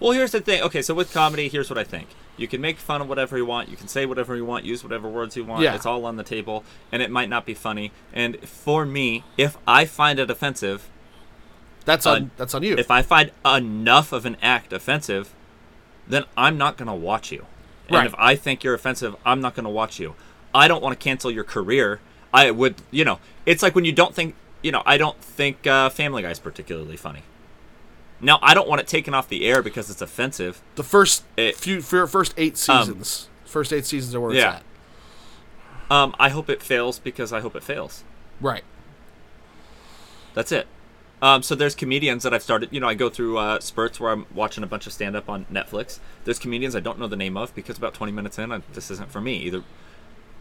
[0.00, 0.62] Well, here's the thing.
[0.62, 2.08] Okay, so with comedy, here's what I think.
[2.36, 3.70] You can make fun of whatever you want.
[3.70, 4.64] You can say whatever you want.
[4.64, 5.62] Use whatever words you want.
[5.62, 5.74] Yeah.
[5.74, 7.92] It's all on the table, and it might not be funny.
[8.12, 10.88] And for me, if I find it offensive,
[11.86, 12.74] That's Uh, on that's on you.
[12.76, 15.32] if I find enough of an act offensive,
[16.06, 17.46] then I'm not going to watch you.
[17.88, 18.06] And Right.
[18.06, 20.14] if I think you're offensive, I'm not going to watch you.
[20.54, 22.00] I don't want to cancel your career.
[22.34, 25.66] I would, you know, it's like when you don't think, you know, I don't think
[25.66, 27.22] uh, Family Guy is particularly funny.
[28.20, 30.60] Now, I don't want it taken off the air because it's offensive.
[30.74, 34.56] the first it- few fir- first eight seasons, first eight seasons are where it's Yeah.
[34.56, 34.62] at.
[35.88, 38.02] Um, I hope it fails because I hope it fails.
[38.40, 38.64] Right.
[40.34, 40.66] That's it.
[41.22, 42.68] Um, so there's comedians that I've started.
[42.72, 45.28] You know, I go through uh, spurts where I'm watching a bunch of stand up
[45.30, 45.98] on Netflix.
[46.24, 48.90] There's comedians I don't know the name of because about 20 minutes in, I, this
[48.90, 49.36] isn't for me.
[49.38, 49.62] Either,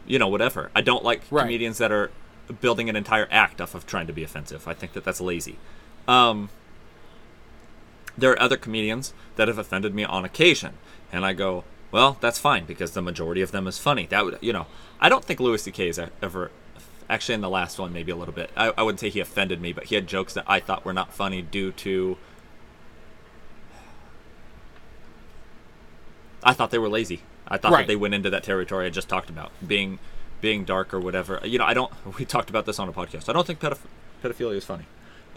[0.06, 0.72] you know, whatever.
[0.76, 1.44] I don't like Right.
[1.44, 2.12] comedians that are
[2.62, 4.68] building an entire act off of trying to be offensive.
[4.68, 5.58] I think that that's lazy.
[6.08, 6.50] Um,
[8.18, 10.74] there are other comedians that have offended me on occasion,
[11.12, 14.06] and I go, well, that's fine because the majority of them is funny.
[14.08, 14.68] That would, you know,
[15.00, 15.88] I don't think Louis C.K.
[15.88, 16.52] has ever,
[17.10, 18.50] actually in the last one maybe a little bit.
[18.56, 20.94] I, I wouldn't say he offended me, but he had jokes that I thought were
[20.94, 22.18] not funny due to.
[26.44, 27.22] I thought they were lazy.
[27.48, 27.82] I thought Right.
[27.82, 30.00] that they went into that territory I just talked about, being
[30.42, 31.40] being dark or whatever.
[31.44, 31.92] You know, I don't.
[32.20, 33.30] We talked about this on a podcast.
[33.30, 33.80] I don't think pedoph-
[34.24, 34.86] pedophilia is funny.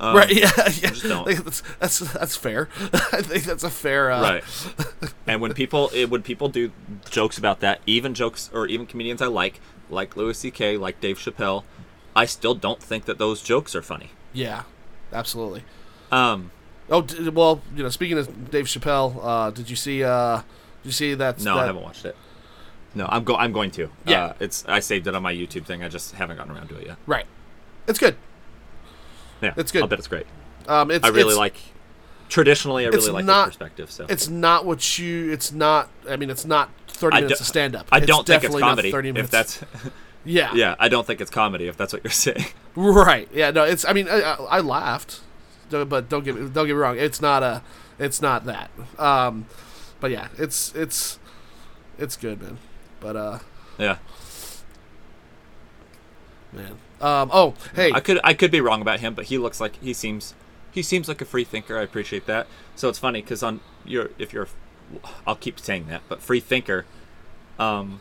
[0.00, 0.30] Um, right.
[0.34, 0.50] Yeah.
[0.56, 0.70] yeah.
[0.90, 1.26] just don't.
[1.26, 2.68] Like, That's, that's that's fair.
[3.12, 4.10] I think that's a fair.
[4.10, 4.44] Uh, right
[5.26, 6.72] and when people it, when people do
[7.10, 11.18] jokes about that even jokes or even comedians i like like louis ck like dave
[11.18, 11.64] chappelle
[12.14, 14.62] i still don't think that those jokes are funny Yeah.
[15.12, 15.64] Absolutely.
[16.12, 16.50] um
[16.90, 20.02] Oh d- well, you know, speaking of Dave Chappelle, uh, did you see?
[20.02, 20.36] Uh,
[20.82, 21.38] did you see that?
[21.40, 22.16] no that, i haven't watched it
[22.94, 24.24] no i'm go i'm going to Yeah.
[24.24, 26.76] uh, it's i saved it on my youtube thing i just haven't gotten around to
[26.78, 27.26] it yet Right.
[27.86, 28.16] It's good.
[29.42, 29.82] yeah It's good.
[29.82, 30.26] i'll bet it's great
[30.66, 31.56] Um, it's, i really it's, like
[32.30, 35.30] traditionally i really like not- the perspective so It's not what you.
[35.32, 35.90] It's not.
[36.08, 37.88] I mean, it's not thirty I minutes of stand up.
[37.92, 39.26] i don't think it's comedy Thirty minutes.
[39.26, 39.64] if that's
[40.24, 40.52] yeah.
[40.54, 42.46] yeah i don't think it's comedy if that's what you're saying
[42.80, 43.28] Right.
[43.34, 43.50] Yeah.
[43.50, 43.64] No.
[43.64, 43.84] It's.
[43.84, 45.20] I mean, I, I I laughed,
[45.68, 46.96] but don't get me don't get me wrong.
[46.96, 47.62] It's not a.
[47.98, 48.70] It's not that.
[48.96, 49.46] Um,
[49.98, 51.18] but yeah, it's it's
[51.98, 52.58] it's good, man.
[53.00, 53.38] But uh,
[53.78, 53.98] yeah
[56.52, 56.78] man.
[57.00, 57.30] Um.
[57.32, 57.90] Oh, hey.
[57.92, 60.34] I could I could be wrong about him, but he looks like he seems
[60.70, 61.78] he seems like a free thinker.
[61.78, 62.46] I appreciate that.
[62.76, 64.48] So it's funny because on your if you're
[65.26, 66.86] I'll keep saying that, but free thinker,
[67.58, 68.00] um,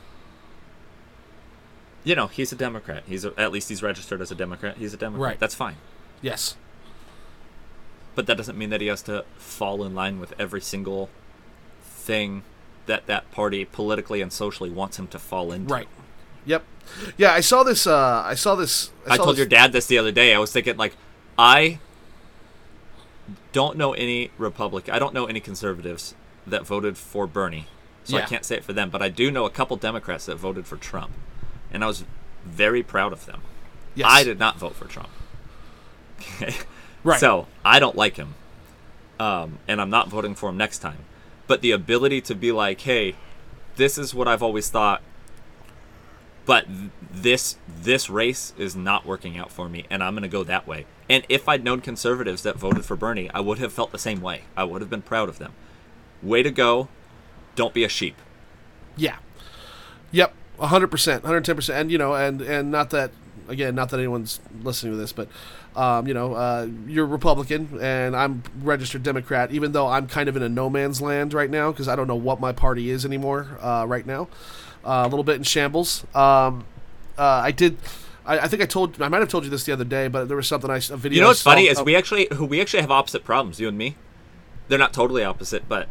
[2.03, 3.03] you know he's a Democrat.
[3.07, 4.77] He's a, at least he's registered as a Democrat.
[4.77, 5.31] He's a Democrat.
[5.31, 5.39] Right.
[5.39, 5.75] That's fine.
[6.21, 6.55] yes.
[8.15, 11.09] But that doesn't mean that he has to fall in line with every single
[11.83, 12.41] thing
[12.87, 15.71] that that party politically and socially wants him to fall into.
[15.71, 15.87] Right.
[16.45, 16.63] Yep.
[17.17, 17.31] Yeah.
[17.33, 17.85] I saw this.
[17.85, 18.23] Uh.
[18.25, 18.91] I saw this.
[19.05, 20.33] I saw told this- your dad this the other day.
[20.33, 20.95] I was thinking like
[21.37, 21.77] I
[23.51, 24.93] don't know any Republican.
[24.93, 26.15] I don't know any conservatives
[26.47, 27.67] that voted for Bernie,
[28.03, 28.89] so I can't say it for them.
[28.89, 31.11] But I do know a couple Democrats that voted for Trump,
[31.71, 32.05] and I was
[32.45, 33.41] very proud of them.
[33.95, 34.07] Yes.
[34.09, 35.09] I did not vote for Trump.
[37.03, 37.19] Right.
[37.21, 38.35] So I don't like him,
[39.17, 41.05] um, and I'm not voting for him next time.
[41.45, 43.15] But the ability to be like, hey,
[43.77, 45.01] this is what I've always thought,
[46.45, 46.65] but
[47.09, 50.67] this this race is not working out for me, and I'm going to go that
[50.67, 50.85] way.
[51.09, 54.19] And if I'd known conservatives that voted for Bernie, I would have felt the same
[54.19, 54.41] way.
[54.57, 55.53] I would have been proud of them.
[56.21, 56.87] Way to go!
[57.55, 58.15] Don't be a sheep.
[58.95, 59.17] Yeah.
[60.11, 60.33] Yep.
[60.59, 63.11] hundred percent, hundred ten percent, and you know, and and not that
[63.47, 65.27] again, not that anyone's listening to this, but
[65.75, 70.35] um, you know, uh, you're Republican and I'm registered Democrat, even though I'm kind of
[70.35, 73.05] in a no man's land right now because I don't know what my party is
[73.05, 74.27] anymore uh, right now.
[74.83, 76.03] Uh, a little bit in shambles.
[76.15, 76.65] Um,
[77.17, 77.77] uh, I did.
[78.25, 79.01] I, I think I told.
[79.01, 80.97] I might have told you this the other day, but there was something I a
[80.97, 81.17] video.
[81.17, 83.59] You know what's funny is we actually who we actually have opposite problems.
[83.59, 83.95] You and me.
[84.67, 85.87] They're not totally opposite, but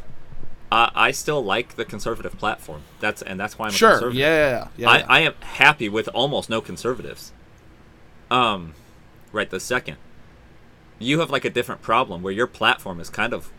[0.72, 2.82] I I still like the conservative platform.
[3.00, 4.14] That's and that's why I'm a conservative.
[4.14, 4.26] Yeah.
[4.26, 4.68] Yeah.
[4.76, 5.06] yeah, I, yeah.
[5.08, 7.32] I am happy with almost no conservatives.
[8.30, 8.74] Um,
[9.32, 9.96] right this second.
[10.98, 13.50] You have like a different problem where your platform is kind of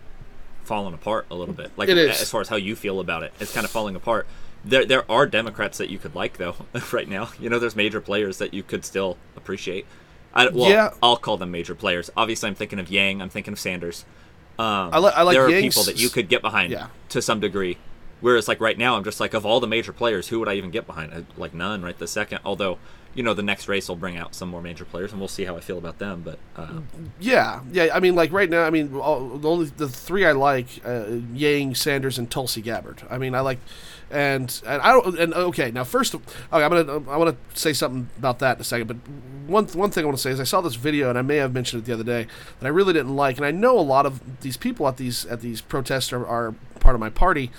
[0.63, 1.71] falling apart a little bit.
[1.77, 2.21] Like It is.
[2.21, 4.27] as far as how you feel about it, it's kind of falling apart.
[4.65, 6.55] There there are Democrats that you could like though
[6.91, 7.29] right now.
[7.39, 9.85] You know, there's major players that you could still appreciate.
[10.33, 10.91] I, well, Yeah.
[11.01, 12.09] I'll call them major players.
[12.17, 13.21] Obviously, I'm thinking of Yang.
[13.21, 14.03] I'm thinking of Sanders.
[14.59, 16.87] Um, I li- I like there are Yang's- people that you could get behind Yeah.
[17.09, 17.77] to some degree.
[18.21, 20.53] Whereas like right now, I'm just like of all the major players, who would I
[20.55, 21.13] even get behind?
[21.13, 22.39] I, like none right the second.
[22.43, 22.79] Although
[23.17, 25.43] you know the next race will bring out some more major players, and we'll see
[25.43, 26.21] how I feel about them.
[26.23, 26.81] But uh,
[27.19, 27.89] Yeah, yeah.
[27.91, 31.05] I mean, like right now, I mean, all, the only the three I like: uh,
[31.33, 33.01] Yang, Sanders, and Tulsi Gabbard.
[33.09, 33.57] I mean, I like,
[34.11, 35.17] and and I don't.
[35.17, 38.61] And okay, now first, okay, I'm gonna I want to say something about that in
[38.61, 38.85] a second.
[38.85, 38.97] But
[39.47, 41.37] one one thing I want to say is I saw this video, and I may
[41.37, 42.27] have mentioned it the other day
[42.59, 45.25] that I really didn't like, and I know a lot of these people at these
[45.25, 47.49] at these protests are, are part of my party,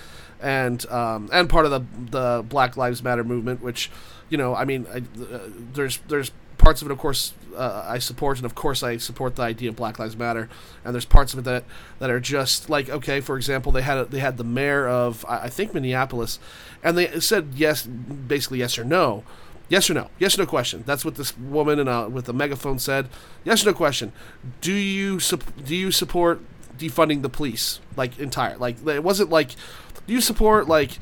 [0.40, 1.80] and um, and part of the
[2.10, 3.90] the Black Lives Matter movement, which
[4.28, 5.40] you know, I mean, I, uh,
[5.72, 9.36] there's there's parts of it, of course, uh, I support, and of course, I support
[9.36, 10.48] the idea of Black Lives Matter.
[10.84, 11.64] And there's parts of it that
[11.98, 15.24] that are just like, okay, for example, they had a, they had the mayor of
[15.28, 16.38] I, think Minneapolis,
[16.82, 19.24] and they said yes, basically yes or no.
[19.70, 20.08] Yes or no?
[20.18, 20.82] Yes or no question.
[20.86, 23.08] That's what this woman in a, with a megaphone said.
[23.44, 24.12] Yes or no question.
[24.60, 26.40] Do you do you support
[26.78, 28.56] defunding the police like entire?
[28.56, 29.50] Like it wasn't like
[30.06, 30.98] do you support like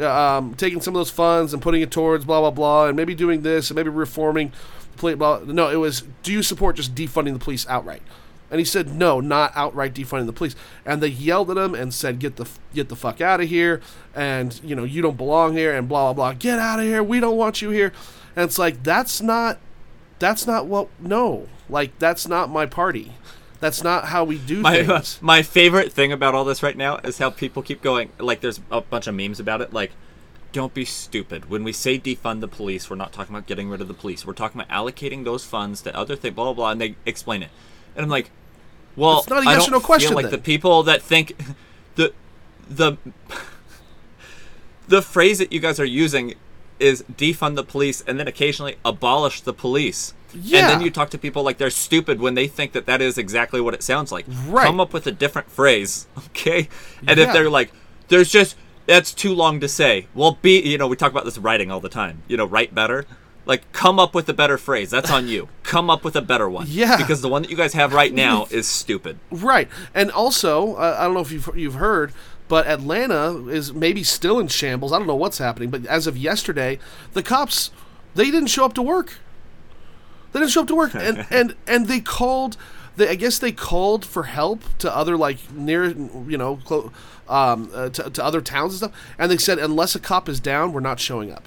[0.00, 3.14] um, taking some of those funds and putting it towards blah blah blah, and maybe
[3.14, 4.52] doing this and maybe reforming.
[4.96, 5.40] Play, blah.
[5.44, 6.02] No, it was.
[6.22, 8.02] Do you support just defunding the police outright?
[8.50, 10.56] And he said no, not outright defunding the police.
[10.84, 13.80] And they yelled at him and said, "Get the get the fuck out of here!"
[14.14, 16.38] And you know you don't belong here, and blah blah blah.
[16.38, 17.02] Get out of here.
[17.02, 17.92] We don't want you here.
[18.34, 19.58] And it's like that's not
[20.18, 20.88] that's not what.
[20.98, 23.12] No, like that's not my party.
[23.60, 25.18] That's not how we do my things.
[25.22, 28.10] my favorite thing about all this right now is how people keep going.
[28.18, 29.72] Like there's a bunch of memes about it.
[29.72, 29.92] Like,
[30.52, 31.50] don't be stupid.
[31.50, 34.24] When we say defund the police, we're not talking about getting rid of the police.
[34.24, 36.34] We're talking about allocating those funds to other things.
[36.36, 36.70] Blah blah blah.
[36.70, 37.50] And they explain it,
[37.96, 38.30] and I'm like,
[38.94, 40.32] well, It's not a I yes don't or no question, Feel like then.
[40.32, 41.36] the people that think
[41.96, 42.12] the
[42.68, 42.96] the
[44.86, 46.34] the phrase that you guys are using
[46.78, 50.14] is defund the police and then occasionally abolish the police.
[50.32, 53.18] And then you talk to people like they're stupid when they think that that is
[53.18, 54.26] exactly what it sounds like.
[54.46, 54.66] Right.
[54.66, 56.68] Come up with a different phrase, okay?
[57.06, 57.72] And if they're like,
[58.08, 58.56] there's just
[58.86, 60.06] that's too long to say.
[60.14, 62.22] Well, be you know we talk about this writing all the time.
[62.28, 63.04] You know, write better.
[63.46, 64.90] Like, come up with a better phrase.
[64.90, 65.48] That's on you.
[65.62, 66.66] Come up with a better one.
[66.68, 66.98] Yeah.
[66.98, 69.18] Because the one that you guys have right now is stupid.
[69.30, 72.12] Right, and also uh, I don't know if you've you've heard,
[72.48, 74.92] but Atlanta is maybe still in shambles.
[74.92, 76.78] I don't know what's happening, but as of yesterday,
[77.14, 77.70] the cops
[78.14, 79.18] they didn't show up to work.
[80.38, 82.56] They didn't show up to work, and and and they called.
[82.96, 86.90] They, I guess they called for help to other like near you know clo-
[87.28, 90.40] um, uh, to, to other towns and stuff, and they said unless a cop is
[90.40, 91.44] down, we're not showing up.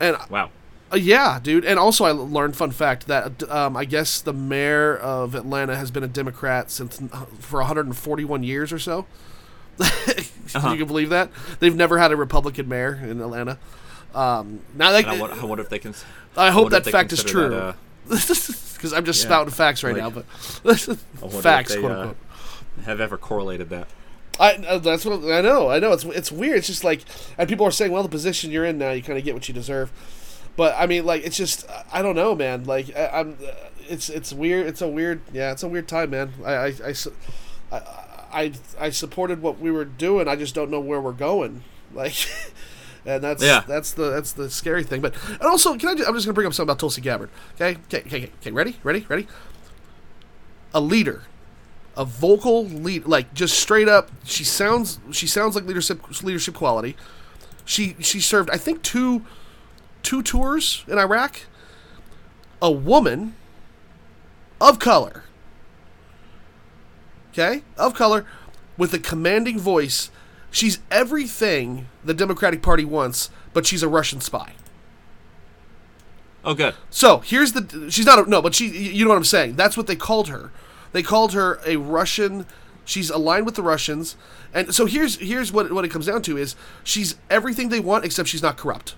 [0.00, 0.50] And Wow.
[0.92, 1.64] uh, yeah, dude.
[1.64, 5.90] And also, I learned fun fact that um, I guess the mayor of Atlanta has
[5.90, 9.06] been a Democrat since uh, for 141 years or so.
[10.54, 10.70] Uh-huh.
[10.70, 13.58] You can believe that they've never had a Republican mayor in Atlanta.
[14.14, 15.94] Um, now, And I wonder, I wonder if they can.
[16.36, 17.48] I hope if that fact is true.
[17.50, 17.72] that, uh,
[18.74, 20.24] Because I'm just Yeah, spouting facts right like- now, but
[21.42, 22.16] facts, they, quote uh, unquote.
[22.84, 23.88] have ever correlated that.
[24.38, 25.70] I uh, that's what I know.
[25.70, 26.58] I know it's it's weird.
[26.58, 27.00] It's just like,
[27.38, 29.48] and people are saying, well, the position you're in now, you kind of get what
[29.48, 29.90] you deserve.
[30.56, 32.64] But I mean, like, it's just I don't know, man.
[32.64, 33.52] Like, I, I'm, uh,
[33.88, 34.66] it's it's weird.
[34.66, 36.32] It's a weird, yeah, it's a weird time, man.
[36.44, 36.94] I I, I,
[37.72, 37.80] I,
[38.32, 40.28] I, I supported what we were doing.
[40.28, 41.62] I just don't know where we're going.
[41.94, 42.14] Like.
[43.06, 43.62] And that's Yeah.
[43.66, 45.00] that's the that's the scary thing.
[45.00, 45.94] But and also, can I?
[45.94, 47.30] Just, I'm just gonna bring up something about Tulsi Gabbard.
[47.54, 48.30] Okay, okay, okay, okay.
[48.40, 48.50] okay.
[48.50, 49.26] Ready, ready, ready.
[50.72, 51.22] A leader,
[51.96, 54.10] a vocal lead, like just straight up.
[54.24, 56.96] She sounds she sounds like leadership leadership quality.
[57.66, 59.24] She she served I think two
[60.02, 61.42] two tours in Iraq.
[62.62, 63.34] A woman
[64.60, 65.24] of color.
[67.32, 68.24] Okay, of color,
[68.78, 70.10] with a commanding voice.
[70.54, 74.52] She's everything the Democratic Party wants, but she's a Russian spy.
[76.44, 76.76] Oh, good.
[76.90, 79.56] So here's the she's not a, no, but she you know what I'm saying.
[79.56, 80.52] That's what they called her.
[80.92, 82.46] They called her a Russian.
[82.84, 84.14] She's aligned with the Russians,
[84.52, 86.54] and so here's here's what what it comes down to is
[86.84, 88.94] she's everything they want except she's not corrupt.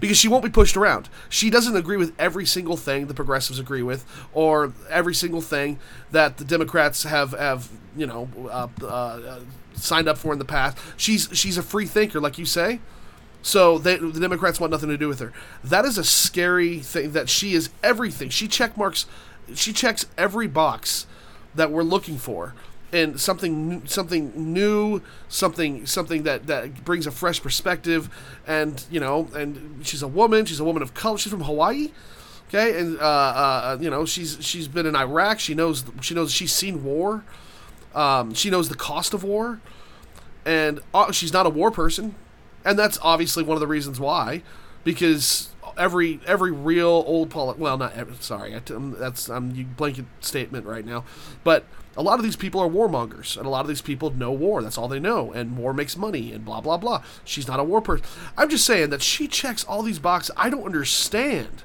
[0.00, 1.10] Because she won't be pushed around.
[1.28, 5.78] She doesn't agree with every single thing the progressives agree with, or every single thing
[6.10, 9.40] that the Democrats have have you know uh, uh, uh,
[9.78, 10.78] signed up for in the past.
[10.96, 12.80] She's she's a free thinker, like you say.
[13.42, 15.32] So they, the Democrats want nothing to do with her.
[15.62, 17.12] That is a scary thing.
[17.12, 18.30] That she is everything.
[18.30, 19.06] She check marks.
[19.54, 21.06] She checks every box
[21.54, 22.54] that we're looking for,
[22.92, 28.10] and something something new, something something that that brings a fresh perspective.
[28.46, 30.44] And you know, and she's a woman.
[30.44, 31.16] She's a woman of color.
[31.16, 31.90] She's from Hawaii.
[32.48, 35.38] Okay, and uh, uh, you know she's she's been in Iraq.
[35.38, 37.24] She knows she knows she's seen war.
[37.94, 39.60] Um, she knows the cost of war,
[40.44, 42.14] and uh, she's not a war person,
[42.64, 44.42] and that's obviously one of the reasons why,
[44.84, 50.84] because every every real old poli- well not sorry um, that's I'm blanket statement right
[50.84, 51.04] now
[51.44, 51.64] but
[51.96, 54.62] a lot of these people are warmongers and a lot of these people know war
[54.62, 57.02] that's all they know and war makes money and blah blah blah.
[57.24, 58.04] She's not a war person
[58.36, 61.62] i'm just saying that she checks all these boxes i don't understand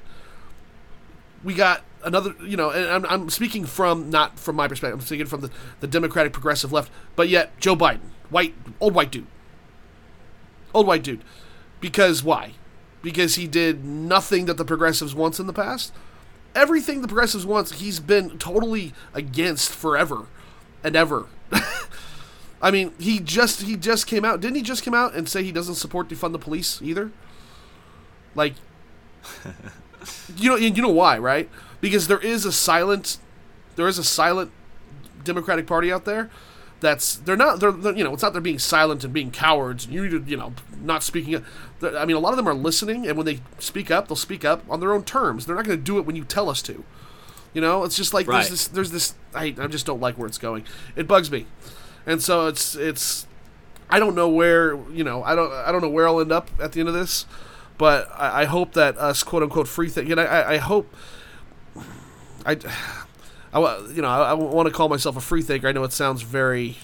[1.44, 5.06] we got another you know and I'm, I'm speaking from not from my perspective i'm
[5.06, 5.50] speaking from the,
[5.80, 8.00] the democratic progressive left but yet joe biden
[8.30, 9.26] white old white dude
[10.74, 11.22] old white dude
[11.80, 12.54] because why
[13.04, 15.92] because he did nothing that the progressives wants in the past.
[16.54, 20.26] Everything the progressives wants, he's been totally against forever
[20.82, 21.26] and ever.
[22.62, 24.40] I mean, he just he just came out.
[24.40, 27.12] Didn't he just come out and say he doesn't support defund the police either?
[28.34, 28.54] Like,
[30.36, 31.48] you know, you know why, right?
[31.80, 33.18] Because there is a silent,
[33.76, 34.50] there is a silent
[35.24, 36.30] Democratic Party out there
[36.84, 39.86] that's they're not they're, they're, you know it's not they're being silent and being cowards.
[39.86, 40.52] You you know
[40.82, 41.42] not speaking
[41.82, 44.44] I mean a lot of them are listening and when they speak up they'll speak
[44.44, 45.46] up on their own terms.
[45.46, 46.84] They're not going to do it when you tell us to.
[47.54, 48.36] You know it's just like right.
[48.36, 50.64] there's this there's this I, I just don't like where it's going.
[50.94, 51.46] It bugs me.
[52.06, 53.26] And so it's it's
[53.88, 56.50] I don't know where you know I don't I don't know where I'll end up
[56.60, 57.24] at the end of this
[57.78, 60.94] but I, I hope that us quote unquote free thing you know I, I hope
[62.46, 62.56] I
[63.54, 65.68] I, you know, I, I want to call myself a free thinker.
[65.68, 66.76] I know it sounds very,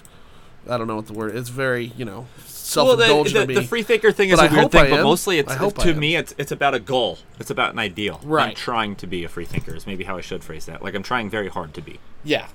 [0.68, 1.34] I don't know what the word.
[1.34, 4.70] It's very, you know, self-indulgent well, the, the, the, free thinker thing is a weird
[4.70, 7.18] thing, but mostly it's, it's to me it's it's about a goal.
[7.40, 8.20] It's about an ideal.
[8.22, 8.50] Right.
[8.50, 10.80] I'm trying to be a free thinker is maybe how I should phrase that.
[10.80, 11.98] Like I'm trying very hard to be.
[12.22, 12.46] Yeah.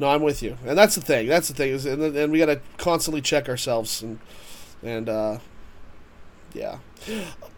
[0.00, 1.26] No, I'm with you, and that's the thing.
[1.26, 4.18] That's the thing is, and, and we got to constantly check ourselves, and
[4.82, 5.38] and uh,
[6.56, 6.78] yeah,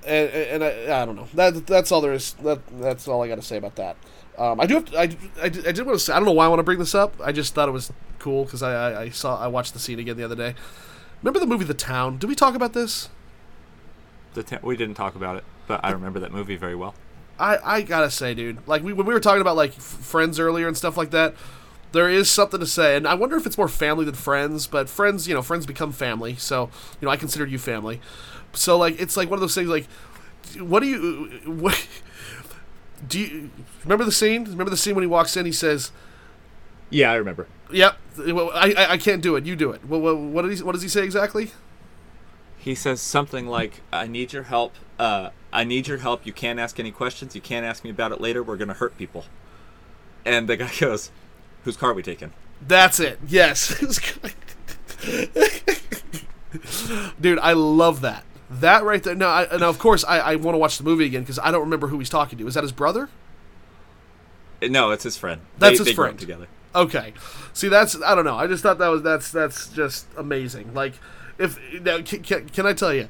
[0.07, 1.29] and, and I, I don't know.
[1.35, 2.33] That that's all there is.
[2.43, 3.97] That that's all I got to say about that.
[4.37, 6.33] Um, I do have to, I, I, I did want to say I don't know
[6.33, 7.15] why I want to bring this up.
[7.23, 9.99] I just thought it was cool because I, I, I saw I watched the scene
[9.99, 10.55] again the other day.
[11.23, 12.19] Remember the movie The Town?
[12.19, 13.09] Did we talk about this?
[14.35, 16.95] The ta- we didn't talk about it, but I remember that movie very well.
[17.39, 20.39] I, I gotta say, dude, like we, when we were talking about like f- friends
[20.39, 21.35] earlier and stuff like that,
[21.93, 24.67] there is something to say, and I wonder if it's more family than friends.
[24.67, 26.71] But friends, you know, friends become family, so
[27.01, 28.01] you know, I consider you family.
[28.53, 29.69] So like, it's like one of those things.
[29.69, 29.87] Like,
[30.59, 31.51] what do you?
[31.51, 31.87] What,
[33.07, 33.51] do you
[33.85, 34.45] remember the scene?
[34.45, 35.47] Remember the scene when he walks in?
[35.47, 35.93] He says,
[36.91, 37.97] "Yeah, I remember." Yep.
[38.19, 39.45] I, I, I can't do it.
[39.45, 39.85] You do it.
[39.85, 41.51] What, what, what, did he, what does he say exactly?
[42.57, 44.75] He says something like, "I need your help.
[44.99, 46.27] Uh, I need your help.
[46.27, 47.35] You can't ask any questions.
[47.35, 48.43] You can't ask me about it later.
[48.43, 49.27] We're gonna hurt people."
[50.25, 51.11] And the guy goes,
[51.65, 52.33] "Whose car are we taking?"
[52.67, 53.21] That's it.
[53.27, 53.79] Yes.
[57.21, 58.25] Dude, I love that.
[58.51, 59.15] That right there.
[59.15, 61.51] Now, I, now of course, I, I want to watch the movie again because I
[61.51, 62.47] don't remember who he's talking to.
[62.47, 63.09] Is that his brother?
[64.63, 65.43] No, it's his friend.
[65.59, 66.49] That's they, his they friend together.
[66.75, 67.13] Okay,
[67.53, 68.37] see, that's I don't know.
[68.37, 70.75] I just thought that was that's that's just amazing.
[70.75, 70.95] Like,
[71.39, 73.09] if now, can, can, can I tell you?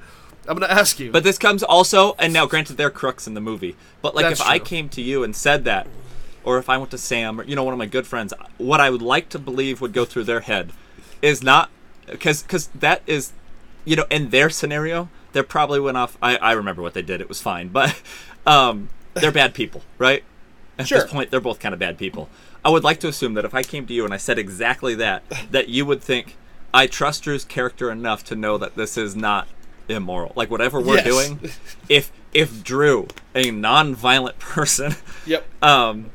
[0.49, 1.11] I'm going to ask you.
[1.13, 3.77] But this comes also, and now granted, they're crooks in the movie.
[4.01, 4.55] But like, That's if true.
[4.55, 5.87] I came to you and said that,
[6.43, 8.81] or if I went to Sam, or you know, one of my good friends, what
[8.81, 10.73] I would like to believe would go through their head
[11.21, 11.71] is not
[12.07, 13.33] because because that is,
[13.85, 16.17] you know, in their scenario, they probably went off.
[16.23, 18.01] I I remember what they did; it was fine, but
[18.47, 20.25] um, they're bad people, right?
[20.79, 21.01] At Sure.
[21.01, 22.29] this point, they're both kind of bad people.
[22.65, 24.95] I would like to assume that if I came to you and I said exactly
[24.97, 26.37] that, that you would think
[26.73, 29.49] I trust Drew's character enough to know that this is not
[29.89, 30.33] immoral.
[30.37, 31.05] Like whatever we're Yes.
[31.05, 31.41] doing,
[31.89, 34.95] if if Drew, a non-violent person,
[35.27, 35.47] Yep.
[35.63, 36.11] um,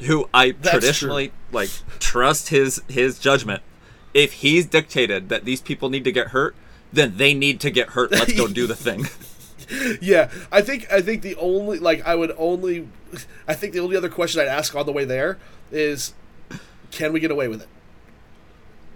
[0.00, 1.70] who I That's traditionally like
[2.00, 3.62] trust his his judgment,
[4.14, 6.54] if he's dictated that these people need to get hurt,
[6.92, 8.10] then they need to get hurt.
[8.12, 9.06] Let's go do the thing.
[10.00, 12.88] yeah, I think I think the only like I would only
[13.48, 15.38] I think the only other question I'd ask on the way there
[15.70, 16.14] is
[16.90, 17.68] can we get away with it?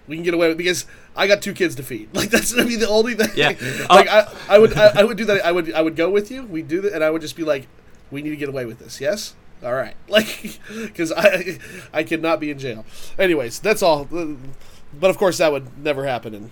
[0.06, 0.86] We can get away with because
[1.16, 2.10] I got two kids to feed.
[2.14, 3.31] Like that's gonna be the only thing.
[3.35, 3.48] Yeah.
[3.89, 5.44] like I, I would I, I would do that.
[5.44, 6.44] I would I would go with you.
[6.44, 7.66] We do that, and I would just be like,
[8.10, 9.01] we need to get away with this.
[9.01, 9.35] Yes.
[9.64, 9.94] All right.
[10.09, 11.59] Like because I
[11.93, 12.85] I cannot be in jail.
[13.18, 14.05] Anyways, that's all.
[14.05, 16.35] But of course that would never happen.
[16.35, 16.51] And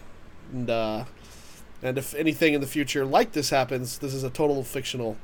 [0.52, 1.04] and uh,
[1.84, 5.16] and if anything in the future like this happens, this is a total fictional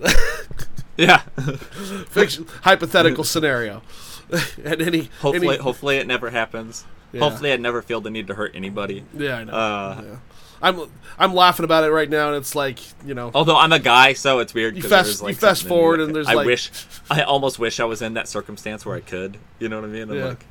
[0.96, 1.18] yeah.
[2.08, 3.82] fiction, hypothetical scenario.
[4.64, 6.84] and any Hopefully, any, hopefully it never happens.
[7.12, 7.20] Yeah.
[7.20, 9.04] Hopefully, I never feel the need to hurt anybody.
[9.16, 9.52] yeah, I know.
[9.52, 10.16] Uh, yeah.
[10.62, 13.78] I'm I'm laughing about it right now, and it's like you know, Although I'm a
[13.78, 14.76] guy, so it's weird.
[14.76, 16.70] You fast- like, you fast something in me forward and there's, I like- wish,
[17.10, 19.38] I almost wish I was in that circumstance where I could.
[19.58, 20.10] You know what I mean?
[20.10, 20.24] I'm Yeah.
[20.26, 20.46] like,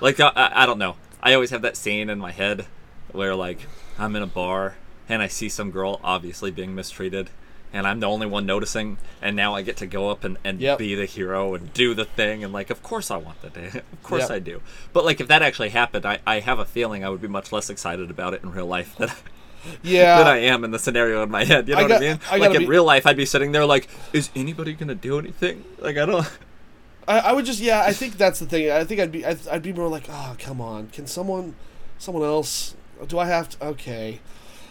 [0.00, 0.96] like I I don't know.
[1.22, 2.66] I always have that scene in my head
[3.12, 3.66] where like
[3.98, 4.76] I'm in a bar
[5.08, 7.30] and I see some girl obviously being mistreated.
[7.74, 10.60] And I'm the only one noticing, and now I get to go up and, and
[10.60, 10.76] Yep.
[10.78, 13.68] be the hero and do the thing, and like, of course I want that day,
[13.92, 14.30] of course Yep.
[14.30, 14.60] I do.
[14.92, 17.50] But like, if that actually happened, I, I have a feeling I would be much
[17.50, 19.10] less excited about it in real life than
[19.82, 20.18] Yeah.
[20.18, 21.66] than I am in the scenario in my head.
[21.66, 22.20] You know I what got- I mean?
[22.30, 25.18] I like in be- real life, I'd be sitting there like, is anybody gonna do
[25.18, 25.64] anything?
[25.78, 26.30] Like I don't.
[27.08, 27.80] I, I would just yeah.
[27.86, 28.70] I think that's the thing.
[28.70, 31.54] I think I'd be I'd, I'd be more like oh come on, can someone
[31.98, 32.74] someone else?
[33.08, 33.66] Do I have to?
[33.68, 34.20] Okay,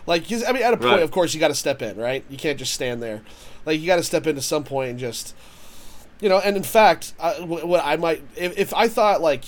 [0.05, 1.03] like I mean at a point Right.
[1.03, 2.23] of course you got to step in right.
[2.29, 3.21] You can't just stand there.
[3.65, 5.35] Like you got to step in to some point and just
[6.19, 6.39] you know.
[6.39, 9.43] And in fact, I, what I might if, if I thought like.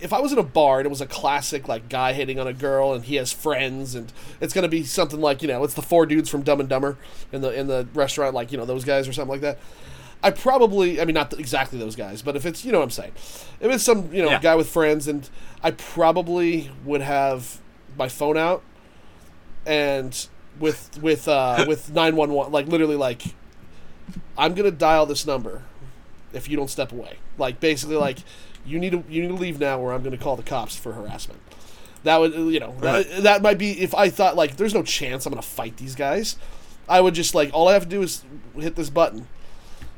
[0.00, 2.46] If I was in a bar and it was a classic like guy hitting on
[2.46, 5.72] a girl and he has friends and it's gonna be something like you know it's
[5.72, 6.98] the four dudes from Dumb and Dumber
[7.32, 9.56] in the in the restaurant like you know those guys or something like that,
[10.22, 12.90] I probably, I mean, not exactly those guys, but if it's, you know what I'm
[12.90, 13.12] saying,
[13.60, 14.40] if it's some, you know, Yeah.
[14.40, 15.26] guy with friends, and
[15.62, 17.60] I probably would have
[17.96, 18.62] my phone out,
[19.66, 20.26] and
[20.58, 23.22] with with uh, with nine one one, like literally, like
[24.36, 25.62] I'm gonna dial this number
[26.32, 27.18] if you don't step away.
[27.38, 28.18] Like basically, like
[28.66, 30.92] you need to you need to leave now, or I'm gonna call the cops for
[30.92, 31.40] harassment.
[32.04, 33.08] That would, you know, Right.
[33.08, 35.94] that, that might be if I thought like there's no chance I'm gonna fight these
[35.94, 36.36] guys.
[36.86, 38.22] I would just like all I have to do is
[38.54, 39.26] hit this button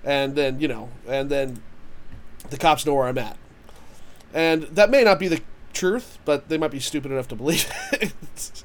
[0.04, 1.60] and then you know, and then
[2.50, 3.36] the cops know where I'm at.
[4.32, 5.40] And that may not be the
[5.76, 8.64] truth, but they might be stupid enough to believe it.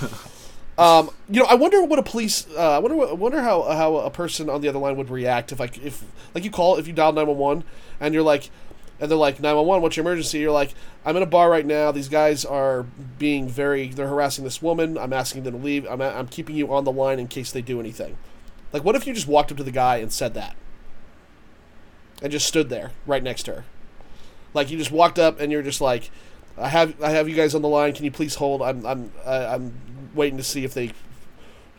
[0.78, 2.46] um, you know, I wonder what a police.
[2.56, 2.96] Uh, I wonder.
[2.96, 5.78] What, I wonder how how a person on the other line would react if like
[5.78, 7.64] if like you call if you dial nine one one
[8.00, 8.50] and you're like.
[9.00, 10.38] And they're like, 911, what's your emergency?
[10.38, 10.74] You're like,
[11.04, 11.90] I'm in a bar right now.
[11.90, 12.84] These guys are
[13.18, 14.96] being very, they're harassing this woman.
[14.96, 15.84] I'm asking them to leave.
[15.90, 18.16] I'm, I'm keeping you on the line in case they do anything.
[18.72, 20.54] Like, what if you just walked up to the guy and said that?
[22.22, 23.64] and just stood there right next to her.
[24.54, 26.10] Like you just walked up and you're just like,
[26.58, 27.92] I have I have you guys on the line.
[27.94, 28.62] Can you please hold?
[28.62, 29.72] I'm I'm I'm
[30.14, 30.92] waiting to see if they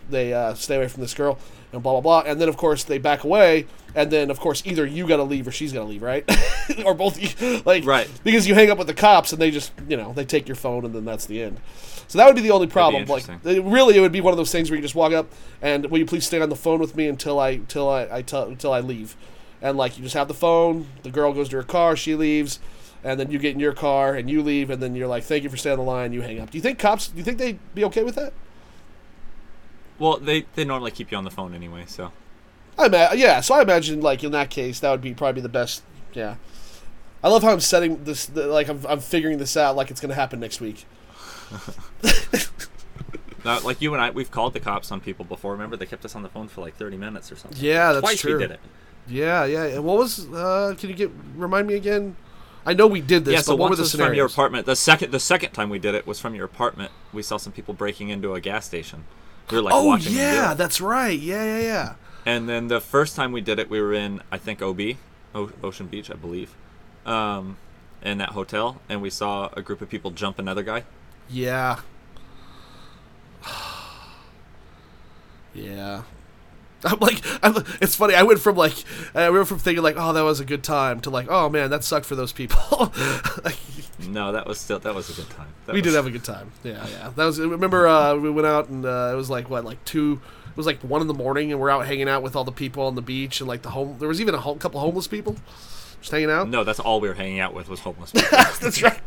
[0.10, 1.38] they uh, stay away from this girl
[1.72, 2.30] and blah blah blah.
[2.30, 5.24] And then of course they back away, and then of course either you got to
[5.24, 6.26] leave or she's got to leave, right?
[6.86, 8.10] or both you like Right.
[8.24, 10.56] because you hang up with the cops and they just you know they take your
[10.56, 11.60] phone and then that's the end.
[12.08, 13.06] So that would be the only problem.
[13.06, 15.32] Like it- really, it would be one of those things where you just walk up
[15.62, 18.22] and will you please stay on the phone with me until I till I, I
[18.24, 19.16] tell until I leave,
[19.62, 20.88] and like you just have the phone.
[21.04, 22.60] The girl goes to her car, she leaves,
[23.04, 25.44] and then you get in your car and you leave, and then you're like, thank
[25.44, 26.14] you for staying on the line.
[26.14, 26.52] You hang up.
[26.52, 27.08] Do you think cops?
[27.08, 28.34] Do you think they'd be okay with that?
[30.00, 32.12] Well, they they normally keep you on the phone anyway, so
[32.78, 33.42] I ima- yeah.
[33.42, 35.84] So I imagine like in that case, that would be probably the best.
[36.14, 36.36] Yeah.
[37.24, 38.26] I love how I'm setting this.
[38.26, 40.86] The, like I'm, I'm figuring this out like it's gonna happen next week.
[43.46, 45.52] Now, like you and I, we've called the cops on people before.
[45.52, 47.62] Remember, they kept us on the phone for like 30 minutes or something.
[47.62, 48.36] Yeah, that's Twice true.
[48.38, 48.60] we did it.
[49.08, 49.64] Yeah, yeah.
[49.66, 50.32] And What was?
[50.34, 52.16] Uh, can you get remind me again?
[52.66, 54.66] I know we did this, yeah, but so what were the was from your apartment.
[54.66, 56.92] The second the second time we did it was from your apartment.
[57.12, 59.04] We saw some people breaking into a gas station.
[59.52, 61.20] We were like oh watching them do yeah, that's right.
[61.20, 61.94] Yeah, yeah, yeah.
[62.26, 64.80] And then the first time we did it, we were in I think OB,
[65.36, 66.56] o- Ocean Beach, I believe,
[67.06, 67.58] um,
[68.02, 70.86] in that hotel, and we saw a group of people jump another guy.
[71.30, 71.80] Yeah.
[75.54, 76.04] yeah.
[76.92, 78.16] I'm like, I'm, it's funny.
[78.16, 78.74] I went from like,
[79.16, 81.70] I went from thinking like, oh, that was a good time to like, oh man,
[81.70, 82.60] that sucked for those people.
[83.44, 83.58] Like,
[84.08, 85.48] No, that was still that was a good time.
[85.66, 86.52] That we was, did have a good time.
[86.64, 87.12] Yeah, yeah.
[87.16, 87.40] That was.
[87.40, 90.20] Remember, uh, we went out and uh, it was like what, like two.
[90.50, 92.52] It was like one in the morning, and we're out hanging out with all the
[92.52, 93.96] people on the beach, and like the home.
[94.00, 95.36] There was even a whole, couple homeless people
[96.02, 96.48] just hanging out.
[96.50, 98.30] No, that's all we were hanging out with was homeless people.
[98.32, 99.00] That's right.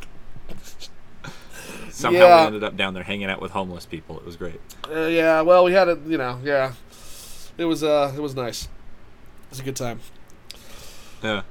[1.90, 2.40] Somehow Yeah.
[2.42, 4.18] we ended up down there hanging out with homeless people.
[4.18, 4.60] It was great.
[4.90, 5.40] Uh, yeah.
[5.40, 6.72] Well, we had a, you know, yeah.
[7.58, 8.64] It was, uh, it was nice.
[8.64, 10.00] It was a good time.
[11.22, 11.42] Yeah.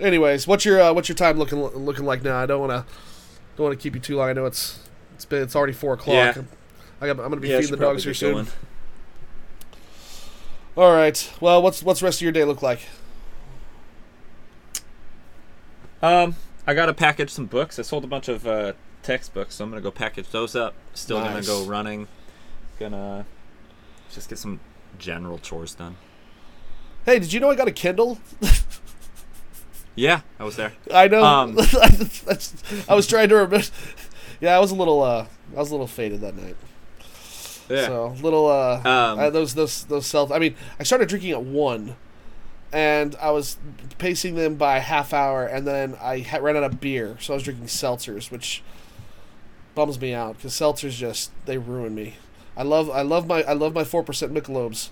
[0.00, 2.36] Anyways, what's your uh, what's your time looking looking like now?
[2.38, 2.84] I don't want to
[3.56, 4.28] don't want to keep you too long.
[4.30, 4.80] I know it's
[5.14, 6.34] it's been it's already four o'clock.
[6.36, 6.42] Yeah.
[7.00, 8.32] I got, I'm gonna be Yeah, feeding the dogs here soon.
[8.34, 8.46] going.
[10.76, 11.32] All right.
[11.40, 12.80] Well, what's what's the rest of your day look like?
[16.02, 16.34] Um,
[16.66, 17.78] I got to package some books.
[17.78, 18.72] I sold a bunch of uh,
[19.02, 20.74] textbooks, so I'm gonna go package those up.
[20.94, 21.46] Still Nice.
[21.46, 22.08] gonna go running.
[22.78, 23.24] Gonna
[24.12, 24.60] just get some
[24.98, 25.96] general chores done.
[27.04, 28.18] Hey, did you know I got a Kindle?
[29.96, 30.72] Yeah, I was there.
[30.92, 31.22] I know.
[31.22, 31.56] Um,
[32.88, 33.64] I was trying to remember.
[34.40, 36.56] Yeah, I was a little uh, I was a little faded that night.
[37.70, 37.86] Yeah.
[37.86, 40.32] So little uh, Um, uh, those those those self.
[40.32, 41.94] I mean, I started drinking at one,
[42.72, 43.56] and I was
[43.96, 47.32] pacing them by a half hour, and then I had ran out of beer, so
[47.32, 48.62] I was drinking seltzers, which
[49.76, 52.16] bums me out because seltzers just they ruin me.
[52.56, 54.90] I love I love my I love my four percent Michelobs.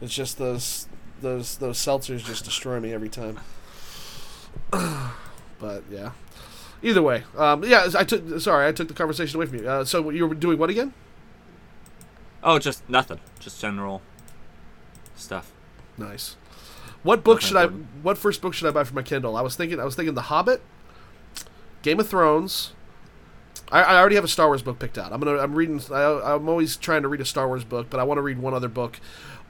[0.00, 0.86] It's just those
[1.20, 3.40] those those seltzers just destroy me every time.
[4.70, 6.12] but yeah.
[6.82, 7.88] Either way, um, yeah.
[7.96, 9.68] I took sorry, I took the conversation away from you.
[9.68, 10.92] Uh, so you were doing what again?
[12.44, 13.18] oh, just nothing.
[13.40, 14.02] Just general
[15.16, 15.50] stuff.
[15.96, 16.36] Nice.
[17.02, 17.66] What book Nothing should I?
[18.02, 19.36] What first book should I buy for my Kindle?
[19.36, 19.80] I was thinking.
[19.80, 20.62] I was thinking The Hobbit,
[21.82, 22.72] Game of Thrones.
[23.74, 25.12] I, I already have a Star Wars book picked out.
[25.12, 25.80] I'm gonna I'm reading.
[25.90, 28.38] I, I'm always trying to read a Star Wars book, but I want to read
[28.38, 29.00] one other book,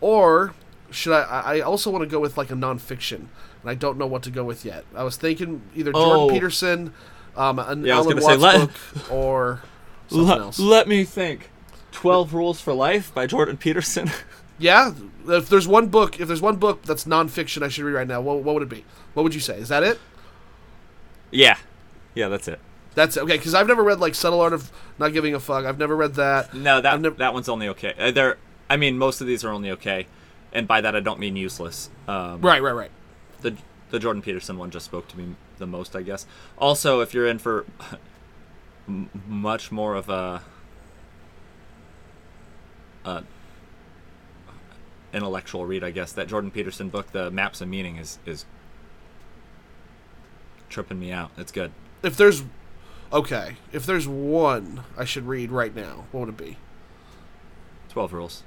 [0.01, 0.55] or
[0.91, 1.23] should I?
[1.45, 3.27] I also want to go with like a nonfiction,
[3.63, 4.85] and I don't know what to go with yet.
[4.95, 6.31] I was thinking either Jordan Oh.
[6.31, 6.95] Peterson,
[7.37, 9.63] um, an Yeah, Alan gonna say, Watts let- book, or
[10.09, 10.59] something Let, else.
[10.59, 11.51] let me think.
[11.93, 14.11] Twelve Rules for Life by Jordan Peterson.
[14.57, 14.93] Yeah,
[15.27, 18.21] if there's one book, if there's one book that's nonfiction I should read right now,
[18.21, 18.85] what, what would it be?
[19.15, 19.59] What would you say?
[19.59, 19.99] Is that it?
[21.33, 21.57] yeah,
[22.15, 22.61] yeah, that's it.
[22.95, 23.37] That's okay.
[23.37, 25.65] Because I've never read like Subtle Art of Not Giving a Fuck.
[25.65, 26.55] I've never read that.
[26.55, 27.95] No, that never- that one's only okay.
[27.99, 28.39] Uh, they're,
[28.71, 30.07] I mean, most of these are only okay,
[30.53, 31.91] and by that I don't mean useless.
[32.09, 32.91] Um, Right, right, right.
[33.41, 33.57] the
[33.91, 36.27] the Jordan Peterson one just spoke to me the most, I guess.
[36.59, 37.65] Also, if you're in for
[38.89, 40.43] m- much more of a
[43.05, 43.21] uh,
[45.13, 48.45] intellectual read, I guess that Jordan Peterson book, the Maps of Meaning, is is
[50.69, 51.31] tripping me out.
[51.37, 51.71] It's good.
[52.03, 52.43] If there's
[53.15, 56.59] okay, if there's one I should read right now, what would it be?
[57.89, 58.43] Twelve Rules.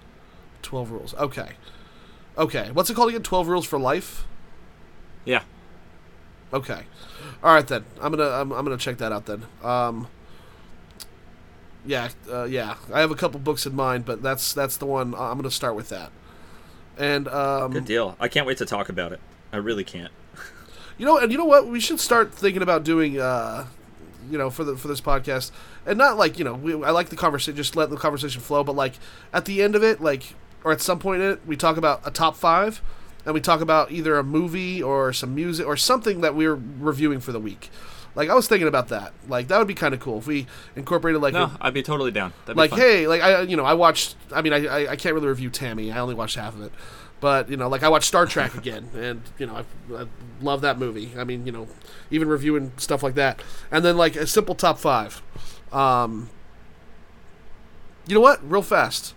[0.62, 1.16] Twelve Rules.
[1.16, 1.54] Okay,
[2.38, 2.70] okay.
[2.72, 3.24] What's it called again?
[3.24, 4.26] Twelve Rules for Life.
[5.26, 5.42] Yeah.
[6.54, 6.84] Okay.
[7.42, 7.84] All right then.
[8.02, 9.44] I'm gonna I'm, I'm gonna check that out then.
[9.64, 10.08] Um.
[11.86, 12.76] Yeah, uh, yeah.
[12.94, 15.76] I have a couple books in mind, but that's that's the one I'm gonna start
[15.76, 16.12] with that.
[16.98, 18.18] And um, Good deal.
[18.20, 19.20] I can't wait to talk about it.
[19.54, 20.12] I really can't.
[20.98, 21.68] You know, and you know what?
[21.68, 23.68] We should start thinking about doing, uh,
[24.30, 25.52] you know, for the for this podcast,
[25.86, 28.64] and not like you know, we, I like the conversation, just let the conversation flow.
[28.64, 28.94] But like
[29.34, 32.02] at the end of it, like or at some point in it, we talk about
[32.06, 32.82] a top five,
[33.26, 37.20] and we talk about either a movie or some music or something that we're reviewing
[37.20, 37.70] for the week.
[38.16, 39.14] Like I was thinking about that.
[39.28, 41.84] Like that would be kind of cool if we incorporated like No, a, I'd be
[41.84, 42.34] totally down.
[42.46, 44.96] That'd be like hey like i you know i watched i mean I, I i
[44.96, 46.72] can't really review tammy i only watched half of it
[47.20, 50.08] but you know like i watched star trek again and you know I, I
[50.42, 51.68] love that movie i mean you know
[52.12, 53.42] even reviewing stuff like that
[53.72, 55.22] and then like a simple top five
[55.72, 56.30] um
[58.08, 59.14] you know what real fast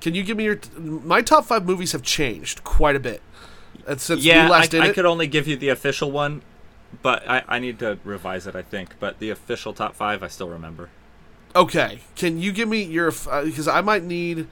[0.00, 3.22] can you give me your my top five movies have changed quite a bit
[3.96, 6.42] since yeah, we I, last did I it could only give you the official one,
[7.02, 8.56] but I, I need to revise it.
[8.56, 10.90] I think, but the official top five I still remember.
[11.54, 14.48] Okay, can you give me your because I might need.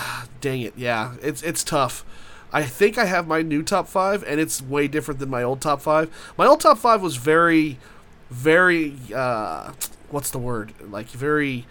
[0.00, 0.74] Ah, dang it!
[0.76, 2.04] Yeah, it's it's tough.
[2.52, 5.60] I think I have my new top five, and it's way different than my old
[5.60, 6.08] top five.
[6.38, 7.78] My old top five was very,
[8.30, 8.94] very.
[9.12, 9.72] Uh,
[10.10, 10.72] what's the word?
[10.80, 11.66] Like very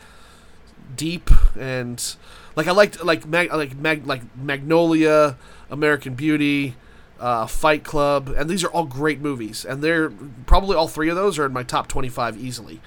[0.96, 2.16] deep and
[2.56, 5.38] like I liked like mag like mag like Magnolia,
[5.70, 6.76] American Beauty,
[7.20, 10.12] uh, Fight Club, and these are all great movies, and they're
[10.46, 12.82] probably all three of those are in my top twenty five easily.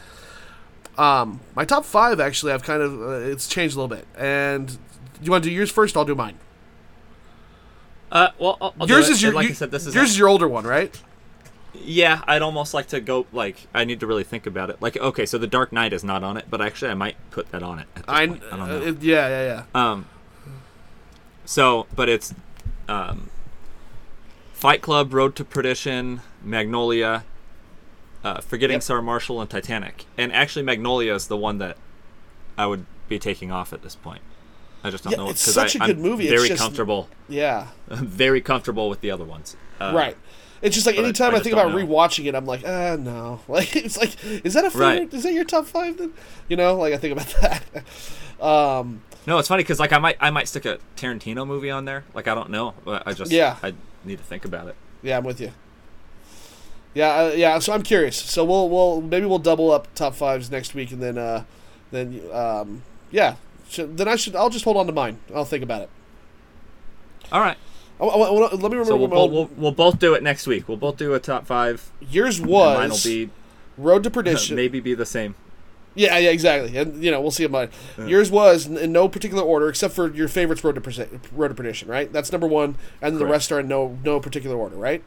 [0.98, 4.06] Um, my top five actually, I've kind of uh, it's changed a little bit.
[4.18, 4.76] And
[5.22, 5.96] you want to do yours first?
[5.96, 6.38] I'll do mine.
[8.12, 9.94] Uh, well, I'll, I'll do yours is your And like you- I said, this is
[9.94, 10.98] yours is your older one, right?
[11.72, 12.22] yeah.
[12.26, 14.82] I'd almost like to go like I need to really think about it.
[14.82, 17.50] Like okay, so the Dark Knight is not on it, but actually I might put
[17.52, 17.86] that on it.
[18.08, 18.22] I.
[18.22, 18.64] I don't know.
[18.88, 19.90] uh, yeah, yeah, yeah.
[19.90, 20.06] Um.
[21.44, 22.32] So, but it's,
[22.88, 23.28] um,
[24.52, 27.24] Fight Club, Road to Perdition, Magnolia,
[28.22, 28.82] uh, Forgetting Yep.
[28.84, 30.04] Sarah Marshall, and Titanic.
[30.16, 31.76] And actually, Magnolia is the one that
[32.56, 34.20] I would be taking off at this point.
[34.82, 35.18] I just don't know.
[35.18, 37.08] Yeah, know it's such I, a good I'm movie, it's Very just- comfortable.
[37.28, 39.56] Yeah, very comfortable with the other ones.
[39.80, 40.16] Uh, right.
[40.62, 41.76] It's just like but I- anytime I I, think about know.
[41.76, 43.40] rewatching it, I'm like, ah, no.
[43.48, 44.86] Like it's like, is that a favorite?
[44.86, 45.14] Right.
[45.14, 45.96] Is that your top five?
[45.98, 46.12] Then
[46.48, 48.44] you know, like I think about that.
[48.44, 51.84] um, No, it's funny because like I might I might stick a Tarantino movie on
[51.86, 52.04] there.
[52.14, 53.56] Like I don't know, but I just Yeah.
[53.62, 53.74] I
[54.04, 54.76] need to think about it.
[55.02, 55.52] yeah, I'm with you.
[56.94, 57.58] Yeah, uh, yeah.
[57.60, 58.16] So I'm curious.
[58.16, 61.44] So we'll we'll maybe we'll double up top fives next week, and then uh,
[61.92, 63.36] then um, yeah.
[63.70, 65.18] Should, then I should I'll just hold on to mine.
[65.34, 65.90] I'll think about it.
[67.32, 67.56] All right.
[68.00, 70.14] I, I, I, let me remember So we'll, what my both, we'll we'll both do
[70.14, 70.68] it next week.
[70.68, 71.90] We'll both do a top five.
[72.00, 73.30] yours and Mine will be
[73.78, 74.56] Road to Perdition.
[74.56, 75.34] maybe be the same.
[75.94, 76.76] Yeah, yeah, exactly.
[76.76, 77.68] And you know, we'll see if mine.
[77.98, 81.00] Yours was in, in no particular order, except for your favorites, Road to, Perse-
[81.32, 82.12] Road to Perdition, right?
[82.12, 85.02] That's number one, and the rest are in no no particular order, right?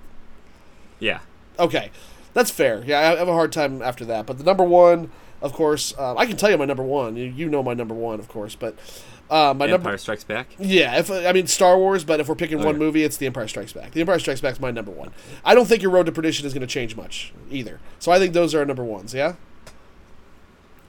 [1.00, 1.20] Yeah.
[1.58, 1.90] Okay,
[2.34, 2.84] that's fair.
[2.86, 5.10] Yeah, I have a hard time after that, but the number one,
[5.44, 7.16] of course, uh, I can tell you my number one.
[7.16, 8.76] You, you know my number one, of course, but
[9.30, 9.98] uh, my Empire number.
[9.98, 10.48] Strikes Back.
[10.58, 13.48] Yeah, if I mean Star Wars, but if we're picking one movie, it's The Empire
[13.48, 13.92] Strikes Back.
[13.92, 15.12] The Empire Strikes Back is my number one.
[15.44, 17.80] I don't think your Road to Perdition is going to change much either.
[18.00, 19.14] So I think those are our number ones.
[19.14, 19.36] Yeah.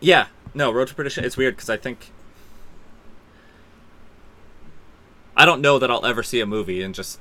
[0.00, 0.28] Yeah.
[0.54, 1.24] No, Road to Perdition.
[1.24, 2.10] It's weird because I think
[5.36, 7.18] I don't know that I'll ever see a movie and just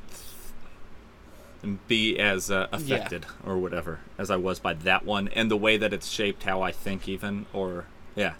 [1.87, 5.77] be as uh, affected or whatever as I was by that one, and the way
[5.77, 7.85] that it's shaped how I think, even or
[8.15, 8.33] yeah.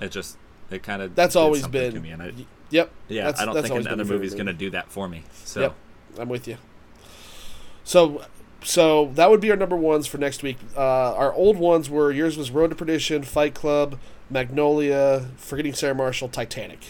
[0.00, 0.36] It just
[0.70, 2.00] it kind of That's always to been.
[2.02, 2.32] me, and I,
[2.70, 2.90] Yep.
[3.08, 3.24] yeah.
[3.24, 4.44] that's- I don't think another movie's movie.
[4.44, 5.24] gonna do that for me.
[5.44, 5.74] So Yep.
[6.18, 6.58] I'm with you.
[7.84, 8.24] So,
[8.62, 10.58] so that would be our number ones for next week.
[10.76, 10.80] Uh,
[11.14, 13.98] our old ones were yours was Road to Perdition, Fight Club,
[14.28, 16.80] Magnolia, Forgetting Sarah Marshall, Titanic.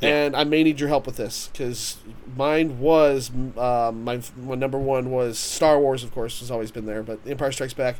[0.00, 0.08] Yeah.
[0.10, 1.96] And I may need your help with this because
[2.36, 6.84] mine was um, my my number one was Star Wars, of course, has always been
[6.84, 7.96] there, but Empire Strikes Back,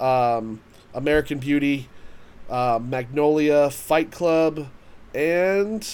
[0.00, 0.62] um,
[0.94, 1.88] American Beauty,
[2.48, 4.68] uh, Magnolia, Fight Club,
[5.14, 5.86] and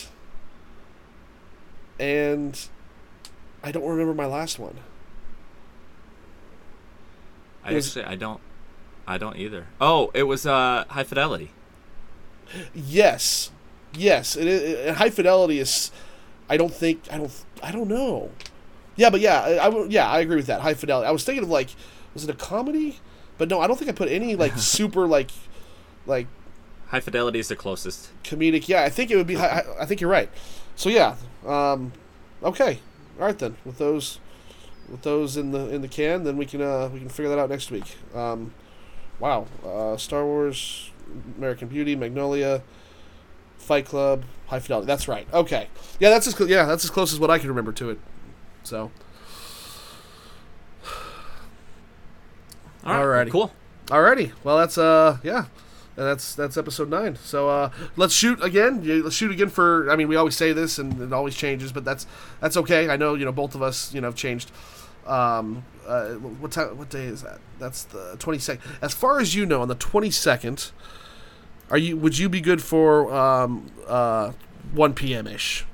[1.99, 2.69] and
[3.63, 4.77] I don't remember my last one.
[7.65, 8.41] I was- actually I don't
[9.07, 9.67] I don't either.
[9.81, 11.51] Oh, it was uh High Fidelity.
[12.75, 13.51] Yes,
[13.97, 14.37] yes.
[14.37, 15.91] It, it, it- high fidelity is.
[16.49, 17.03] I don't think.
[17.11, 17.45] I don't.
[17.63, 18.31] I don't know.
[18.97, 20.61] Yeah, but yeah, I, I yeah, I agree with that.
[20.61, 21.07] High fidelity.
[21.09, 21.71] I was thinking of like,
[22.13, 22.99] was it a comedy?
[23.39, 25.31] But no, I don't think I put any like super like,
[26.07, 26.27] like
[26.89, 28.11] High Fidelity is the closest.
[28.23, 28.69] comedic.
[28.69, 29.37] Yeah, I think it would be.
[29.37, 30.29] I, I think you're right.
[30.77, 31.17] So yeah,
[31.47, 31.93] um,
[32.43, 32.79] okay,
[33.19, 33.57] all right then.
[33.65, 34.19] With those,
[34.89, 37.39] with those in the in the can, then we can uh, we can figure that
[37.39, 37.97] out next week.
[38.15, 38.53] Um,
[39.19, 40.91] wow, uh, Star Wars,
[41.39, 42.63] American Beauty, Magnolia,
[43.65, 44.87] Fight Club, High Fidelity.
[44.87, 45.27] That's right.
[45.33, 45.69] Okay,
[45.99, 47.99] yeah, that's as yeah that's as close as what I can remember to it.
[48.63, 48.91] So
[52.85, 53.31] All right, Alrighty.
[53.31, 53.53] cool.
[53.87, 54.33] Alrighty.
[54.43, 55.47] Well, that's uh, yeah,
[55.97, 57.17] and that's that's episode nine.
[57.17, 59.03] So uh, let's shoot again.
[59.03, 59.91] Let's shoot again for.
[59.91, 62.07] I mean, we always say this, and it always changes, but that's
[62.41, 62.91] that's okay.
[62.91, 64.51] I know you know both of us you know have changed.
[65.07, 66.77] Um, uh, what time?
[66.79, 67.39] What day is that?
[67.59, 68.63] That's the twenty second.
[68.83, 70.71] As far as you know, on the twenty second,
[71.71, 71.97] are you?
[71.97, 74.33] Would you be good for um uh
[74.73, 75.27] one p.m.
[75.27, 75.65] ish?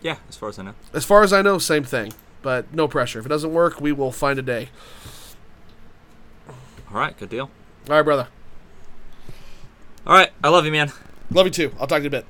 [0.00, 0.74] Yeah, as far as I know.
[0.92, 2.12] As far as I know, same thing.
[2.40, 3.18] But no pressure.
[3.18, 4.68] If it doesn't work, we will find a day.
[6.90, 7.50] All right, good deal.
[7.88, 8.28] All right, brother.
[10.06, 10.92] All right, I love you, man.
[11.30, 11.72] Love you too.
[11.78, 12.26] I'll talk to you in a bit.